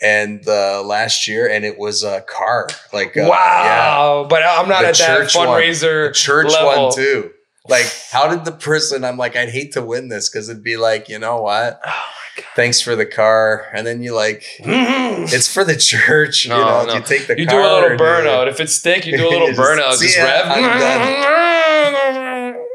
[0.00, 2.68] and uh, last year, and it was a car.
[2.94, 4.26] Like uh, wow.
[4.28, 5.48] But I'm not The at that church one.
[5.48, 6.14] fundraiser.
[6.14, 6.86] church level.
[6.86, 7.30] one too.
[7.72, 9.04] Like, how did the person?
[9.04, 11.80] I'm like, I'd hate to win this because it'd be like, you know what?
[11.84, 11.92] Oh, my
[12.36, 12.44] God.
[12.54, 15.32] Thanks for the car, and then you like, Mhm.
[15.32, 16.46] it's for the church.
[16.48, 16.94] No, you know, no.
[16.96, 18.48] you take the You car do a little burnout.
[18.48, 19.94] If it's thick, you do a little burnout.
[19.94, 20.44] see Just ya, rev.
[20.48, 20.62] I'm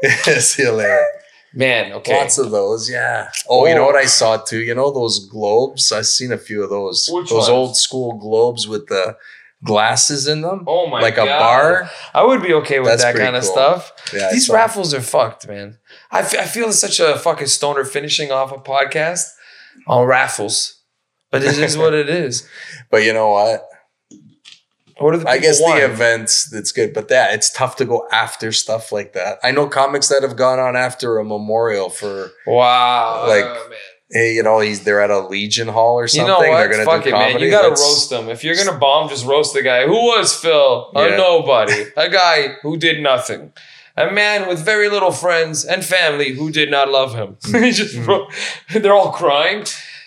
[0.40, 1.04] See you later.
[1.54, 2.16] Man, okay.
[2.18, 3.30] Lots of those, yeah.
[3.48, 4.60] Oh, you know what I saw too?
[4.60, 5.90] You know those globes?
[5.90, 7.08] I've seen a few of those.
[7.10, 7.48] Which those ones?
[7.48, 9.16] old school globes with the
[9.64, 10.64] glasses in them.
[10.66, 11.28] oh my like god.
[11.28, 11.90] a bar.
[12.14, 13.92] I would be okay with That's that kind of stuff.
[14.14, 15.78] Yeah, These raffles are fucked, man.
[16.10, 19.24] I, f- I feel it's such a fucking stoner finishing off a podcast
[19.86, 20.76] on raffles.
[21.30, 22.48] But it is what it is.
[22.90, 23.64] But you know what?
[24.98, 25.78] What are the I guess want?
[25.78, 29.38] the events that's good, but that it's tough to go after stuff like that.
[29.44, 33.26] I know comics that have gone on after a memorial for Wow.
[33.28, 33.70] like, Oh.
[34.10, 36.26] Hey, you know, he's they're at a Legion Hall or You something.
[36.28, 36.58] know what?
[36.58, 37.38] They're gonna Fuck do it, man.
[37.40, 38.28] You gotta That's- roast them.
[38.28, 39.86] If you're gonna bomb, just roast the guy.
[39.86, 40.90] Who was Phil?
[40.94, 41.84] A nobody.
[41.96, 43.52] A guy who did nothing.
[43.96, 47.36] A man with very little friends and family who did not love him.
[47.64, 48.26] He just Mm.
[48.82, 49.64] they're all crying.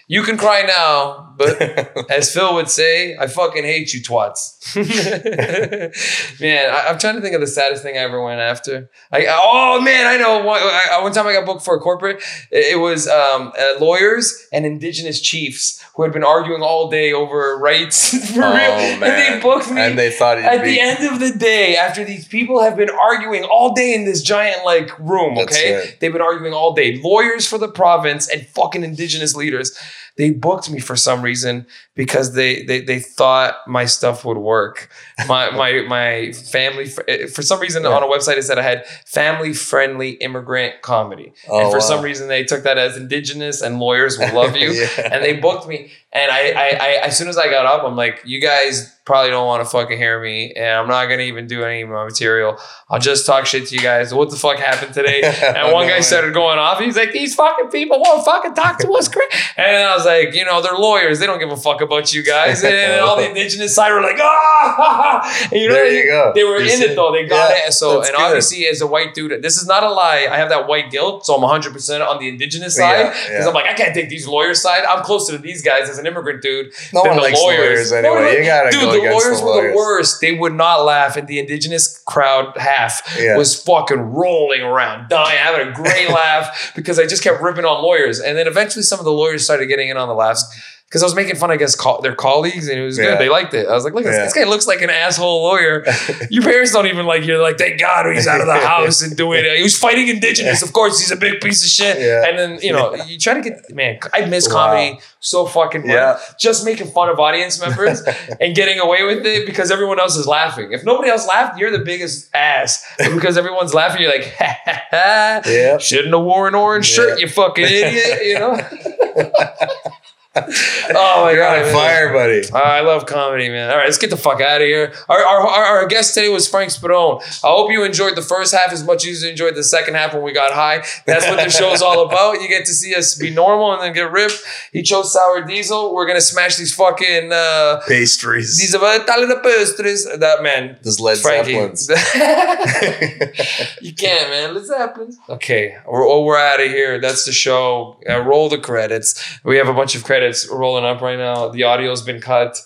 [0.08, 4.58] You can cry now, But as Phil would say, I fucking hate you twats.
[6.42, 8.90] man, I, am trying to think of the saddest thing I ever went after.
[9.12, 10.46] I, oh man, I know.
[10.46, 12.24] One, I, one time I got booked for a corporate.
[12.52, 17.12] It, it was um, uh, lawyers and indigenous chiefs who had been arguing all day
[17.14, 18.60] over rights for Oh, real.
[18.60, 20.72] And they booked me and they thought at be.
[20.72, 24.22] the end of the day, after these people have been arguing all day in this
[24.22, 25.96] giant like room, That's okay?
[26.00, 27.00] They've been arguing all day.
[27.04, 29.78] Lawyers for the province and fucking indigenous leaders.
[30.22, 31.66] They booked me for some reason
[31.96, 34.88] because they they, they thought my stuff would work.
[35.28, 37.90] My my my family eh, for some reason Yeah.
[37.90, 41.34] on a website it said I had family friendly immigrant comedy.
[41.50, 41.90] Oh, and for wow.
[41.92, 45.10] some reason they took that as indigenous and lawyers will love you Yeah.
[45.12, 45.92] and they booked me.
[46.14, 49.30] And I, I, I, as soon as I got up, I'm like, you guys probably
[49.32, 52.04] don't want to fucking hear me, and I'm not gonna even do any of my
[52.04, 52.58] material.
[52.90, 54.14] I'll just talk shit to you guys.
[54.14, 55.22] What the fuck happened today?
[55.62, 56.80] And one guy started going off.
[56.80, 59.10] He's like, these fucking people won't fucking talk to us.
[59.56, 61.20] And I was like, you know, they're lawyers.
[61.20, 62.64] They don't give a fuck about you guys.
[62.64, 66.32] And all the indigenous side were like, ah, and you know, There you go.
[66.36, 67.12] they were You in it though.
[67.12, 67.74] They got Yeah, it.
[67.74, 68.16] So, and good.
[68.16, 70.28] obviously, as a white dude, this is not a lie.
[70.30, 73.48] I have that white guilt, so I'm 100 percent on the indigenous side because yeah.
[73.48, 74.84] I'm like, I can't take these lawyers' side.
[74.86, 76.74] I'm closer to these guys as an immigrant dude.
[76.94, 78.14] No than one the lawyers, No, anyway.
[78.22, 79.72] no, You gotta dude, go the lawyers the were lawyers.
[79.74, 80.22] the worst.
[80.22, 83.38] They would not laugh, and the indigenous crowd half Yeah.
[83.38, 87.82] was fucking rolling around, dying, having a great laugh because I just kept ripping on
[87.84, 88.20] lawyers.
[88.20, 90.44] And then eventually, some of the lawyers started getting in on the laughs.
[90.92, 93.12] Because I was making fun, I guess, co- their colleagues, and it was Yeah.
[93.12, 93.20] good.
[93.22, 93.66] They liked it.
[93.66, 94.26] I was like, "Look, this, Yeah.
[94.26, 95.86] this guy looks like an asshole lawyer."
[96.30, 97.28] Your parents don't even like you.
[97.28, 100.10] They're like, "Thank God he's out of the house and doing it." He was fighting
[100.10, 100.62] indigenous.
[100.62, 101.98] Of course, he's a big piece of shit.
[102.02, 102.26] Yeah.
[102.28, 104.00] And then you know, you try to get man.
[104.14, 104.54] I miss Wow.
[104.68, 105.92] comedy so fucking much.
[105.92, 106.18] Yeah.
[106.38, 108.02] Just making fun of audience members
[108.42, 110.74] and getting away with it because everyone else is laughing.
[110.74, 112.84] If nobody else laughed, you're the biggest ass.
[112.98, 115.78] But because everyone's laughing, you're like, ha, ha, ha.
[115.78, 118.26] Shouldn't have worn an orange shirt, you fucking idiot.
[118.26, 118.60] You know.
[120.34, 122.42] oh my You're god, on fire, buddy.
[122.54, 123.70] Oh, I love comedy, man.
[123.70, 124.94] All right, let's get the fuck out of here.
[125.10, 127.20] Our, our, our, guest today was Frank Spadone.
[127.44, 130.14] I hope you enjoyed the first half as much as you enjoyed the second half
[130.14, 130.86] when we got high.
[131.06, 132.42] That's what the show's all about.
[132.42, 134.42] You get to see us be normal and then get ripped.
[134.72, 135.94] He chose sour diesel.
[135.94, 138.58] We're gonna smash these fucking uh, Pastries.
[138.58, 140.06] these are Italian pastries.
[140.18, 141.18] That man, Those Led.
[141.18, 141.90] Zeppelins.
[143.82, 144.54] you can't, man.
[144.54, 145.12] Let's happen.
[145.28, 147.02] Okay, we're, oh, we're out of here.
[147.02, 148.00] That's the show.
[148.10, 149.40] Uh, roll the credits.
[149.44, 150.21] We have a bunch of credits
[150.52, 151.50] rolling up right now.
[151.50, 152.58] The audio's been cut.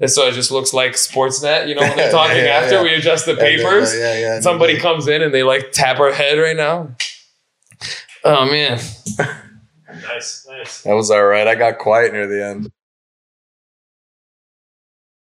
[0.00, 1.68] And so it just looks like Sportsnet.
[1.68, 2.82] You know, when they're talking Yeah, after, yeah.
[2.82, 3.96] we adjust the And then, uh, papers.
[3.96, 4.40] yeah, yeah.
[4.40, 6.94] Somebody comes in and they like tap our head right now.
[8.24, 8.78] Oh, man.
[10.08, 10.82] Nice, nice.
[10.82, 11.46] That was all right.
[11.46, 12.72] I got quiet near the end.